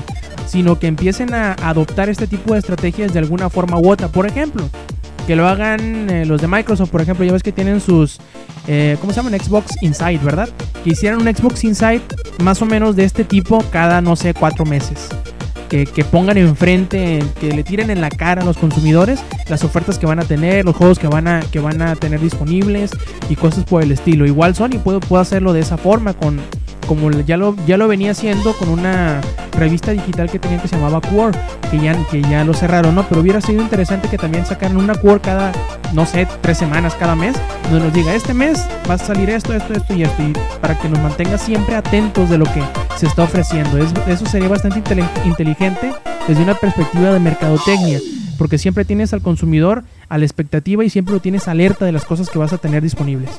sino 0.45 0.77
que 0.77 0.87
empiecen 0.87 1.33
a 1.33 1.53
adoptar 1.53 2.09
este 2.09 2.27
tipo 2.27 2.51
de 2.51 2.59
estrategias 2.59 3.13
de 3.13 3.19
alguna 3.19 3.49
forma 3.49 3.79
u 3.79 3.89
otra. 3.89 4.09
Por 4.09 4.27
ejemplo, 4.27 4.69
que 5.25 5.35
lo 5.35 5.47
hagan 5.47 6.09
eh, 6.09 6.25
los 6.25 6.41
de 6.41 6.47
Microsoft, 6.47 6.89
por 6.89 7.01
ejemplo, 7.01 7.25
ya 7.25 7.31
ves 7.31 7.43
que 7.43 7.51
tienen 7.51 7.79
sus, 7.79 8.19
eh, 8.67 8.97
¿cómo 8.99 9.13
se 9.13 9.21
llaman? 9.21 9.39
Xbox 9.39 9.71
Inside, 9.81 10.19
¿verdad? 10.19 10.49
Que 10.83 10.91
hicieran 10.91 11.21
un 11.21 11.33
Xbox 11.33 11.63
Inside 11.63 12.01
más 12.43 12.61
o 12.61 12.65
menos 12.65 12.95
de 12.95 13.05
este 13.05 13.23
tipo 13.23 13.63
cada, 13.71 14.01
no 14.01 14.15
sé, 14.15 14.33
cuatro 14.33 14.65
meses. 14.65 15.07
Que, 15.69 15.85
que 15.85 16.03
pongan 16.03 16.37
enfrente, 16.37 17.23
que 17.39 17.51
le 17.51 17.63
tiren 17.63 17.89
en 17.89 17.99
la 17.99 18.11
cara 18.11 18.43
a 18.43 18.45
los 18.45 18.57
consumidores 18.57 19.19
las 19.49 19.63
ofertas 19.63 19.97
que 19.97 20.05
van 20.05 20.19
a 20.19 20.23
tener, 20.23 20.65
los 20.65 20.75
juegos 20.75 20.99
que 20.99 21.07
van 21.07 21.27
a, 21.27 21.39
que 21.39 21.59
van 21.59 21.81
a 21.81 21.95
tener 21.95 22.19
disponibles 22.19 22.91
y 23.27 23.35
cosas 23.35 23.63
por 23.63 23.81
el 23.81 23.91
estilo. 23.91 24.27
Igual 24.27 24.53
Sony 24.53 24.77
puede, 24.83 24.99
puede 24.99 25.23
hacerlo 25.23 25.51
de 25.51 25.61
esa 25.61 25.77
forma 25.77 26.13
con, 26.13 26.39
como 26.95 27.11
ya 27.11 27.37
lo, 27.37 27.55
ya 27.65 27.77
lo 27.77 27.87
venía 27.87 28.11
haciendo 28.11 28.53
con 28.53 28.69
una 28.69 29.19
revista 29.57 29.91
digital 29.91 30.29
que 30.29 30.39
tenían 30.39 30.59
que 30.61 30.67
se 30.67 30.75
llamaba 30.75 31.01
Quor, 31.01 31.31
que 31.71 31.79
ya, 31.79 31.95
que 32.11 32.21
ya 32.21 32.43
lo 32.43 32.53
cerraron, 32.53 32.95
¿no? 32.95 33.03
Pero 33.07 33.21
hubiera 33.21 33.41
sido 33.41 33.61
interesante 33.61 34.07
que 34.07 34.17
también 34.17 34.45
sacaran 34.45 34.77
una 34.77 34.95
Quor 34.95 35.21
cada, 35.21 35.51
no 35.93 36.05
sé, 36.05 36.27
tres 36.41 36.57
semanas 36.57 36.95
cada 36.95 37.15
mes, 37.15 37.35
donde 37.71 37.85
nos 37.85 37.93
diga, 37.93 38.13
este 38.13 38.33
mes 38.33 38.63
va 38.89 38.95
a 38.95 38.97
salir 38.97 39.29
esto, 39.29 39.53
esto, 39.53 39.73
esto 39.73 39.93
y 39.93 40.03
esto, 40.03 40.21
y 40.23 40.33
para 40.61 40.77
que 40.77 40.89
nos 40.89 40.99
mantenga 40.99 41.37
siempre 41.37 41.75
atentos 41.75 42.29
de 42.29 42.37
lo 42.37 42.45
que 42.45 42.61
se 42.97 43.07
está 43.07 43.23
ofreciendo. 43.23 43.77
Es- 43.77 43.93
eso 44.07 44.25
sería 44.25 44.49
bastante 44.49 44.81
inteligente 45.25 45.91
desde 46.27 46.43
una 46.43 46.55
perspectiva 46.55 47.11
de 47.11 47.19
mercadotecnia, 47.19 47.99
porque 48.37 48.57
siempre 48.57 48.85
tienes 48.85 49.13
al 49.13 49.21
consumidor 49.21 49.83
a 50.09 50.17
la 50.17 50.25
expectativa 50.25 50.83
y 50.83 50.89
siempre 50.89 51.13
lo 51.13 51.19
tienes 51.21 51.47
alerta 51.47 51.85
de 51.85 51.91
las 51.91 52.05
cosas 52.05 52.29
que 52.29 52.39
vas 52.39 52.53
a 52.53 52.57
tener 52.57 52.81
disponibles. 52.83 53.29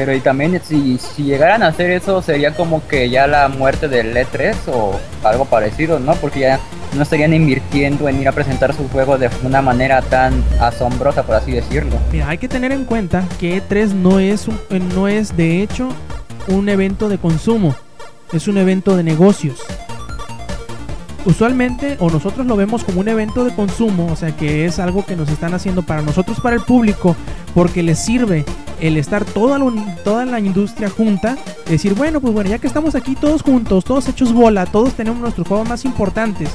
Pero 0.00 0.14
y 0.14 0.20
también 0.20 0.58
si, 0.64 0.96
si 0.96 1.24
llegaran 1.24 1.62
a 1.62 1.66
hacer 1.66 1.90
eso 1.90 2.22
sería 2.22 2.54
como 2.54 2.86
que 2.88 3.10
ya 3.10 3.26
la 3.26 3.48
muerte 3.48 3.86
del 3.86 4.16
E3 4.16 4.54
o 4.72 4.98
algo 5.22 5.44
parecido, 5.44 5.98
¿no? 6.00 6.14
Porque 6.14 6.40
ya 6.40 6.58
no 6.96 7.02
estarían 7.02 7.34
invirtiendo 7.34 8.08
en 8.08 8.18
ir 8.18 8.26
a 8.26 8.32
presentar 8.32 8.72
sus 8.74 8.90
juegos 8.90 9.20
de 9.20 9.28
una 9.44 9.60
manera 9.60 10.00
tan 10.00 10.42
asombrosa, 10.58 11.22
por 11.24 11.34
así 11.34 11.52
decirlo. 11.52 11.98
Mira, 12.10 12.30
hay 12.30 12.38
que 12.38 12.48
tener 12.48 12.72
en 12.72 12.86
cuenta 12.86 13.24
que 13.38 13.62
E3 13.62 13.92
no 13.92 14.18
es, 14.20 14.48
un- 14.48 14.58
eh, 14.70 14.80
no 14.94 15.06
es 15.06 15.36
de 15.36 15.60
hecho 15.62 15.90
un 16.48 16.70
evento 16.70 17.10
de 17.10 17.18
consumo, 17.18 17.74
es 18.32 18.48
un 18.48 18.56
evento 18.56 18.96
de 18.96 19.02
negocios. 19.02 19.58
Usualmente, 21.26 21.98
o 22.00 22.08
nosotros 22.08 22.46
lo 22.46 22.56
vemos 22.56 22.84
como 22.84 23.00
un 23.00 23.08
evento 23.08 23.44
de 23.44 23.54
consumo, 23.54 24.08
o 24.10 24.16
sea 24.16 24.34
que 24.34 24.64
es 24.64 24.78
algo 24.78 25.04
que 25.04 25.14
nos 25.14 25.28
están 25.28 25.52
haciendo 25.52 25.82
para 25.82 26.00
nosotros, 26.00 26.40
para 26.40 26.56
el 26.56 26.62
público, 26.62 27.14
porque 27.54 27.82
les 27.82 27.98
sirve 27.98 28.46
el 28.80 28.96
estar 28.96 29.24
toda 29.24 29.58
la, 29.58 29.96
toda 30.04 30.24
la 30.24 30.40
industria 30.40 30.88
junta, 30.90 31.36
decir, 31.68 31.94
bueno, 31.94 32.20
pues 32.20 32.32
bueno, 32.32 32.50
ya 32.50 32.58
que 32.58 32.66
estamos 32.66 32.94
aquí 32.94 33.14
todos 33.14 33.42
juntos, 33.42 33.84
todos 33.84 34.08
hechos 34.08 34.32
bola, 34.32 34.66
todos 34.66 34.94
tenemos 34.94 35.20
nuestros 35.20 35.46
juegos 35.46 35.68
más 35.68 35.84
importantes, 35.84 36.50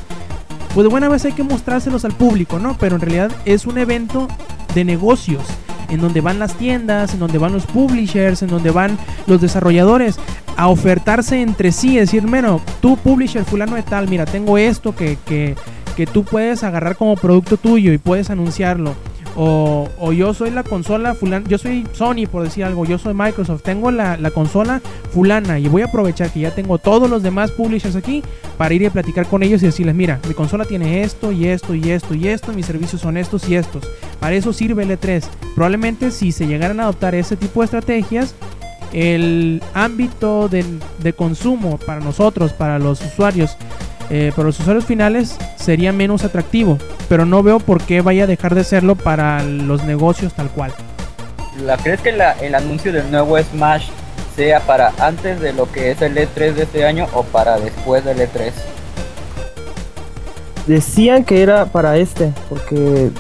pues 0.74 0.84
de 0.84 0.90
buena 0.90 1.08
vez 1.08 1.24
hay 1.26 1.32
que 1.32 1.44
mostrárselos 1.44 2.04
al 2.04 2.14
público, 2.14 2.60
¿no? 2.60 2.78
Pero 2.78 2.96
en 2.96 3.02
realidad 3.02 3.32
es 3.46 3.66
un 3.66 3.78
evento 3.78 4.28
de 4.74 4.84
negocios, 4.84 5.44
en 5.90 6.02
donde 6.02 6.20
van 6.20 6.40
las 6.40 6.56
tiendas, 6.56 7.14
en 7.14 7.20
donde 7.20 7.38
van 7.38 7.54
los 7.54 7.66
publishers, 7.66 8.42
en 8.42 8.50
donde 8.50 8.72
van 8.72 8.98
los 9.28 9.40
desarrolladores 9.40 10.18
a 10.58 10.68
ofertarse 10.68 11.42
entre 11.42 11.72
sí, 11.72 11.96
decir, 11.96 12.26
bueno, 12.26 12.60
tú 12.82 12.98
publisher 12.98 13.46
fulano 13.46 13.76
de 13.76 13.84
tal, 13.84 14.08
mira, 14.08 14.26
tengo 14.26 14.58
esto 14.58 14.96
que, 14.96 15.18
que, 15.26 15.56
que 15.96 16.08
tú 16.08 16.24
puedes 16.24 16.64
agarrar 16.64 16.96
como 16.98 17.16
producto 17.16 17.58
tuyo 17.58 17.94
y 17.94 17.98
puedes 17.98 18.30
anunciarlo. 18.30 18.96
O, 19.38 20.12
yo 20.14 20.34
soy 20.34 20.50
la 20.52 20.64
consola 20.64 21.14
fulana, 21.14 21.46
yo 21.50 21.58
soy 21.58 21.86
Sony 21.92 22.26
por 22.32 22.44
decir 22.44 22.64
algo, 22.64 22.86
yo 22.86 22.98
soy 22.98 23.14
Microsoft, 23.14 23.64
tengo 23.64 23.92
la, 23.92 24.16
la 24.16 24.32
consola 24.32 24.82
fulana 25.12 25.60
y 25.60 25.68
voy 25.68 25.82
a 25.82 25.86
aprovechar 25.86 26.32
que 26.32 26.40
ya 26.40 26.52
tengo 26.52 26.78
todos 26.78 27.10
los 27.10 27.22
demás 27.22 27.52
publishers 27.52 27.98
aquí 27.98 28.24
para 28.58 28.74
ir 28.74 28.88
a 28.88 28.90
platicar 28.92 29.28
con 29.28 29.44
ellos 29.44 29.62
y 29.62 29.66
decirles, 29.66 29.94
mira, 29.94 30.22
mi 30.28 30.34
consola 30.34 30.64
tiene 30.64 31.02
esto 31.02 31.34
y 31.34 31.48
esto 31.48 31.74
y 31.74 31.90
esto 31.90 32.16
y 32.16 32.30
esto, 32.30 32.54
mis 32.54 32.66
servicios 32.66 33.02
son 33.02 33.18
estos 33.18 33.50
y 33.50 33.56
estos. 33.56 33.86
Para 34.22 34.36
eso 34.36 34.54
sirve 34.54 34.84
el 34.84 34.92
E3. 34.92 35.24
Probablemente 35.54 36.12
si 36.12 36.32
se 36.32 36.48
llegaran 36.48 36.80
a 36.80 36.84
adoptar 36.84 37.14
ese 37.14 37.36
tipo 37.36 37.60
de 37.60 37.66
estrategias, 37.66 38.36
el 38.94 39.62
ámbito 39.74 40.48
de, 40.48 40.64
de 41.00 41.14
consumo 41.14 41.78
para 41.86 42.00
nosotros, 42.00 42.54
para 42.54 42.80
los 42.80 43.02
usuarios, 43.02 43.58
eh, 44.10 44.32
para 44.36 44.48
los 44.48 44.60
usuarios 44.60 44.86
finales 44.86 45.38
sería 45.58 45.92
menos 45.92 46.24
atractivo, 46.24 46.78
pero 47.10 47.26
no 47.26 47.42
veo 47.44 47.60
por 47.60 47.82
qué 47.82 48.02
vaya 48.02 48.24
a 48.24 48.28
dejar 48.28 48.56
de 48.56 48.64
serlo 48.64 48.96
para 48.96 49.44
los 49.44 49.84
negocios 49.84 50.34
tal 50.34 50.50
cual. 50.50 50.74
¿La 51.66 51.78
crees 51.78 52.02
que 52.02 52.12
la- 52.12 52.34
el 52.34 52.54
anuncio 52.56 52.92
del 52.92 53.10
nuevo 53.12 53.38
Smash 53.42 53.88
sea 54.36 54.60
para 54.62 54.92
antes 55.00 55.40
de 55.40 55.54
lo 55.54 55.72
que 55.72 55.92
es 55.92 56.02
el 56.02 56.18
E3 56.18 56.54
de 56.54 56.64
este 56.64 56.86
año 56.86 57.08
o 57.14 57.24
para 57.24 57.58
después 57.60 58.04
del 58.04 58.20
E 58.20 58.28
E3? 58.30 58.52
Decían 60.68 61.24
que 61.24 61.42
era 61.44 61.66
para 61.66 61.98
este, 61.98 62.34
porque 62.50 63.12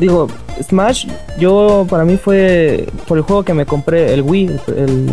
digo, 0.00 0.26
Smash, 0.62 1.06
yo 1.38 1.86
para 1.88 2.04
mí 2.04 2.16
fue 2.16 2.88
por 3.06 3.18
el 3.18 3.22
juego 3.24 3.44
que 3.44 3.54
me 3.54 3.64
compré, 3.66 4.12
el 4.12 4.22
Wii, 4.22 4.60
el, 4.76 5.10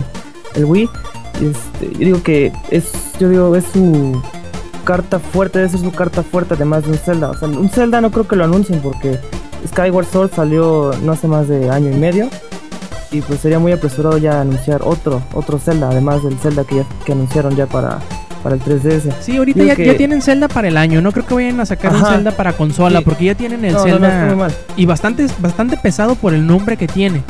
el 0.56 0.66
Wii. 0.66 0.90
Este, 1.36 1.94
yo 1.94 2.00
digo 2.00 2.24
que 2.24 2.52
es, 2.72 2.92
yo 3.20 3.30
digo, 3.30 3.56
es 3.56 3.66
su 3.72 4.20
carta 4.86 5.20
fuerte, 5.20 5.60
debe 5.60 5.70
ser 5.72 5.82
su 5.82 5.92
carta 5.92 6.24
fuerte 6.24 6.54
además 6.54 6.84
de 6.86 6.92
un 6.92 6.98
Zelda. 6.98 7.30
O 7.32 7.38
sea, 7.38 7.48
un 7.50 7.70
Zelda 7.70 8.00
no 8.00 8.12
creo 8.12 8.28
que 8.28 8.36
lo 8.38 8.46
anuncien 8.46 8.80
porque 8.80 9.20
Skyward 9.68 10.06
Sword 10.06 10.32
salió 10.34 10.92
no 11.04 11.12
hace 11.12 11.28
más 11.28 11.48
de 11.50 11.70
año 11.70 11.92
y 11.92 11.96
medio. 11.96 12.30
Y 13.12 13.22
pues 13.22 13.40
sería 13.40 13.60
muy 13.60 13.72
apresurado 13.72 14.18
ya 14.18 14.42
anunciar 14.42 14.82
otro, 14.84 15.22
otro 15.34 15.58
Zelda, 15.60 15.90
además 15.90 16.24
del 16.24 16.38
Zelda 16.38 16.64
que, 16.64 16.78
ya, 16.78 16.86
que 17.06 17.12
anunciaron 17.14 17.56
ya 17.56 17.66
para, 17.66 18.00
para 18.44 18.56
el 18.56 18.62
3DS. 18.62 19.12
Sí, 19.22 19.38
ahorita 19.38 19.64
ya, 19.64 19.76
que- 19.76 19.86
ya 19.86 19.96
tienen 19.96 20.22
Zelda 20.22 20.48
para 20.48 20.68
el 20.68 20.76
año, 20.76 21.02
no 21.02 21.12
creo 21.12 21.26
que 21.26 21.34
vayan 21.36 21.60
a 21.60 21.66
sacar 21.66 21.92
un 21.94 21.98
Ajá. 22.02 22.14
Zelda 22.16 22.32
para 22.32 22.54
consola, 22.54 23.00
Sí. 23.00 23.06
porque 23.06 23.26
ya 23.26 23.36
tienen 23.36 23.64
el 23.64 23.74
No, 23.74 23.80
no, 23.80 23.86
no, 23.86 23.92
Zelda 23.94 24.26
muy 24.26 24.36
mal. 24.36 24.54
y 24.76 24.86
bastante, 24.86 25.28
bastante 25.40 25.78
pesado 25.78 26.16
por 26.16 26.34
el 26.34 26.46
nombre 26.46 26.76
que 26.78 26.88
tiene. 26.88 27.24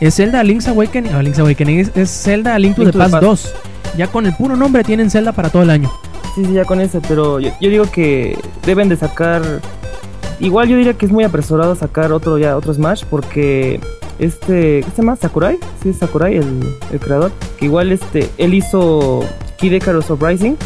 Es 0.00 0.16
Zelda 0.16 0.42
Link's 0.42 0.66
Awakening, 0.68 1.12
no, 1.12 1.22
Link's 1.22 1.38
Awakening 1.38 1.78
es, 1.78 1.92
es 1.94 2.10
Zelda 2.10 2.58
Link 2.58 2.74
to 2.76 2.82
Link 2.82 2.92
the 2.92 2.98
the 2.98 3.08
Past. 3.10 3.22
2. 3.22 3.54
Ya 3.96 4.08
con 4.08 4.26
el 4.26 4.34
puro 4.34 4.56
nombre 4.56 4.82
tienen 4.84 5.08
Zelda 5.10 5.32
para 5.32 5.48
todo 5.48 5.62
el 5.62 5.70
año. 5.70 5.90
Sí, 6.34 6.44
sí, 6.44 6.52
ya 6.54 6.64
con 6.64 6.80
eso, 6.80 7.00
pero 7.06 7.40
yo, 7.40 7.50
yo 7.60 7.68
digo 7.70 7.84
que 7.92 8.38
deben 8.64 8.88
de 8.88 8.96
sacar. 8.96 9.42
Igual 10.40 10.68
yo 10.68 10.76
diría 10.76 10.94
que 10.94 11.06
es 11.06 11.12
muy 11.12 11.24
apresurado 11.24 11.74
sacar 11.76 12.10
otro 12.12 12.36
ya 12.38 12.56
otro 12.56 12.72
Smash 12.74 13.04
porque 13.08 13.80
este, 14.18 14.80
¿qué 14.82 14.86
se 14.96 15.02
llama? 15.02 15.14
Sakurai, 15.16 15.58
sí, 15.82 15.90
es 15.90 15.98
Sakurai 15.98 16.36
el, 16.36 16.74
el 16.90 16.98
creador, 17.00 17.30
que 17.58 17.66
igual 17.66 17.92
este 17.92 18.28
él 18.38 18.54
hizo 18.54 19.20
Kid 19.58 19.72
Icarus 19.72 20.10
Uprising. 20.10 20.56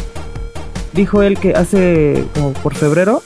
Dijo 0.93 1.21
él 1.21 1.37
que 1.37 1.53
hace 1.53 2.23
como 2.33 2.53
por 2.53 2.73
febrero 2.73 3.21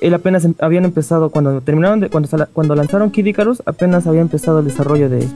él 0.00 0.14
apenas 0.14 0.44
em- 0.44 0.54
habían 0.58 0.84
empezado 0.84 1.30
cuando 1.30 1.60
terminaron 1.60 2.00
de 2.00 2.10
cuando 2.10 2.28
cuando 2.52 2.74
lanzaron 2.74 3.10
Kid 3.10 3.26
Icarus 3.26 3.62
apenas 3.66 4.06
había 4.06 4.20
empezado 4.22 4.58
el 4.58 4.64
desarrollo 4.64 5.08
de, 5.08 5.28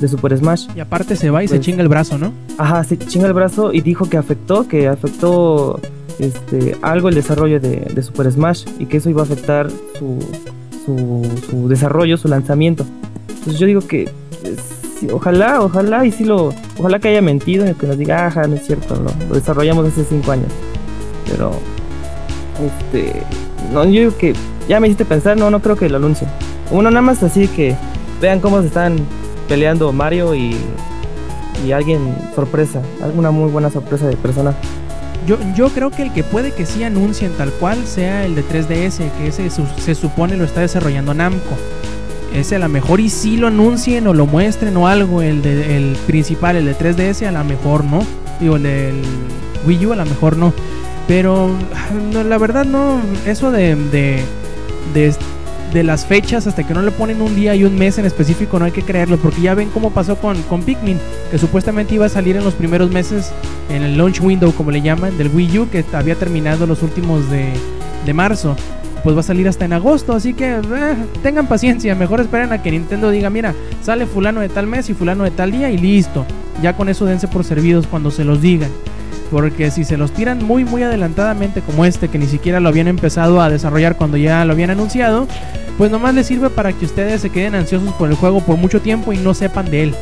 de 0.00 0.08
Super 0.08 0.36
Smash. 0.38 0.68
Y 0.76 0.80
aparte 0.80 1.16
se 1.16 1.30
va 1.30 1.42
y 1.42 1.48
se 1.48 1.56
Pues- 1.56 1.66
chinga 1.66 1.82
el 1.82 1.88
brazo, 1.88 2.18
¿no? 2.18 2.32
Ajá, 2.56 2.84
se 2.84 2.96
chinga 2.98 3.26
el 3.26 3.32
brazo 3.32 3.72
y 3.72 3.80
dijo 3.80 4.08
que 4.08 4.16
afectó, 4.16 4.68
que 4.68 4.86
afectó 4.86 5.80
este, 6.18 6.76
algo 6.82 7.08
el 7.08 7.14
desarrollo 7.14 7.60
de, 7.60 7.76
de 7.92 8.02
Super 8.02 8.30
Smash 8.30 8.64
y 8.78 8.86
que 8.86 8.98
eso 8.98 9.10
iba 9.10 9.22
a 9.22 9.24
afectar 9.24 9.70
su, 9.98 10.18
su, 10.84 11.28
su 11.48 11.68
desarrollo, 11.68 12.16
su 12.16 12.28
lanzamiento. 12.28 12.84
Entonces 13.28 13.58
yo 13.58 13.66
digo 13.66 13.80
que 13.80 14.08
sí, 14.98 15.08
ojalá, 15.12 15.60
ojalá 15.60 16.04
y 16.04 16.12
sí 16.12 16.24
lo, 16.24 16.52
ojalá 16.78 16.98
que 16.98 17.08
haya 17.08 17.22
mentido 17.22 17.68
y 17.68 17.74
que 17.74 17.86
nos 17.86 17.98
diga, 17.98 18.26
ajá, 18.26 18.46
no 18.46 18.56
es 18.56 18.66
cierto, 18.66 18.96
lo 19.28 19.34
desarrollamos 19.34 19.86
hace 19.86 20.04
cinco 20.04 20.32
años. 20.32 20.48
Pero, 21.30 21.52
este, 22.64 23.22
no, 23.72 23.84
yo 23.84 23.90
digo 23.90 24.16
que 24.16 24.34
ya 24.68 24.80
me 24.80 24.86
hiciste 24.88 25.04
pensar, 25.04 25.36
no, 25.36 25.50
no 25.50 25.60
creo 25.60 25.76
que 25.76 25.88
lo 25.88 25.96
anuncien. 25.96 26.30
Uno 26.70 26.90
nada 26.90 27.02
más 27.02 27.22
así 27.22 27.48
que 27.48 27.76
vean 28.20 28.40
cómo 28.40 28.60
se 28.60 28.68
están 28.68 28.98
peleando 29.48 29.92
Mario 29.92 30.34
y, 30.34 30.56
y 31.66 31.72
alguien 31.72 32.16
sorpresa, 32.34 32.80
alguna 33.02 33.30
muy 33.30 33.50
buena 33.50 33.70
sorpresa 33.70 34.06
de 34.06 34.16
persona. 34.16 34.54
Yo, 35.26 35.38
yo 35.56 35.68
creo 35.70 35.90
que 35.90 36.02
el 36.02 36.12
que 36.12 36.22
puede 36.22 36.52
que 36.52 36.66
sí 36.66 36.82
anuncien 36.84 37.32
tal 37.32 37.50
cual 37.52 37.86
sea 37.86 38.24
el 38.26 38.34
de 38.34 38.42
3DS, 38.44 38.98
que 39.18 39.28
ese 39.28 39.48
su- 39.50 39.66
se 39.78 39.94
supone 39.94 40.36
lo 40.36 40.44
está 40.44 40.60
desarrollando 40.60 41.14
Namco. 41.14 41.56
Ese 42.34 42.56
a 42.56 42.58
lo 42.58 42.68
mejor 42.68 43.00
y 43.00 43.08
sí 43.08 43.36
lo 43.36 43.46
anuncien 43.46 44.06
o 44.06 44.12
lo 44.12 44.26
muestren 44.26 44.76
o 44.76 44.86
algo, 44.88 45.22
el, 45.22 45.40
de, 45.40 45.76
el 45.76 45.96
principal, 46.06 46.56
el 46.56 46.66
de 46.66 46.74
3DS 46.76 47.26
a 47.26 47.32
lo 47.32 47.44
mejor 47.44 47.84
no. 47.84 48.04
Digo, 48.40 48.56
el 48.56 48.64
del 48.64 49.02
Wii 49.66 49.86
U 49.86 49.92
a 49.92 49.96
lo 49.96 50.04
mejor 50.04 50.36
no. 50.36 50.52
Pero 51.06 51.48
no, 52.12 52.24
la 52.24 52.38
verdad 52.38 52.64
no, 52.64 52.98
eso 53.26 53.50
de, 53.52 53.76
de, 53.76 54.22
de 55.74 55.82
las 55.82 56.06
fechas 56.06 56.46
hasta 56.46 56.64
que 56.64 56.72
no 56.72 56.82
le 56.82 56.92
ponen 56.92 57.20
un 57.20 57.34
día 57.34 57.54
y 57.56 57.64
un 57.64 57.76
mes 57.76 57.98
en 57.98 58.06
específico 58.06 58.58
no 58.60 58.64
hay 58.64 58.70
que 58.70 58.82
creerlo, 58.82 59.18
porque 59.18 59.42
ya 59.42 59.54
ven 59.54 59.68
cómo 59.70 59.90
pasó 59.90 60.16
con, 60.16 60.40
con 60.44 60.62
Pikmin, 60.62 60.98
que 61.30 61.38
supuestamente 61.38 61.96
iba 61.96 62.06
a 62.06 62.08
salir 62.08 62.36
en 62.36 62.44
los 62.44 62.54
primeros 62.54 62.90
meses 62.90 63.32
en 63.68 63.82
el 63.82 63.98
launch 63.98 64.20
window, 64.20 64.54
como 64.54 64.70
le 64.70 64.80
llaman, 64.80 65.18
del 65.18 65.28
Wii 65.28 65.58
U, 65.58 65.68
que 65.68 65.84
había 65.92 66.14
terminado 66.14 66.66
los 66.66 66.82
últimos 66.82 67.28
de, 67.28 67.52
de 68.06 68.14
marzo. 68.14 68.56
Pues 69.02 69.14
va 69.14 69.20
a 69.20 69.24
salir 69.24 69.48
hasta 69.48 69.66
en 69.66 69.74
agosto, 69.74 70.14
así 70.14 70.32
que 70.32 70.54
eh, 70.54 70.96
tengan 71.22 71.46
paciencia, 71.46 71.94
mejor 71.94 72.20
esperen 72.20 72.52
a 72.52 72.62
que 72.62 72.70
Nintendo 72.70 73.10
diga, 73.10 73.28
mira, 73.28 73.52
sale 73.82 74.06
fulano 74.06 74.40
de 74.40 74.48
tal 74.48 74.66
mes 74.66 74.88
y 74.88 74.94
fulano 74.94 75.24
de 75.24 75.30
tal 75.32 75.50
día 75.52 75.70
y 75.70 75.76
listo. 75.76 76.24
Ya 76.62 76.74
con 76.74 76.88
eso 76.88 77.04
dense 77.04 77.28
por 77.28 77.44
servidos 77.44 77.86
cuando 77.86 78.10
se 78.10 78.24
los 78.24 78.40
digan. 78.40 78.70
Porque 79.30 79.70
si 79.70 79.84
se 79.84 79.96
los 79.96 80.12
tiran 80.12 80.44
muy 80.44 80.64
muy 80.64 80.82
adelantadamente 80.82 81.60
como 81.62 81.84
este, 81.84 82.08
que 82.08 82.18
ni 82.18 82.26
siquiera 82.26 82.60
lo 82.60 82.68
habían 82.68 82.88
empezado 82.88 83.40
a 83.40 83.48
desarrollar 83.50 83.96
cuando 83.96 84.16
ya 84.16 84.44
lo 84.44 84.52
habían 84.52 84.70
anunciado, 84.70 85.26
pues 85.78 85.90
nomás 85.90 86.14
les 86.14 86.26
sirve 86.26 86.50
para 86.50 86.72
que 86.72 86.84
ustedes 86.84 87.20
se 87.22 87.30
queden 87.30 87.54
ansiosos 87.54 87.92
por 87.94 88.08
el 88.10 88.14
juego 88.16 88.40
por 88.40 88.56
mucho 88.56 88.80
tiempo 88.80 89.12
y 89.12 89.16
no 89.18 89.34
sepan 89.34 89.70
de 89.70 89.84
él. 89.84 89.94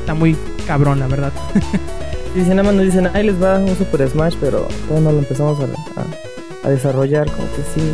Está 0.00 0.14
muy 0.14 0.36
cabrón, 0.66 1.00
la 1.00 1.06
verdad. 1.08 1.32
Dicen, 2.34 2.56
nada 2.56 2.62
más 2.62 2.74
nos 2.74 2.86
dicen, 2.86 3.10
ahí 3.12 3.24
les 3.26 3.42
va 3.42 3.58
un 3.58 3.76
Super 3.76 4.08
Smash, 4.08 4.36
pero 4.40 4.66
todavía 4.88 5.04
no 5.10 5.12
lo 5.12 5.18
empezamos 5.18 5.58
a, 5.60 5.64
a- 5.64 6.66
a 6.66 6.70
desarrollar, 6.70 7.26
como 7.30 7.46
que 7.50 7.62
sí, 7.74 7.92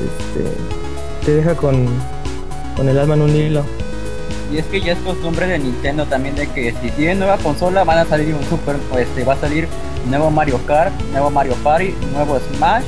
este, 0.00 1.24
te 1.26 1.34
deja 1.36 1.54
con, 1.54 1.86
con 2.76 2.88
el 2.88 2.98
alma 2.98 3.14
en 3.14 3.22
un 3.22 3.36
hilo. 3.36 3.62
Y 4.52 4.58
es 4.58 4.64
que 4.66 4.80
ya 4.80 4.94
es 4.94 4.98
costumbre 5.00 5.46
de 5.46 5.60
Nintendo 5.60 6.04
también 6.06 6.34
de 6.34 6.48
que 6.48 6.74
si 6.82 6.90
tienen 6.90 7.20
nueva 7.20 7.36
consola 7.36 7.84
van 7.84 7.98
a 7.98 8.04
salir 8.06 8.34
un 8.34 8.42
super, 8.48 8.74
este, 8.98 9.22
va 9.22 9.34
a 9.34 9.40
salir 9.40 9.68
nuevo 10.08 10.30
Mario 10.30 10.58
Kart, 10.66 10.92
nuevo 11.12 11.30
Mario 11.30 11.54
Party, 11.62 11.94
nuevo 12.12 12.38
Smash 12.38 12.84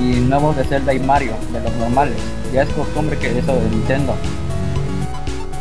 y 0.00 0.20
nuevos 0.20 0.56
de 0.56 0.64
Zelda 0.64 0.92
y 0.94 1.00
Mario, 1.00 1.32
de 1.52 1.60
los 1.60 1.72
normales. 1.76 2.16
Ya 2.52 2.62
es 2.62 2.68
costumbre 2.70 3.16
que 3.18 3.38
eso 3.38 3.54
de 3.54 3.70
Nintendo. 3.70 4.14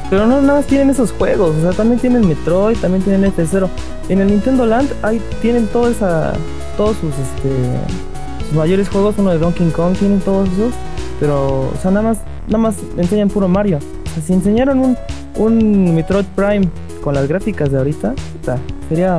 Pero 0.10 0.28
no 0.28 0.39
nada 0.41 0.60
más 0.60 0.68
tienen 0.68 0.89
esos 0.89 1.12
juegos, 1.12 1.56
o 1.56 1.62
sea, 1.62 1.72
también 1.72 2.00
tienen 2.00 2.28
Metroid, 2.28 2.78
también 2.78 3.04
tienen 3.04 3.32
F0. 3.32 3.68
En 4.10 4.22
el 4.22 4.28
Nintendo 4.28 4.66
Land 4.66 4.91
ahí 5.02 5.22
tienen 5.41 5.68
toda 5.68 5.89
esa, 5.89 6.34
todos 6.78 6.96
sus 6.98 7.12
este 7.12 8.46
sus 8.46 8.54
mayores 8.54 8.88
juegos, 8.89 9.16
uno 9.18 9.32
de 9.32 9.39
Donkey 9.39 9.68
Kong, 9.72 9.98
tienen 9.98 10.20
todos 10.20 10.48
esos, 10.50 10.74
pero 11.20 11.72
o 11.74 11.74
sea, 11.82 11.89
nada 11.89 12.10
más 12.10 12.18
nada 12.48 12.60
más 12.60 12.76
enseñan 12.98 13.30
puro 13.30 13.48
Mario. 13.48 13.78
O 13.78 14.14
sea, 14.14 14.24
si 14.24 14.34
enseñaron 14.34 14.80
un, 14.80 14.98
un 15.38 15.96
Metroid 15.96 16.26
Prime 16.36 16.70
con 17.04 17.16
las 17.16 17.28
gráficas 17.28 17.72
de 17.72 17.78
ahorita, 17.80 18.14
puta, 18.34 18.58
sería 18.88 19.18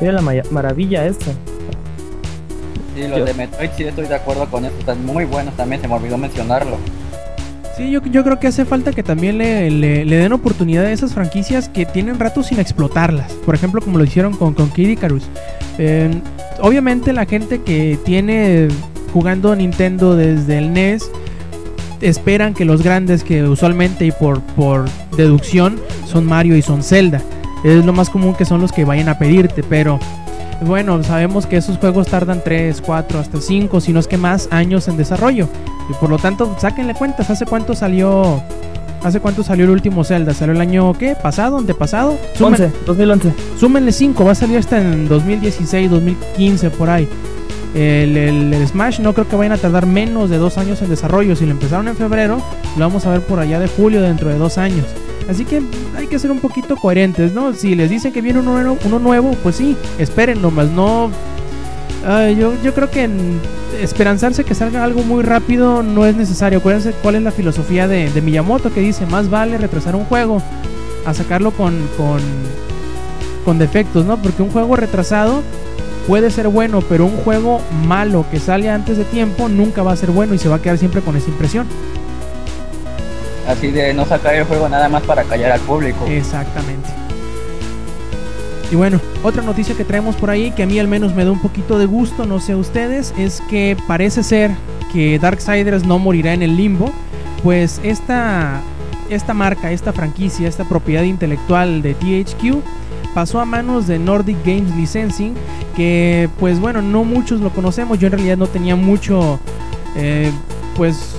sería 0.00 0.12
la 0.20 0.22
maravilla 0.50 1.06
esto. 1.06 1.26
Sí, 2.96 3.06
los 3.06 3.18
Yo- 3.20 3.24
de 3.24 3.34
Metroid 3.34 3.70
sí 3.76 3.84
estoy 3.84 4.08
de 4.08 4.14
acuerdo 4.16 4.46
con 4.50 4.64
eso, 4.64 4.74
están 4.78 5.04
muy 5.06 5.24
buenos 5.24 5.54
también, 5.56 5.80
se 5.80 5.86
me 5.86 5.94
olvidó 5.94 6.18
mencionarlo. 6.18 6.76
Sí, 7.76 7.90
yo, 7.90 8.02
yo 8.04 8.24
creo 8.24 8.38
que 8.40 8.48
hace 8.48 8.64
falta 8.64 8.92
que 8.92 9.02
también 9.02 9.38
le, 9.38 9.70
le- 9.70 10.04
le 10.04 10.16
den 10.16 10.32
oportunidad 10.32 10.84
a 10.86 10.92
esas 10.92 11.14
franquicias 11.14 11.68
que 11.68 11.86
tienen 11.86 12.18
rato 12.18 12.42
sin 12.42 12.58
explotarlas. 12.58 13.32
Por 13.46 13.54
ejemplo, 13.54 13.80
como 13.80 13.96
lo 13.96 14.04
hicieron 14.04 14.34
con, 14.36 14.52
con 14.54 14.70
Kid 14.70 14.88
Icarus. 14.88 15.22
Eh, 15.78 16.10
obviamente 16.60 17.12
la 17.12 17.24
gente 17.26 17.62
que 17.62 17.96
tiene 18.04 18.68
jugando 19.14 19.54
Nintendo 19.56 20.14
desde 20.16 20.58
el 20.58 20.72
NES 20.74 21.10
esperan 22.02 22.52
que 22.54 22.64
los 22.64 22.82
grandes 22.82 23.22
que 23.24 23.44
usualmente 23.44 24.04
y 24.04 24.12
por, 24.12 24.40
por 24.42 24.84
deducción 25.16 25.78
son 26.06 26.26
Mario 26.26 26.56
y 26.56 26.62
son 26.62 26.82
Zelda. 26.82 27.22
Es 27.64 27.84
lo 27.84 27.92
más 27.92 28.08
común 28.10 28.34
que 28.34 28.44
son 28.44 28.60
los 28.60 28.72
que 28.72 28.84
vayan 28.84 29.08
a 29.08 29.18
pedirte, 29.18 29.62
pero 29.62 29.98
bueno, 30.62 31.02
sabemos 31.02 31.46
que 31.46 31.56
esos 31.56 31.78
juegos 31.78 32.06
tardan 32.08 32.40
3, 32.44 32.80
4, 32.84 33.18
hasta 33.18 33.40
5, 33.40 33.80
si 33.80 33.92
no 33.92 34.00
es 34.00 34.06
que 34.06 34.16
más 34.16 34.48
años 34.50 34.88
en 34.88 34.96
desarrollo. 34.96 35.48
Y 35.90 35.94
por 35.94 36.08
lo 36.10 36.18
tanto, 36.18 36.56
sáquenle 36.58 36.94
cuentas, 36.94 37.28
¿hace 37.30 37.44
cuánto 37.46 37.74
salió? 37.74 38.42
¿Hace 39.02 39.18
cuánto 39.20 39.42
salió 39.42 39.64
el 39.64 39.70
último 39.70 40.04
Zelda? 40.04 40.34
¿Salió 40.34 40.54
el 40.54 40.60
año 40.60 40.92
qué? 40.92 41.14
¿Pasado? 41.20 41.56
¿Antepasado? 41.58 42.18
Sumen- 42.38 42.52
11, 42.64 42.72
2011. 42.86 43.32
súmenle 43.58 43.92
5, 43.92 44.24
va 44.24 44.32
a 44.32 44.34
salir 44.34 44.58
hasta 44.58 44.78
en 44.80 45.08
2016, 45.08 45.90
2015, 45.90 46.70
por 46.70 46.90
ahí. 46.90 47.08
El, 47.74 48.16
el- 48.16 48.52
el 48.54 48.68
Smash 48.68 49.00
no 49.00 49.14
creo 49.14 49.26
que 49.28 49.36
vayan 49.36 49.52
a 49.52 49.56
tardar 49.58 49.86
menos 49.86 50.28
de 50.28 50.36
dos 50.38 50.58
años 50.58 50.82
en 50.82 50.90
desarrollo. 50.90 51.34
Si 51.36 51.46
lo 51.46 51.52
empezaron 51.52 51.88
en 51.88 51.96
febrero, 51.96 52.42
lo 52.76 52.84
vamos 52.84 53.06
a 53.06 53.10
ver 53.10 53.22
por 53.22 53.38
allá 53.38 53.58
de 53.58 53.68
julio 53.68 54.02
dentro 54.02 54.28
de 54.28 54.36
dos 54.36 54.58
años. 54.58 54.84
Así 55.28 55.44
que 55.44 55.62
hay 55.96 56.06
que 56.06 56.18
ser 56.18 56.30
un 56.30 56.40
poquito 56.40 56.76
coherentes, 56.76 57.32
¿no? 57.32 57.52
Si 57.52 57.74
les 57.74 57.90
dicen 57.90 58.12
que 58.12 58.20
viene 58.20 58.40
uno 58.40 58.52
nuevo, 58.52 58.78
uno 58.84 58.98
nuevo 58.98 59.32
pues 59.42 59.56
sí, 59.56 59.76
esperen 59.98 60.42
nomás, 60.42 60.70
no... 60.70 61.10
Ay, 62.06 62.36
yo, 62.36 62.54
yo 62.62 62.72
creo 62.72 62.90
que 62.90 63.08
esperanzarse 63.82 64.44
que 64.44 64.54
salga 64.54 64.82
algo 64.82 65.02
muy 65.02 65.22
rápido 65.22 65.82
no 65.82 66.06
es 66.06 66.16
necesario. 66.16 66.58
Acuérdense 66.58 66.92
cuál 67.02 67.16
es 67.16 67.22
la 67.22 67.30
filosofía 67.30 67.86
de, 67.86 68.10
de 68.10 68.22
Miyamoto 68.22 68.72
que 68.72 68.80
dice, 68.80 69.04
más 69.06 69.28
vale 69.28 69.58
retrasar 69.58 69.94
un 69.94 70.04
juego 70.06 70.42
a 71.04 71.14
sacarlo 71.14 71.50
con, 71.50 71.78
con, 71.96 72.20
con 73.44 73.58
defectos, 73.58 74.06
¿no? 74.06 74.16
Porque 74.16 74.42
un 74.42 74.50
juego 74.50 74.76
retrasado 74.76 75.42
puede 76.06 76.30
ser 76.30 76.48
bueno, 76.48 76.80
pero 76.80 77.04
un 77.04 77.16
juego 77.18 77.60
malo 77.86 78.24
que 78.30 78.40
sale 78.40 78.70
antes 78.70 78.96
de 78.96 79.04
tiempo 79.04 79.48
nunca 79.48 79.82
va 79.82 79.92
a 79.92 79.96
ser 79.96 80.10
bueno 80.10 80.34
y 80.34 80.38
se 80.38 80.48
va 80.48 80.56
a 80.56 80.62
quedar 80.62 80.78
siempre 80.78 81.02
con 81.02 81.16
esa 81.16 81.28
impresión. 81.28 81.66
Así 83.50 83.68
de 83.68 83.92
no 83.92 84.06
sacar 84.06 84.36
el 84.36 84.44
juego 84.44 84.68
nada 84.68 84.88
más 84.88 85.02
para 85.02 85.24
callar 85.24 85.50
al 85.50 85.60
público. 85.60 86.06
Exactamente. 86.06 86.88
Y 88.70 88.76
bueno, 88.76 89.00
otra 89.24 89.42
noticia 89.42 89.74
que 89.76 89.84
traemos 89.84 90.14
por 90.14 90.30
ahí 90.30 90.52
que 90.52 90.62
a 90.62 90.66
mí 90.66 90.78
al 90.78 90.86
menos 90.86 91.12
me 91.14 91.24
da 91.24 91.32
un 91.32 91.40
poquito 91.40 91.76
de 91.76 91.86
gusto, 91.86 92.24
no 92.24 92.38
sé 92.38 92.54
ustedes, 92.54 93.12
es 93.18 93.42
que 93.50 93.76
parece 93.88 94.22
ser 94.22 94.52
que 94.92 95.18
Darksiders 95.18 95.84
no 95.84 95.98
morirá 95.98 96.32
en 96.32 96.42
el 96.42 96.56
limbo, 96.56 96.92
pues 97.42 97.80
esta, 97.82 98.60
esta 99.08 99.34
marca, 99.34 99.72
esta 99.72 99.92
franquicia, 99.92 100.46
esta 100.46 100.64
propiedad 100.64 101.02
intelectual 101.02 101.82
de 101.82 101.94
THQ 101.94 102.62
pasó 103.12 103.40
a 103.40 103.44
manos 103.44 103.88
de 103.88 103.98
Nordic 103.98 104.36
Games 104.44 104.76
Licensing, 104.76 105.34
que 105.74 106.28
pues 106.38 106.60
bueno, 106.60 106.80
no 106.80 107.02
muchos 107.02 107.40
lo 107.40 107.50
conocemos, 107.50 107.98
yo 107.98 108.06
en 108.06 108.12
realidad 108.12 108.36
no 108.36 108.46
tenía 108.46 108.76
mucho 108.76 109.40
eh, 109.96 110.30
pues 110.76 111.16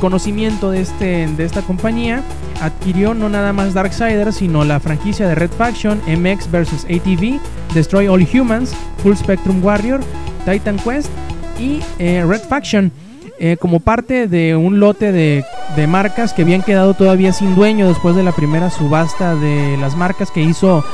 conocimiento 0.00 0.70
de, 0.70 0.80
este, 0.80 1.28
de 1.28 1.44
esta 1.44 1.62
compañía, 1.62 2.22
adquirió 2.60 3.14
no 3.14 3.28
nada 3.28 3.52
más 3.52 3.74
Darksiders, 3.74 4.36
sino 4.36 4.64
la 4.64 4.80
franquicia 4.80 5.28
de 5.28 5.34
Red 5.34 5.50
Faction, 5.50 6.00
MX 6.08 6.50
vs 6.50 6.84
ATV, 6.86 7.38
Destroy 7.74 8.08
All 8.08 8.26
Humans, 8.32 8.74
Full 9.02 9.14
Spectrum 9.14 9.62
Warrior, 9.64 10.00
Titan 10.44 10.78
Quest 10.78 11.10
y 11.58 11.80
eh, 11.98 12.24
Red 12.26 12.42
Faction. 12.48 12.90
eh, 13.42 13.56
como 13.58 13.80
parte 13.80 14.26
de 14.28 14.54
un 14.54 14.80
lote 14.80 15.12
de, 15.12 15.44
de 15.74 15.86
marcas 15.86 16.34
que 16.34 16.42
habían 16.42 16.62
quedado 16.62 16.92
todavía 16.92 17.32
sin 17.32 17.54
dueño 17.54 17.88
después 17.88 18.14
de 18.14 18.22
la 18.22 18.32
primera 18.32 18.68
subasta 18.68 19.34
de 19.34 19.78
las 19.78 19.96
marcas 19.96 20.30
que 20.30 20.42
hizo 20.42 20.84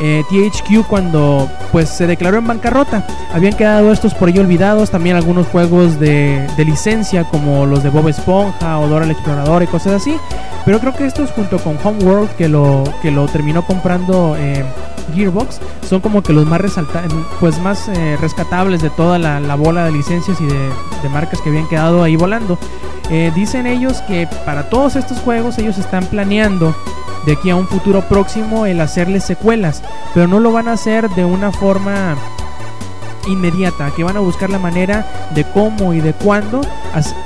eh, 0.00 0.22
THQ 0.28 0.86
cuando 0.88 1.48
pues 1.72 1.88
se 1.88 2.06
declaró 2.06 2.38
en 2.38 2.46
bancarrota. 2.46 3.06
Habían 3.32 3.54
quedado 3.54 3.92
estos 3.92 4.14
por 4.14 4.28
ello 4.28 4.40
olvidados, 4.40 4.90
también 4.90 5.16
algunos 5.16 5.46
juegos 5.48 5.98
de, 5.98 6.46
de 6.56 6.64
licencia 6.64 7.24
como 7.24 7.66
los 7.66 7.82
de 7.82 7.90
Bob 7.90 8.08
Esponja 8.08 8.78
o 8.78 8.88
Dora 8.88 9.04
el 9.04 9.10
Explorador 9.10 9.62
y 9.62 9.66
cosas 9.66 9.92
así. 9.94 10.16
Pero 10.64 10.80
creo 10.80 10.94
que 10.94 11.04
estos 11.04 11.30
junto 11.32 11.58
con 11.58 11.78
Homeworld 11.82 12.30
que 12.36 12.48
lo, 12.48 12.84
que 13.02 13.10
lo 13.10 13.26
terminó 13.26 13.66
comprando 13.66 14.34
eh, 14.38 14.64
Gearbox 15.14 15.60
son 15.88 16.00
como 16.00 16.22
que 16.22 16.32
los 16.32 16.46
más 16.46 16.60
resalta 16.60 17.02
pues 17.38 17.58
más 17.60 17.88
eh, 17.88 18.16
rescatables 18.20 18.80
de 18.80 18.90
toda 18.90 19.18
la, 19.18 19.40
la 19.40 19.54
bola 19.54 19.84
de 19.84 19.92
licencias 19.92 20.40
y 20.40 20.46
de, 20.46 20.70
de 21.02 21.08
marcas 21.10 21.40
que 21.42 21.50
habían 21.50 21.68
quedado 21.68 22.02
ahí 22.02 22.16
volando. 22.16 22.58
Eh, 23.10 23.30
dicen 23.34 23.66
ellos 23.66 24.00
que 24.02 24.26
para 24.46 24.70
todos 24.70 24.96
estos 24.96 25.18
juegos 25.18 25.58
ellos 25.58 25.76
están 25.76 26.06
planeando 26.06 26.74
de 27.26 27.32
aquí 27.32 27.50
a 27.50 27.56
un 27.56 27.66
futuro 27.66 28.02
próximo 28.02 28.66
el 28.66 28.80
hacerles 28.80 29.24
secuelas, 29.24 29.82
pero 30.12 30.28
no 30.28 30.40
lo 30.40 30.52
van 30.52 30.68
a 30.68 30.72
hacer 30.72 31.08
de 31.10 31.24
una 31.24 31.52
forma 31.52 32.16
inmediata, 33.26 33.90
que 33.96 34.04
van 34.04 34.16
a 34.16 34.20
buscar 34.20 34.50
la 34.50 34.58
manera 34.58 35.06
de 35.34 35.44
cómo 35.44 35.94
y 35.94 36.00
de 36.00 36.12
cuándo 36.12 36.60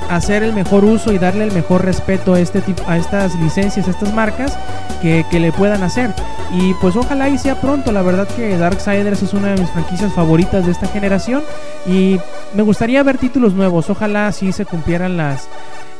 hacer 0.09 0.43
el 0.43 0.53
mejor 0.53 0.85
uso 0.85 1.11
y 1.11 1.17
darle 1.17 1.43
el 1.43 1.51
mejor 1.51 1.83
respeto 1.83 2.33
a 2.33 2.39
este 2.39 2.61
tipo 2.61 2.83
a 2.87 2.97
estas 2.97 3.35
licencias, 3.35 3.87
a 3.87 3.91
estas 3.91 4.13
marcas 4.13 4.57
que, 5.01 5.25
que 5.29 5.39
le 5.39 5.51
puedan 5.51 5.83
hacer. 5.83 6.13
Y 6.51 6.73
pues 6.75 6.95
ojalá 6.95 7.29
y 7.29 7.37
sea 7.37 7.61
pronto, 7.61 7.91
la 7.91 8.01
verdad 8.01 8.27
que 8.27 8.57
Darksiders 8.57 9.21
es 9.21 9.33
una 9.33 9.49
de 9.53 9.61
mis 9.61 9.69
franquicias 9.69 10.11
favoritas 10.13 10.65
de 10.65 10.71
esta 10.71 10.87
generación 10.87 11.43
y 11.85 12.19
me 12.55 12.63
gustaría 12.63 13.03
ver 13.03 13.17
títulos 13.17 13.53
nuevos, 13.53 13.89
ojalá 13.89 14.31
sí 14.31 14.51
se 14.51 14.65
cumplieran 14.65 15.15
las 15.15 15.47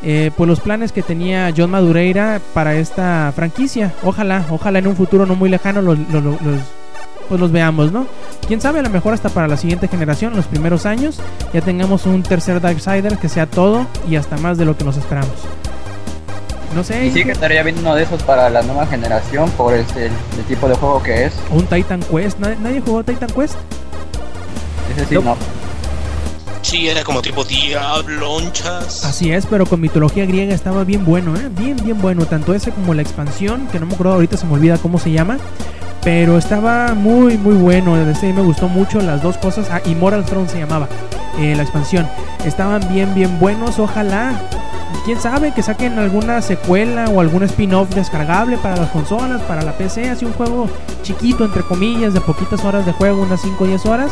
eh, 0.03 0.31
pues 0.35 0.47
los 0.47 0.59
planes 0.59 0.91
que 0.91 1.01
tenía 1.01 1.53
John 1.55 1.71
Madureira 1.71 2.39
para 2.53 2.75
esta 2.75 3.31
franquicia. 3.35 3.93
Ojalá, 4.03 4.45
ojalá 4.49 4.79
en 4.79 4.87
un 4.87 4.95
futuro 4.95 5.25
no 5.25 5.35
muy 5.35 5.49
lejano 5.49 5.81
los, 5.81 5.97
los- 6.11 6.23
los- 6.23 6.39
pues 7.27 7.39
los 7.39 7.51
veamos, 7.51 7.91
¿no? 7.91 8.07
Quién 8.47 8.59
sabe, 8.59 8.79
a 8.79 8.81
lo 8.81 8.89
mejor 8.89 9.13
hasta 9.13 9.29
para 9.29 9.47
la 9.47 9.55
siguiente 9.55 9.87
generación, 9.87 10.35
los 10.35 10.47
primeros 10.47 10.87
años, 10.87 11.19
ya 11.53 11.61
tengamos 11.61 12.07
un 12.07 12.23
tercer 12.23 12.59
Darksiders 12.59 13.19
que 13.19 13.29
sea 13.29 13.45
todo 13.45 13.85
y 14.09 14.15
hasta 14.15 14.35
más 14.37 14.57
de 14.57 14.65
lo 14.65 14.75
que 14.75 14.83
nos 14.83 14.97
esperamos. 14.97 15.29
No 16.75 16.83
sé, 16.83 17.05
Y 17.07 17.11
sí 17.11 17.23
que 17.23 17.31
estaría 17.31 17.61
bien 17.63 17.77
uno 17.79 17.93
de 17.95 18.03
esos 18.03 18.21
para 18.23 18.49
la 18.49 18.61
nueva 18.63 18.87
generación 18.87 19.49
por 19.51 19.73
este, 19.75 20.05
el, 20.07 20.11
el 20.39 20.43
tipo 20.47 20.67
de 20.67 20.75
juego 20.75 21.03
que 21.03 21.25
es. 21.25 21.33
un 21.51 21.65
Titan 21.67 21.99
Quest. 22.01 22.39
¿Nadie, 22.39 22.57
nadie 22.61 22.81
jugó 22.81 23.03
Titan 23.03 23.29
Quest? 23.29 23.55
Ese 24.95 25.05
sí, 25.05 25.15
No. 25.15 25.21
no. 25.21 25.37
Sí, 26.69 26.87
era 26.87 27.03
como 27.03 27.19
tipo 27.23 27.43
diablonchas. 27.43 29.03
Así 29.03 29.31
es, 29.31 29.47
pero 29.47 29.65
con 29.65 29.81
mitología 29.81 30.27
griega 30.27 30.53
estaba 30.53 30.83
bien 30.83 31.03
bueno, 31.03 31.35
¿eh? 31.35 31.49
Bien, 31.57 31.75
bien 31.83 31.99
bueno. 31.99 32.27
Tanto 32.27 32.53
ese 32.53 32.69
como 32.69 32.93
la 32.93 33.01
expansión, 33.01 33.67
que 33.71 33.79
no 33.79 33.87
me 33.87 33.95
acuerdo 33.95 34.13
ahorita, 34.13 34.37
se 34.37 34.45
me 34.45 34.53
olvida 34.53 34.77
cómo 34.77 34.99
se 34.99 35.09
llama. 35.11 35.39
Pero 36.03 36.37
estaba 36.37 36.93
muy, 36.93 37.39
muy 37.39 37.55
bueno. 37.55 37.97
Ese 37.97 38.31
me 38.33 38.43
gustó 38.43 38.67
mucho 38.67 39.01
las 39.01 39.23
dos 39.23 39.35
cosas. 39.39 39.67
Ah, 39.71 39.81
Immortal 39.83 40.23
Throne 40.25 40.47
se 40.47 40.59
llamaba 40.59 40.87
eh, 41.39 41.55
la 41.55 41.63
expansión. 41.63 42.07
Estaban 42.45 42.87
bien, 42.93 43.15
bien 43.15 43.39
buenos. 43.39 43.79
Ojalá, 43.79 44.39
quién 45.05 45.19
sabe, 45.19 45.51
que 45.55 45.63
saquen 45.63 45.97
alguna 45.97 46.39
secuela 46.43 47.09
o 47.09 47.19
algún 47.19 47.41
spin-off 47.41 47.89
descargable 47.95 48.57
para 48.57 48.77
las 48.77 48.91
consolas, 48.91 49.41
para 49.41 49.63
la 49.63 49.71
PC. 49.71 50.07
Así 50.11 50.23
un 50.23 50.33
juego 50.33 50.69
chiquito, 51.01 51.45
entre 51.45 51.63
comillas, 51.63 52.13
de 52.13 52.21
poquitas 52.21 52.63
horas 52.63 52.85
de 52.85 52.91
juego, 52.91 53.23
unas 53.23 53.41
5 53.41 53.63
o 53.63 53.65
10 53.67 53.85
horas. 53.87 54.11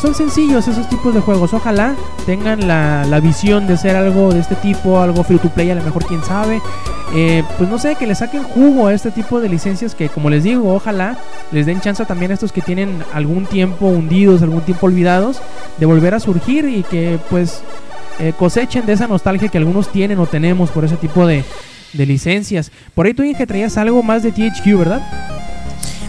Son 0.00 0.14
sencillos 0.14 0.66
esos 0.66 0.88
tipos 0.88 1.14
de 1.14 1.20
juegos. 1.20 1.52
Ojalá 1.52 1.94
tengan 2.24 2.66
la, 2.66 3.04
la 3.04 3.20
visión 3.20 3.66
de 3.66 3.76
ser 3.76 3.96
algo 3.96 4.32
de 4.32 4.40
este 4.40 4.54
tipo, 4.54 4.98
algo 4.98 5.22
free 5.24 5.38
to 5.38 5.50
play, 5.50 5.70
a 5.70 5.74
lo 5.74 5.82
mejor 5.82 6.06
quién 6.06 6.24
sabe. 6.24 6.62
Eh, 7.14 7.42
pues 7.58 7.68
no 7.68 7.78
sé, 7.78 7.96
que 7.96 8.06
le 8.06 8.14
saquen 8.14 8.42
jugo 8.42 8.86
a 8.86 8.94
este 8.94 9.10
tipo 9.10 9.40
de 9.40 9.48
licencias 9.48 9.94
que, 9.94 10.08
como 10.08 10.30
les 10.30 10.44
digo, 10.44 10.72
ojalá 10.74 11.18
les 11.52 11.66
den 11.66 11.80
chance 11.80 12.02
también 12.06 12.30
a 12.30 12.34
estos 12.34 12.50
que 12.50 12.62
tienen 12.62 13.02
algún 13.12 13.44
tiempo 13.44 13.88
hundidos, 13.88 14.42
algún 14.42 14.62
tiempo 14.62 14.86
olvidados, 14.86 15.42
de 15.78 15.86
volver 15.86 16.14
a 16.14 16.20
surgir 16.20 16.66
y 16.66 16.82
que 16.82 17.18
pues 17.28 17.62
eh, 18.20 18.32
cosechen 18.38 18.86
de 18.86 18.94
esa 18.94 19.06
nostalgia 19.06 19.48
que 19.48 19.58
algunos 19.58 19.90
tienen 19.90 20.18
o 20.18 20.26
tenemos 20.26 20.70
por 20.70 20.84
ese 20.84 20.96
tipo 20.96 21.26
de, 21.26 21.44
de 21.92 22.06
licencias. 22.06 22.70
Por 22.94 23.04
ahí 23.04 23.12
tú 23.12 23.22
que 23.36 23.46
traías 23.46 23.76
algo 23.76 24.02
más 24.02 24.22
de 24.22 24.32
THQ, 24.32 24.78
¿verdad? 24.78 25.02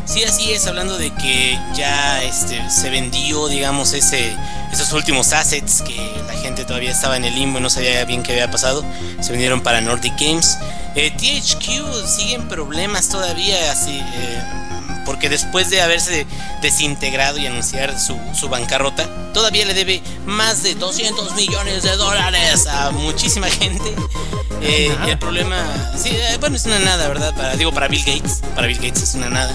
Sí, 0.06 0.24
así 0.24 0.52
es, 0.52 0.68
hablando 0.68 0.98
de 0.98 1.12
que 1.12 1.58
ya 1.76 2.22
este, 2.24 2.70
se 2.70 2.90
vendió, 2.90 3.48
digamos, 3.48 3.94
ese, 3.94 4.36
esos 4.72 4.92
últimos 4.94 5.32
assets 5.32 5.82
que 5.82 5.96
la 6.28 6.34
gente 6.34 6.66
todavía 6.66 6.92
estaba 6.92 7.18
en 7.18 7.24
el 7.24 7.36
limbo 7.36 7.60
y 7.60 7.62
no 7.62 7.70
sabía 7.70 8.04
bien 8.06 8.24
qué 8.24 8.34
había 8.34 8.52
pasado, 8.52 8.84
se 9.22 9.32
vendieron 9.32 9.62
para 9.62 9.80
Nordic 9.80 10.20
Games. 10.20 10.58
Eh, 10.96 11.12
THQ 11.12 12.06
siguen 12.06 12.48
problemas 12.50 13.08
todavía, 13.08 13.72
así, 13.72 14.00
eh, 14.00 14.44
porque 15.12 15.28
después 15.28 15.70
de 15.70 15.82
haberse 15.82 16.26
desintegrado 16.62 17.38
y 17.38 17.46
anunciar 17.46 18.00
su, 18.00 18.18
su, 18.34 18.48
bancarrota, 18.48 19.10
todavía 19.34 19.66
le 19.66 19.74
debe 19.74 20.02
más 20.26 20.64
de 20.64 20.74
200 20.74 21.36
millones 21.36 21.84
de 21.84 21.98
dólares 21.98 22.66
a 22.66 22.92
muchísima 22.92 23.50
gente. 23.50 23.94
Eh, 24.62 24.96
el 25.10 25.20
problema, 25.20 25.66
sí, 25.98 26.12
eh, 26.14 26.38
bueno, 26.40 26.56
es 26.56 26.66
una 26.66 26.80
nada, 26.80 27.10
¿verdad? 27.10 27.36
Para, 27.36 27.58
digo, 27.58 27.74
para 27.74 27.90
Bill 27.90 28.06
Gates, 28.06 28.40
para 28.56 28.68
Bill 28.68 28.78
Gates 28.78 29.04
es 29.04 29.16
una 29.16 29.30
nada. 29.30 29.54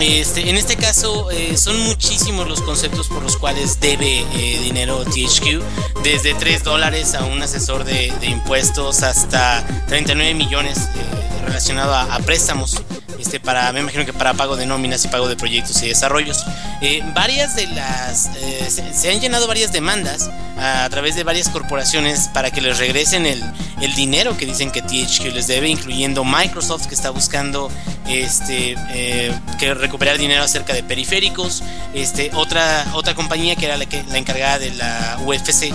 Este, 0.00 0.48
en 0.48 0.56
este 0.56 0.76
caso, 0.76 1.30
eh, 1.30 1.58
son 1.58 1.78
muchísimos 1.80 2.48
los 2.48 2.62
conceptos 2.62 3.08
por 3.08 3.22
los 3.22 3.36
cuales 3.36 3.80
debe 3.80 4.20
eh, 4.32 4.60
dinero 4.62 5.04
THQ, 5.04 5.62
desde 6.02 6.32
3 6.32 6.64
dólares 6.64 7.14
a 7.14 7.24
un 7.26 7.42
asesor 7.42 7.84
de, 7.84 8.10
de 8.18 8.28
impuestos 8.28 9.02
hasta 9.02 9.62
39 9.88 10.32
millones 10.32 10.78
eh, 10.78 11.44
relacionado 11.44 11.92
a, 11.94 12.14
a 12.14 12.18
préstamos 12.20 12.82
este, 13.20 13.38
para, 13.40 13.72
me 13.72 13.80
imagino 13.80 14.04
que 14.04 14.12
para 14.12 14.34
pago 14.34 14.56
de 14.56 14.66
nóminas 14.66 15.04
y 15.04 15.08
pago 15.08 15.28
de 15.28 15.36
proyectos 15.36 15.82
y 15.82 15.88
desarrollos. 15.88 16.44
Eh, 16.80 17.02
varias 17.14 17.54
de 17.54 17.66
las, 17.68 18.30
eh, 18.36 18.66
se, 18.68 18.94
se, 18.94 19.10
han 19.10 19.20
llenado 19.20 19.46
varias 19.46 19.72
demandas 19.72 20.30
a, 20.56 20.84
a, 20.84 20.90
través 20.90 21.14
de 21.14 21.24
varias 21.24 21.48
corporaciones 21.48 22.28
para 22.32 22.50
que 22.50 22.60
les 22.60 22.78
regresen 22.78 23.26
el, 23.26 23.42
el, 23.80 23.94
dinero 23.94 24.36
que 24.36 24.46
dicen 24.46 24.70
que 24.70 24.82
THQ 24.82 25.34
les 25.34 25.46
debe, 25.46 25.68
incluyendo 25.68 26.24
Microsoft 26.24 26.86
que 26.86 26.94
está 26.94 27.10
buscando 27.10 27.70
este, 28.10 28.74
eh, 28.90 29.32
que 29.58 29.74
recuperar 29.74 30.18
dinero 30.18 30.42
acerca 30.42 30.72
de 30.72 30.82
periféricos, 30.82 31.62
este, 31.94 32.30
otra, 32.34 32.86
otra 32.94 33.14
compañía 33.14 33.56
que 33.56 33.66
era 33.66 33.76
la, 33.76 33.86
que, 33.86 34.02
la 34.04 34.18
encargada 34.18 34.58
de 34.58 34.70
la 34.72 35.18
UFC, 35.24 35.72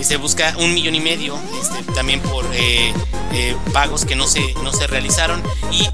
se 0.00 0.16
busca 0.16 0.54
un 0.58 0.74
millón 0.74 0.94
y 0.94 1.00
medio 1.00 1.38
este, 1.60 1.82
también 1.92 2.20
por 2.20 2.44
eh, 2.54 2.92
eh, 3.32 3.56
pagos 3.72 4.04
que 4.04 4.16
no 4.16 4.26
se, 4.26 4.54
no 4.62 4.72
se 4.72 4.86
realizaron 4.86 5.42
y 5.70 5.86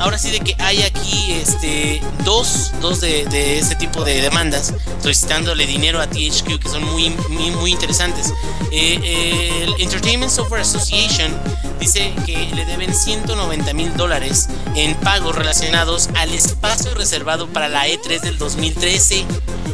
ahora 0.00 0.18
sí 0.18 0.30
de 0.32 0.40
que 0.40 0.56
hay 0.58 0.82
aquí 0.82 1.32
este, 1.32 2.00
dos, 2.24 2.72
dos 2.80 3.02
de, 3.02 3.26
de 3.26 3.58
este 3.58 3.76
tipo 3.76 4.02
de 4.02 4.22
demandas 4.22 4.72
solicitándole 5.02 5.66
dinero 5.66 6.00
a 6.00 6.06
THQ 6.06 6.58
que 6.58 6.68
son 6.70 6.82
muy, 6.84 7.10
muy, 7.28 7.50
muy 7.50 7.70
interesantes. 7.70 8.32
Eh, 8.70 9.64
el 9.64 9.80
Entertainment 9.82 10.32
Software 10.32 10.62
Association 10.62 11.30
dice 11.78 12.14
que 12.24 12.50
le 12.54 12.64
deben 12.64 12.94
190 12.94 13.74
mil 13.74 13.94
dólares 13.94 14.48
en 14.74 14.94
pagos 14.96 15.34
relacionados 15.34 16.08
al 16.14 16.32
espacio 16.32 16.94
reservado 16.94 17.46
para 17.48 17.68
la 17.68 17.86
E3 17.86 18.20
del 18.22 18.38
2013 18.38 19.26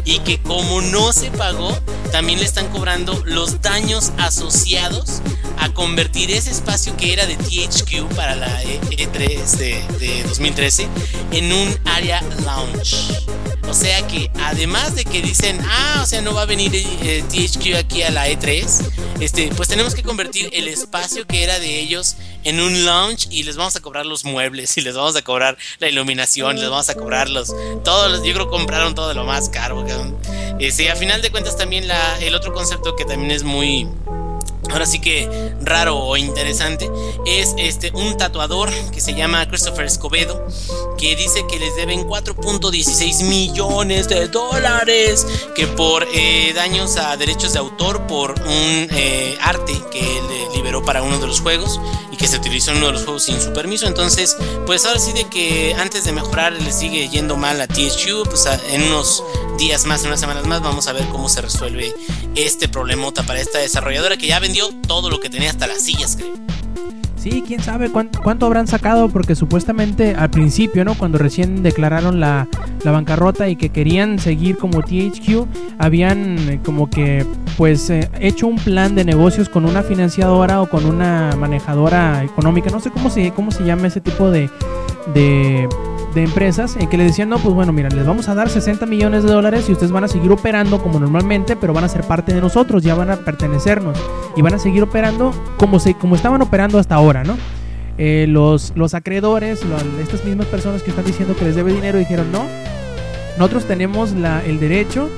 y 0.04 0.18
que 0.20 0.40
como 0.40 0.80
no 0.80 1.12
se 1.12 1.30
pagó, 1.30 1.78
también 2.10 2.40
le 2.40 2.46
están 2.46 2.66
cobrando 2.68 3.22
los 3.26 3.62
daños 3.62 4.10
asociados 4.18 5.20
a 5.58 5.68
convertir 5.70 6.30
ese 6.30 6.50
espacio 6.50 6.96
que 6.96 7.12
era 7.12 7.26
de 7.26 7.36
THQ 7.36 8.14
para 8.14 8.34
la 8.34 8.62
E3 8.62 9.44
de, 9.58 9.82
de 9.98 10.22
2013 10.24 10.47
en 11.32 11.52
un 11.52 11.78
área 11.84 12.22
lounge. 12.44 13.28
O 13.68 13.74
sea 13.74 14.06
que 14.06 14.30
además 14.40 14.94
de 14.94 15.04
que 15.04 15.20
dicen, 15.20 15.60
ah, 15.62 16.00
o 16.02 16.06
sea, 16.06 16.22
no 16.22 16.32
va 16.32 16.42
a 16.42 16.46
venir 16.46 16.70
eh, 16.74 17.22
THQ 17.28 17.76
aquí 17.76 18.02
a 18.02 18.10
la 18.10 18.26
E3, 18.26 18.66
este, 19.20 19.50
pues 19.54 19.68
tenemos 19.68 19.94
que 19.94 20.02
convertir 20.02 20.48
el 20.52 20.68
espacio 20.68 21.26
que 21.26 21.42
era 21.42 21.58
de 21.58 21.78
ellos 21.78 22.16
en 22.44 22.60
un 22.60 22.86
lounge 22.86 23.28
y 23.30 23.42
les 23.42 23.56
vamos 23.56 23.76
a 23.76 23.80
cobrar 23.80 24.06
los 24.06 24.24
muebles 24.24 24.78
y 24.78 24.80
les 24.80 24.94
vamos 24.94 25.16
a 25.16 25.22
cobrar 25.22 25.58
la 25.80 25.88
iluminación, 25.88 26.56
les 26.56 26.70
vamos 26.70 26.88
a 26.88 26.94
cobrar 26.94 27.28
los, 27.28 27.54
todos 27.84 28.24
yo 28.24 28.32
creo 28.32 28.46
que 28.46 28.56
compraron 28.56 28.94
todo 28.94 29.12
lo 29.12 29.24
más 29.24 29.50
caro. 29.50 29.84
Este, 30.58 30.90
a 30.90 30.96
final 30.96 31.20
de 31.20 31.30
cuentas 31.30 31.56
también 31.58 31.86
la, 31.86 32.18
el 32.20 32.34
otro 32.34 32.54
concepto 32.54 32.96
que 32.96 33.04
también 33.04 33.30
es 33.32 33.42
muy 33.42 33.86
ahora 34.70 34.86
sí 34.86 35.00
que 35.00 35.28
raro 35.60 35.96
o 35.96 36.16
interesante 36.16 36.90
es 37.26 37.54
este 37.58 37.90
un 37.94 38.16
tatuador 38.16 38.70
que 38.90 39.00
se 39.00 39.14
llama 39.14 39.46
Christopher 39.48 39.86
Escobedo 39.86 40.46
que 40.96 41.14
dice 41.16 41.44
que 41.48 41.58
les 41.58 41.76
deben 41.76 42.06
4.16 42.06 43.24
millones 43.28 44.08
de 44.08 44.28
dólares 44.28 45.26
que 45.54 45.66
por 45.66 46.06
eh, 46.12 46.52
daños 46.54 46.96
a 46.96 47.16
derechos 47.16 47.52
de 47.52 47.58
autor 47.58 48.06
por 48.06 48.32
un 48.32 48.88
eh, 48.90 49.36
arte 49.40 49.72
que 49.90 50.02
le 50.02 50.56
liberó 50.56 50.84
para 50.84 51.02
uno 51.02 51.18
de 51.18 51.26
los 51.26 51.40
juegos 51.40 51.80
y 52.10 52.16
que 52.16 52.26
se 52.26 52.36
utilizó 52.36 52.72
en 52.72 52.78
uno 52.78 52.86
de 52.86 52.92
los 52.92 53.04
juegos 53.04 53.24
sin 53.24 53.40
su 53.40 53.52
permiso. 53.52 53.86
Entonces 53.86 54.36
pues 54.66 54.84
ahora 54.84 54.98
sí 54.98 55.12
de 55.12 55.24
que 55.24 55.74
antes 55.78 56.04
de 56.04 56.12
mejorar 56.12 56.52
le 56.52 56.72
sigue 56.72 57.08
yendo 57.08 57.36
mal 57.36 57.60
a 57.60 57.66
THQ 57.66 58.28
pues 58.28 58.46
en 58.70 58.82
unos 58.82 59.22
días 59.58 59.86
más 59.86 60.04
unas 60.04 60.20
semanas 60.20 60.46
más 60.46 60.62
vamos 60.62 60.88
a 60.88 60.92
ver 60.92 61.04
cómo 61.08 61.28
se 61.28 61.40
resuelve 61.40 61.94
este 62.34 62.68
problemota 62.68 63.24
para 63.24 63.40
esta 63.40 63.58
desarrolladora 63.58 64.16
que 64.16 64.26
ya 64.26 64.38
vendió 64.38 64.57
todo 64.86 65.10
lo 65.10 65.20
que 65.20 65.30
tenía 65.30 65.50
hasta 65.50 65.66
las 65.66 65.82
sillas, 65.82 66.16
creo. 66.16 66.34
Sí, 67.16 67.42
quién 67.44 67.60
sabe 67.60 67.90
cuánto, 67.90 68.22
cuánto, 68.22 68.46
habrán 68.46 68.68
sacado, 68.68 69.08
porque 69.08 69.34
supuestamente 69.34 70.14
al 70.14 70.30
principio, 70.30 70.84
¿no? 70.84 70.94
Cuando 70.94 71.18
recién 71.18 71.64
declararon 71.64 72.20
la, 72.20 72.46
bancarrota 72.84 73.48
y 73.48 73.56
que 73.56 73.70
querían 73.70 74.18
seguir 74.18 74.56
como 74.56 74.82
THQ, 74.82 75.46
habían 75.78 76.38
eh, 76.48 76.60
como 76.64 76.88
que 76.88 77.26
pues 77.56 77.90
eh, 77.90 78.08
hecho 78.20 78.46
un 78.46 78.56
plan 78.56 78.94
de 78.94 79.04
negocios 79.04 79.48
con 79.48 79.66
una 79.66 79.82
financiadora 79.82 80.62
o 80.62 80.70
con 80.70 80.86
una 80.86 81.34
manejadora 81.36 82.22
económica, 82.22 82.70
no 82.70 82.80
sé 82.80 82.90
cómo 82.90 83.10
se, 83.10 83.32
cómo 83.32 83.50
se 83.50 83.64
llama 83.64 83.88
ese 83.88 84.00
tipo 84.00 84.30
de 84.30 84.48
empresas 86.22 86.76
en 86.76 86.88
que 86.88 86.96
le 86.96 87.04
decían, 87.04 87.28
no, 87.28 87.38
pues 87.38 87.54
bueno, 87.54 87.72
mira, 87.72 87.88
les 87.88 88.06
vamos 88.06 88.28
a 88.28 88.34
dar 88.34 88.48
60 88.48 88.86
millones 88.86 89.22
de 89.22 89.30
dólares 89.30 89.68
y 89.68 89.72
ustedes 89.72 89.92
van 89.92 90.04
a 90.04 90.08
seguir 90.08 90.30
operando 90.30 90.82
como 90.82 90.98
normalmente, 90.98 91.56
pero 91.56 91.72
van 91.72 91.84
a 91.84 91.88
ser 91.88 92.02
parte 92.02 92.34
de 92.34 92.40
nosotros, 92.40 92.82
ya 92.82 92.94
van 92.94 93.10
a 93.10 93.16
pertenecernos 93.16 93.98
y 94.36 94.42
van 94.42 94.54
a 94.54 94.58
seguir 94.58 94.82
operando 94.82 95.32
como, 95.56 95.80
se, 95.80 95.94
como 95.94 96.16
estaban 96.16 96.42
operando 96.42 96.78
hasta 96.78 96.94
ahora, 96.94 97.24
¿no? 97.24 97.36
Eh, 97.98 98.26
los, 98.28 98.72
los 98.76 98.94
acreedores, 98.94 99.64
lo, 99.64 99.76
estas 100.00 100.24
mismas 100.24 100.46
personas 100.46 100.82
que 100.82 100.90
están 100.90 101.04
diciendo 101.04 101.34
que 101.36 101.44
les 101.44 101.56
debe 101.56 101.72
dinero, 101.72 101.98
dijeron, 101.98 102.30
no, 102.30 102.44
nosotros 103.36 103.64
tenemos 103.64 104.12
la, 104.12 104.44
el 104.44 104.60
derecho 104.60 105.08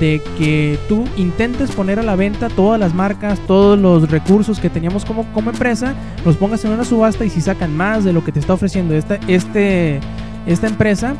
de 0.00 0.20
que 0.38 0.78
tú 0.88 1.04
intentes 1.16 1.70
poner 1.70 1.98
a 1.98 2.02
la 2.02 2.16
venta 2.16 2.48
todas 2.48 2.78
las 2.78 2.94
marcas, 2.94 3.38
todos 3.46 3.78
los 3.78 4.10
recursos 4.10 4.58
que 4.58 4.70
teníamos 4.70 5.04
como, 5.04 5.24
como 5.32 5.50
empresa, 5.50 5.94
los 6.24 6.36
pongas 6.36 6.64
en 6.64 6.72
una 6.72 6.84
subasta 6.84 7.24
y 7.24 7.30
si 7.30 7.40
sacan 7.40 7.76
más 7.76 8.04
de 8.04 8.12
lo 8.12 8.24
que 8.24 8.32
te 8.32 8.40
está 8.40 8.54
ofreciendo 8.54 8.94
esta, 8.94 9.16
este, 9.28 10.00
esta 10.46 10.66
empresa, 10.66 11.14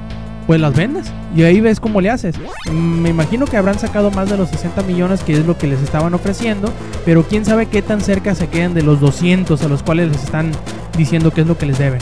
pues 0.46 0.60
las 0.60 0.74
vendes. 0.74 1.06
Y 1.34 1.42
ahí 1.44 1.60
ves 1.60 1.80
cómo 1.80 2.00
le 2.00 2.10
haces. 2.10 2.34
Me 2.72 3.10
imagino 3.10 3.46
que 3.46 3.56
habrán 3.56 3.78
sacado 3.78 4.10
más 4.10 4.28
de 4.30 4.36
los 4.36 4.48
60 4.50 4.82
millones, 4.82 5.22
que 5.22 5.32
es 5.34 5.46
lo 5.46 5.56
que 5.56 5.66
les 5.66 5.80
estaban 5.80 6.14
ofreciendo, 6.14 6.72
pero 7.04 7.22
quién 7.26 7.44
sabe 7.44 7.66
qué 7.66 7.82
tan 7.82 8.00
cerca 8.00 8.34
se 8.34 8.48
queden 8.48 8.74
de 8.74 8.82
los 8.82 9.00
200 9.00 9.62
a 9.62 9.68
los 9.68 9.82
cuales 9.82 10.10
les 10.12 10.22
están 10.24 10.52
diciendo 10.96 11.30
qué 11.32 11.42
es 11.42 11.46
lo 11.46 11.56
que 11.56 11.66
les 11.66 11.78
deben. 11.78 12.00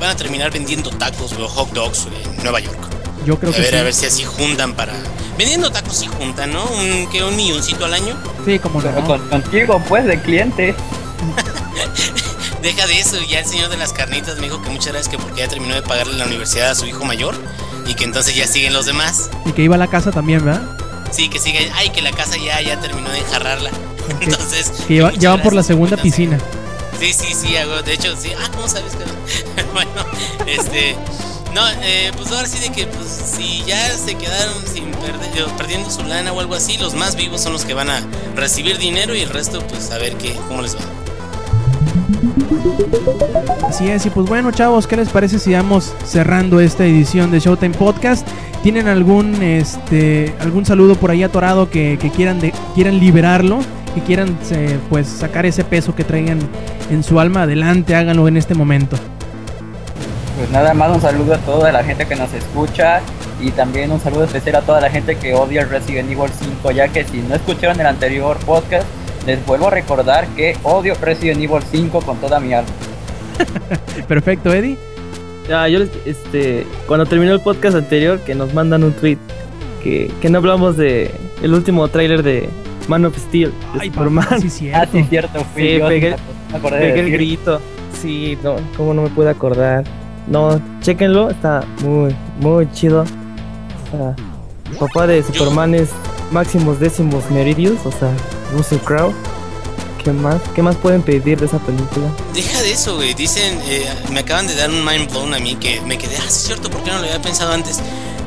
Van 0.00 0.10
a 0.10 0.16
terminar 0.16 0.50
vendiendo 0.50 0.88
tacos 0.90 1.32
o 1.34 1.46
hot 1.46 1.70
dogs 1.72 2.08
en 2.36 2.42
Nueva 2.42 2.60
York. 2.60 2.78
Yo 3.26 3.38
creo 3.38 3.50
a 3.52 3.54
que 3.54 3.60
ver, 3.60 3.70
sí. 3.70 3.76
a 3.76 3.82
ver 3.82 3.92
si 3.92 4.06
así 4.06 4.24
juntan 4.24 4.72
para. 4.72 4.94
Vendiendo 5.36 5.70
tacos 5.70 5.94
sí 5.98 6.06
juntan, 6.06 6.52
¿no? 6.52 6.64
Un, 6.64 7.06
que 7.10 7.22
un 7.22 7.36
milloncito 7.36 7.84
al 7.84 7.92
año. 7.92 8.16
Sí, 8.46 8.58
como 8.58 8.80
no. 8.80 9.04
con- 9.04 9.28
contigo, 9.28 9.80
pues, 9.88 10.06
de 10.06 10.18
cliente. 10.22 10.74
Deja 12.62 12.86
de 12.86 13.00
eso, 13.00 13.16
ya 13.22 13.38
el 13.40 13.46
señor 13.46 13.70
de 13.70 13.76
las 13.78 13.92
carnitas 13.92 14.36
me 14.36 14.42
dijo 14.44 14.60
que 14.62 14.68
muchas 14.68 14.88
gracias 14.92 15.08
que 15.08 15.18
porque 15.18 15.40
ya 15.40 15.48
terminó 15.48 15.74
de 15.74 15.82
pagarle 15.82 16.14
la 16.18 16.26
universidad 16.26 16.70
a 16.70 16.74
su 16.74 16.86
hijo 16.86 17.04
mayor 17.04 17.34
y 17.86 17.94
que 17.94 18.04
entonces 18.04 18.34
ya 18.36 18.46
siguen 18.46 18.72
los 18.74 18.84
demás. 18.86 19.30
Y 19.46 19.52
que 19.52 19.62
iba 19.62 19.76
a 19.76 19.78
la 19.78 19.86
casa 19.88 20.10
también, 20.10 20.44
¿verdad? 20.44 20.62
Sí, 21.10 21.28
que 21.30 21.38
sigue, 21.38 21.70
ay, 21.74 21.90
que 21.90 22.02
la 22.02 22.12
casa 22.12 22.36
ya, 22.36 22.60
ya 22.60 22.78
terminó 22.80 23.08
de 23.10 23.18
enjarrarla. 23.18 23.70
Entonces. 24.20 24.70
Que 24.86 24.96
ya, 24.96 25.12
ya 25.12 25.30
van 25.30 25.42
por 25.42 25.54
la 25.54 25.62
segunda 25.62 25.96
Entonces, 25.96 26.12
piscina. 26.12 26.38
Sí, 27.00 27.12
sí, 27.14 27.34
sí, 27.34 27.56
hago- 27.56 27.82
de 27.82 27.94
hecho, 27.94 28.14
sí. 28.16 28.30
Ah, 28.38 28.50
¿cómo 28.54 28.68
sabes 28.68 28.92
que 28.94 29.62
Bueno, 29.72 29.90
este. 30.46 30.96
No, 31.54 31.66
eh, 31.82 32.12
pues 32.16 32.30
ahora 32.30 32.46
sí 32.46 32.58
de 32.60 32.70
que, 32.70 32.86
pues, 32.86 33.08
si 33.36 33.64
ya 33.66 33.90
se 33.98 34.14
quedaron 34.14 34.54
sin 34.72 34.92
perder, 34.92 35.46
perdiendo 35.56 35.90
su 35.90 36.04
lana 36.04 36.32
o 36.32 36.38
algo 36.38 36.54
así, 36.54 36.76
los 36.78 36.94
más 36.94 37.16
vivos 37.16 37.42
son 37.42 37.52
los 37.54 37.64
que 37.64 37.74
van 37.74 37.90
a 37.90 38.06
recibir 38.36 38.78
dinero 38.78 39.16
y 39.16 39.22
el 39.22 39.30
resto, 39.30 39.60
pues, 39.66 39.90
a 39.90 39.98
ver 39.98 40.14
qué, 40.16 40.34
cómo 40.46 40.62
les 40.62 40.76
va. 40.76 40.80
Así 43.68 43.88
es, 43.88 44.04
y 44.06 44.10
pues 44.10 44.26
bueno, 44.28 44.50
chavos, 44.50 44.86
¿qué 44.86 44.96
les 44.96 45.08
parece 45.08 45.38
si 45.38 45.52
vamos 45.52 45.94
cerrando 46.04 46.60
esta 46.60 46.84
edición 46.84 47.30
de 47.30 47.38
Showtime 47.40 47.74
Podcast? 47.74 48.26
¿Tienen 48.62 48.88
algún 48.88 49.42
este 49.42 50.34
algún 50.40 50.66
saludo 50.66 50.94
por 50.96 51.10
ahí 51.10 51.22
atorado 51.22 51.70
que, 51.70 51.98
que 52.00 52.10
quieran 52.10 52.40
de- 52.40 52.52
quieran 52.74 52.98
liberarlo? 52.98 53.60
Que 53.94 54.00
quieran 54.02 54.36
eh, 54.50 54.78
pues 54.88 55.06
sacar 55.08 55.46
ese 55.46 55.64
peso 55.64 55.94
que 55.94 56.04
traigan 56.04 56.38
en 56.90 57.02
su 57.02 57.18
alma, 57.20 57.42
adelante, 57.42 57.94
háganlo 57.94 58.28
en 58.28 58.36
este 58.36 58.54
momento. 58.54 58.96
Pues 60.36 60.50
nada 60.50 60.74
más 60.74 60.94
un 60.94 61.00
saludo 61.00 61.34
a 61.34 61.38
toda 61.38 61.72
la 61.72 61.82
gente 61.84 62.06
que 62.06 62.16
nos 62.16 62.32
escucha 62.32 63.00
y 63.40 63.50
también 63.50 63.90
un 63.90 64.00
saludo 64.00 64.24
especial 64.24 64.56
a 64.56 64.60
toda 64.62 64.80
la 64.80 64.90
gente 64.90 65.16
que 65.16 65.34
odia 65.34 65.62
el 65.62 65.68
Resident 65.70 66.10
Evil 66.10 66.30
5, 66.38 66.70
ya 66.72 66.88
que 66.88 67.04
si 67.04 67.18
no 67.18 67.34
escucharon 67.34 67.80
el 67.80 67.86
anterior 67.86 68.36
podcast, 68.38 68.84
les 69.36 69.46
vuelvo 69.46 69.68
a 69.68 69.70
recordar 69.70 70.26
que 70.36 70.56
odio 70.62 70.94
Resident 71.00 71.40
Evil 71.40 71.62
5 71.70 72.00
con 72.00 72.16
toda 72.18 72.40
mi 72.40 72.52
alma. 72.52 72.70
Perfecto, 74.08 74.52
Eddie. 74.52 74.76
Ya, 75.48 75.66
yo 75.68 75.78
les- 75.80 75.90
este, 76.04 76.66
cuando 76.86 77.06
terminó 77.06 77.32
el 77.32 77.40
podcast 77.40 77.76
anterior, 77.76 78.20
que 78.20 78.34
nos 78.34 78.52
mandan 78.54 78.84
un 78.84 78.92
tweet 78.92 79.18
que, 79.82 80.10
que 80.20 80.28
no 80.30 80.38
hablamos 80.38 80.76
de 80.76 81.10
el 81.42 81.54
último 81.54 81.88
tráiler 81.88 82.22
de 82.22 82.48
Man 82.88 83.04
of 83.04 83.16
Steel, 83.16 83.50
de 83.74 83.80
Ay, 83.80 83.88
Superman. 83.90 84.24
papá, 84.24 84.38
sí, 84.40 84.50
cierto. 84.50 84.78
Ah, 84.82 84.88
sí, 84.92 85.04
cierto, 85.08 85.44
fui 85.54 85.62
Sí, 85.62 85.78
yo, 85.78 85.88
pegué- 85.88 86.16
me 86.50 86.58
acordé 86.58 86.76
de 86.78 86.82
Pegué 86.88 87.00
el 87.00 87.06
decir. 87.06 87.12
grito. 87.18 87.60
Sí, 88.00 88.38
no, 88.42 88.56
cómo 88.76 88.94
no 88.94 89.02
me 89.02 89.08
puedo 89.10 89.28
acordar. 89.30 89.84
No, 90.26 90.60
chéquenlo, 90.80 91.30
está 91.30 91.64
muy, 91.82 92.14
muy 92.40 92.70
chido. 92.72 93.02
O 93.02 93.96
sea, 93.96 94.14
el 94.70 94.76
papá 94.78 95.06
de 95.06 95.22
Superman 95.22 95.74
es 95.74 95.90
Máximos 96.30 96.78
Décimos 96.78 97.28
Meridius, 97.30 97.84
o 97.84 97.90
sea, 97.90 98.10
Russell 98.52 98.78
Crowe. 98.78 99.14
¿Qué 100.02 100.12
más? 100.12 100.40
¿Qué 100.54 100.62
más 100.62 100.76
pueden 100.76 101.02
pedir 101.02 101.38
de 101.38 101.44
esa 101.46 101.58
película? 101.58 102.06
Deja 102.32 102.62
de 102.62 102.72
eso, 102.72 102.96
güey. 102.96 103.12
Dicen, 103.14 103.60
eh, 103.66 103.86
me 104.10 104.20
acaban 104.20 104.46
de 104.46 104.54
dar 104.54 104.70
un 104.70 104.82
mind 104.84 105.10
blown 105.10 105.34
a 105.34 105.38
mí 105.38 105.56
que 105.56 105.80
me 105.82 105.98
quedé, 105.98 106.16
ah, 106.16 106.22
sí 106.22 106.28
es 106.28 106.42
cierto, 106.44 106.70
¿por 106.70 106.82
qué 106.82 106.90
no 106.90 106.98
lo 106.98 107.04
había 107.04 107.20
pensado 107.20 107.52
antes? 107.52 107.80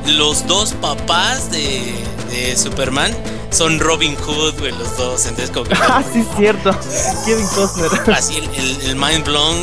Los 0.05 0.45
dos 0.45 0.73
papás 0.73 1.49
de, 1.49 1.95
de 2.29 2.55
Superman 2.57 3.11
son 3.49 3.79
Robin 3.79 4.15
Hood, 4.15 4.59
güey, 4.59 4.71
los 4.71 4.95
dos. 4.97 5.25
Entonces, 5.25 5.49
como 5.49 5.65
que 5.65 5.73
Ah, 5.81 6.03
sí, 6.13 6.19
es 6.19 6.27
cierto. 6.37 6.77
Kevin 7.25 7.47
Costner. 7.47 7.89
así 8.13 8.37
el, 8.37 8.49
el, 8.55 8.81
el 8.89 8.95
mind 8.95 9.25
blown. 9.25 9.57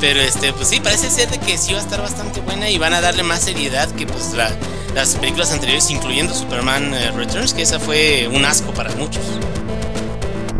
Pero 0.00 0.20
este, 0.20 0.52
pues 0.54 0.68
sí, 0.68 0.80
parece 0.80 1.10
ser 1.10 1.30
de 1.30 1.38
que 1.38 1.56
sí 1.58 1.72
va 1.72 1.78
a 1.80 1.82
estar 1.82 2.00
bastante 2.00 2.40
buena 2.40 2.68
y 2.70 2.76
van 2.78 2.92
a 2.94 3.00
darle 3.00 3.22
más 3.22 3.40
seriedad 3.42 3.88
que 3.90 4.06
pues 4.06 4.32
la- 4.34 4.54
las 4.94 5.14
películas 5.16 5.52
anteriores, 5.52 5.90
incluyendo 5.90 6.32
Superman 6.34 6.94
eh, 6.94 7.10
Returns, 7.12 7.52
que 7.54 7.62
esa 7.62 7.78
fue 7.78 8.28
un 8.32 8.44
asco 8.46 8.72
para 8.72 8.90
muchos. 8.94 9.22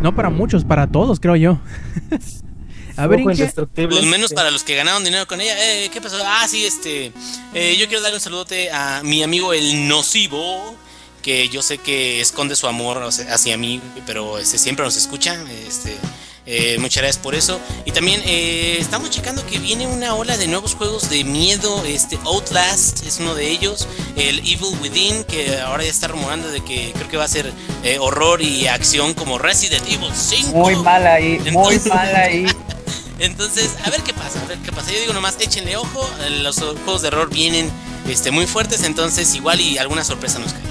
No 0.06 0.14
para 0.14 0.30
muchos, 0.30 0.64
para 0.64 0.86
todos, 0.86 1.18
creo 1.18 1.34
yo. 1.34 1.58
A 2.96 3.08
ver, 3.08 3.18
Ojo 3.22 3.30
¿en 3.30 3.36
qué? 3.36 3.42
indestructible. 3.42 3.96
Pues 3.96 4.06
menos 4.08 4.32
para 4.32 4.52
los 4.52 4.62
que 4.62 4.76
ganaron 4.76 5.02
dinero 5.02 5.26
con 5.26 5.40
ella. 5.40 5.56
Eh, 5.58 5.90
¿Qué 5.92 6.00
pasó? 6.00 6.16
Ah, 6.24 6.46
sí, 6.48 6.64
este. 6.64 7.12
eh, 7.54 7.76
yo 7.76 7.88
quiero 7.88 8.00
darle 8.04 8.18
un 8.18 8.20
saludote 8.20 8.70
a 8.70 9.02
mi 9.02 9.24
amigo 9.24 9.52
el 9.52 9.88
Nocivo. 9.88 10.76
Que 11.22 11.48
yo 11.48 11.60
sé 11.60 11.78
que 11.78 12.20
esconde 12.20 12.54
su 12.54 12.68
amor 12.68 13.02
hacia 13.02 13.56
mí, 13.58 13.80
pero 14.06 14.38
este, 14.38 14.58
siempre 14.58 14.84
nos 14.84 14.96
escucha. 14.96 15.34
Este, 15.66 15.96
eh, 16.46 16.78
muchas 16.78 17.02
gracias 17.02 17.22
por 17.22 17.34
eso. 17.34 17.60
Y 17.84 17.90
también 17.90 18.22
eh, 18.24 18.76
estamos 18.78 19.10
checando 19.10 19.44
que 19.44 19.58
viene 19.58 19.86
una 19.86 20.14
ola 20.14 20.36
de 20.36 20.46
nuevos 20.46 20.74
juegos 20.74 21.10
de 21.10 21.24
miedo. 21.24 21.84
Este 21.84 22.18
Outlast 22.24 23.04
es 23.04 23.18
uno 23.18 23.34
de 23.34 23.50
ellos. 23.50 23.88
El 24.16 24.38
Evil 24.38 24.78
Within, 24.80 25.24
que 25.24 25.58
ahora 25.58 25.82
ya 25.82 25.90
está 25.90 26.08
rumorando 26.08 26.48
de 26.48 26.60
que 26.62 26.92
creo 26.94 27.08
que 27.08 27.16
va 27.16 27.24
a 27.24 27.28
ser 27.28 27.52
eh, 27.82 27.98
horror 27.98 28.40
y 28.42 28.68
acción 28.68 29.14
como 29.14 29.38
Resident 29.38 29.84
Evil 29.88 30.10
5. 30.14 30.56
Muy 30.56 30.76
mal 30.76 31.06
ahí, 31.06 31.40
muy 31.50 31.80
mal 31.80 32.14
ahí. 32.14 32.46
Entonces, 33.18 33.76
a 33.84 33.90
ver 33.90 34.02
qué 34.02 34.12
pasa, 34.14 34.40
a 34.40 34.46
ver 34.46 34.58
qué 34.58 34.70
pasa. 34.70 34.92
Yo 34.92 35.00
digo 35.00 35.12
nomás, 35.14 35.36
échenle 35.40 35.76
ojo, 35.76 36.08
los 36.42 36.58
juegos 36.58 37.02
de 37.02 37.08
error 37.08 37.30
vienen 37.30 37.70
este, 38.08 38.30
muy 38.30 38.46
fuertes, 38.46 38.84
entonces 38.84 39.34
igual 39.34 39.60
y 39.60 39.78
alguna 39.78 40.04
sorpresa 40.04 40.38
nos 40.38 40.52
cae. 40.52 40.62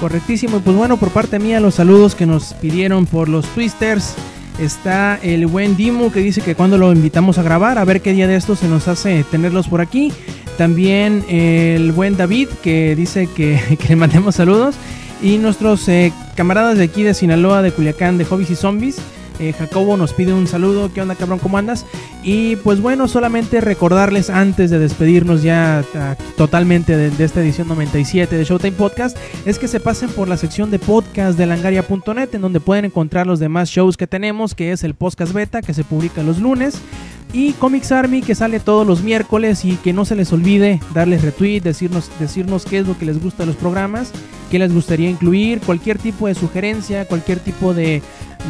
Correctísimo. 0.00 0.56
Y 0.56 0.60
pues 0.60 0.76
bueno, 0.76 0.96
por 0.96 1.10
parte 1.10 1.38
mía, 1.38 1.60
los 1.60 1.76
saludos 1.76 2.16
que 2.16 2.26
nos 2.26 2.52
pidieron 2.54 3.06
por 3.06 3.28
los 3.28 3.46
twisters. 3.54 4.14
Está 4.58 5.18
el 5.22 5.46
buen 5.46 5.76
Dimu 5.76 6.12
que 6.12 6.20
dice 6.20 6.40
que 6.40 6.54
cuando 6.54 6.78
lo 6.78 6.92
invitamos 6.92 7.38
a 7.38 7.42
grabar, 7.42 7.76
a 7.78 7.84
ver 7.84 8.00
qué 8.00 8.12
día 8.12 8.28
de 8.28 8.36
esto 8.36 8.54
se 8.54 8.68
nos 8.68 8.86
hace 8.86 9.24
tenerlos 9.24 9.68
por 9.68 9.80
aquí. 9.80 10.12
También 10.56 11.24
el 11.28 11.90
buen 11.90 12.16
David 12.16 12.48
que 12.62 12.94
dice 12.94 13.28
que, 13.34 13.60
que 13.80 13.88
le 13.88 13.96
mandemos 13.96 14.36
saludos. 14.36 14.76
Y 15.20 15.38
nuestros 15.38 15.88
eh, 15.88 16.12
camaradas 16.36 16.78
de 16.78 16.84
aquí 16.84 17.02
de 17.02 17.14
Sinaloa, 17.14 17.62
de 17.62 17.72
Culiacán, 17.72 18.18
de 18.18 18.24
Hobbies 18.24 18.50
y 18.50 18.56
Zombies. 18.56 18.96
Eh, 19.38 19.52
Jacobo 19.52 19.96
nos 19.96 20.12
pide 20.12 20.32
un 20.32 20.46
saludo. 20.46 20.92
¿Qué 20.92 21.02
onda, 21.02 21.14
cabrón? 21.14 21.38
¿Cómo 21.40 21.58
andas? 21.58 21.86
Y 22.22 22.56
pues 22.56 22.80
bueno, 22.80 23.08
solamente 23.08 23.60
recordarles 23.60 24.30
antes 24.30 24.70
de 24.70 24.78
despedirnos 24.78 25.42
ya 25.42 25.84
ah, 25.94 26.16
totalmente 26.36 26.96
de, 26.96 27.24
esta 27.24 27.40
edición 27.40 27.68
97 27.68 28.36
de 28.36 28.44
Showtime 28.44 28.72
Podcast, 28.72 29.16
es 29.44 29.58
que 29.58 29.68
se 29.68 29.80
pasen 29.80 30.10
por 30.10 30.28
la 30.28 30.36
sección 30.36 30.70
de 30.70 30.78
podcast 30.78 31.36
de 31.36 31.46
langaria.net, 31.46 32.34
en 32.34 32.40
donde 32.40 32.60
pueden 32.60 32.84
encontrar 32.84 33.26
los 33.26 33.40
demás 33.40 33.68
shows 33.68 33.96
que 33.96 34.06
tenemos, 34.06 34.54
que 34.54 34.72
es 34.72 34.84
el 34.84 34.94
podcast 34.94 35.32
beta, 35.32 35.62
que 35.62 35.74
se 35.74 35.84
publica 35.84 36.22
los 36.22 36.38
lunes. 36.38 36.80
Y 37.32 37.52
Comics 37.54 37.90
Army 37.90 38.22
que 38.22 38.36
sale 38.36 38.60
todos 38.60 38.86
los 38.86 39.02
miércoles 39.02 39.64
y 39.64 39.74
que 39.76 39.92
no 39.92 40.04
se 40.04 40.14
les 40.14 40.32
olvide 40.32 40.80
darles 40.94 41.22
retweet, 41.22 41.62
decirnos, 41.62 42.08
decirnos 42.20 42.64
qué 42.64 42.78
es 42.78 42.86
lo 42.86 42.96
que 42.96 43.06
les 43.06 43.20
gusta 43.20 43.42
de 43.42 43.48
los 43.48 43.56
programas, 43.56 44.12
qué 44.52 44.60
les 44.60 44.72
gustaría 44.72 45.10
incluir, 45.10 45.60
cualquier 45.60 45.98
tipo 45.98 46.28
de 46.28 46.36
sugerencia, 46.36 47.08
cualquier 47.08 47.40
tipo 47.40 47.74
de, 47.74 48.02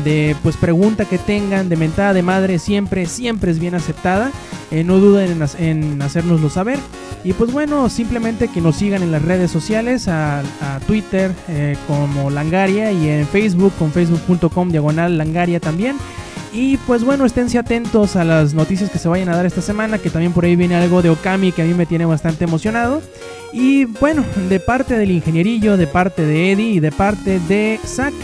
de 0.03 0.35
pues 0.43 0.57
pregunta 0.57 1.05
que 1.05 1.19
tengan, 1.19 1.69
de 1.69 1.77
mentada 1.77 2.13
de 2.13 2.23
madre, 2.23 2.59
siempre, 2.59 3.07
siempre 3.07 3.51
es 3.51 3.59
bien 3.59 3.75
aceptada. 3.75 4.33
Eh, 4.71 4.83
no 4.83 4.99
duden 4.99 5.41
en, 5.59 6.03
en 6.03 6.11
saber. 6.51 6.79
Y 7.23 7.33
pues 7.33 7.53
bueno, 7.53 7.89
simplemente 7.89 8.49
que 8.49 8.61
nos 8.61 8.77
sigan 8.77 9.03
en 9.03 9.13
las 9.13 9.23
redes 9.23 9.51
sociales, 9.51 10.09
a, 10.09 10.41
a 10.41 10.81
Twitter 10.87 11.33
eh, 11.49 11.77
como 11.87 12.31
Langaria 12.31 12.93
y 12.93 13.09
en 13.09 13.27
Facebook 13.27 13.73
con 13.79 13.93
facebook.com 13.93 14.71
diagonal 14.71 15.17
Langaria 15.17 15.61
también. 15.61 15.97
Y 16.53 16.77
pues 16.79 17.03
bueno, 17.03 17.27
esténse 17.27 17.59
atentos 17.59 18.15
a 18.15 18.23
las 18.23 18.55
noticias 18.55 18.89
que 18.89 18.99
se 18.99 19.09
vayan 19.09 19.29
a 19.29 19.37
dar 19.37 19.45
esta 19.45 19.61
semana, 19.61 19.99
que 19.99 20.09
también 20.09 20.33
por 20.33 20.45
ahí 20.45 20.55
viene 20.55 20.77
algo 20.77 21.03
de 21.03 21.11
Okami 21.11 21.51
que 21.51 21.63
a 21.63 21.65
mí 21.65 21.75
me 21.75 21.85
tiene 21.85 22.05
bastante 22.05 22.45
emocionado. 22.45 23.03
Y 23.53 23.87
bueno, 23.87 24.25
de 24.49 24.61
parte 24.61 24.97
del 24.97 25.11
ingenierillo, 25.11 25.77
de 25.77 25.89
parte 25.89 26.25
de 26.25 26.53
Eddie 26.53 26.75
y 26.75 26.81
de 26.81 26.93
parte 26.93 27.41
de 27.41 27.81
Zack, 27.85 28.15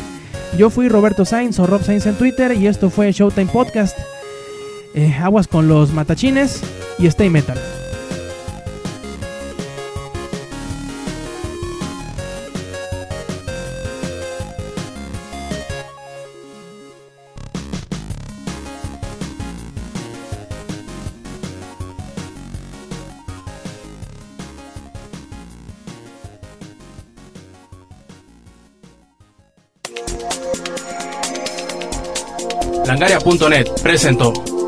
yo 0.57 0.71
fui 0.71 0.89
Roberto 0.89 1.25
Sainz 1.25 1.59
o 1.59 1.67
Rob 1.67 1.83
Sainz 1.83 2.07
en 2.07 2.15
Twitter 2.15 2.53
y 2.53 2.67
esto 2.67 2.91
fue 2.91 3.13
Showtime 3.13 3.51
Podcast. 3.51 3.99
Eh, 4.95 5.15
aguas 5.23 5.47
con 5.47 5.69
los 5.69 5.93
matachines 5.93 6.63
y 6.99 7.07
stay 7.07 7.31
metal. 7.31 7.59
Langaria.net 33.31 33.81
presentó 33.83 34.60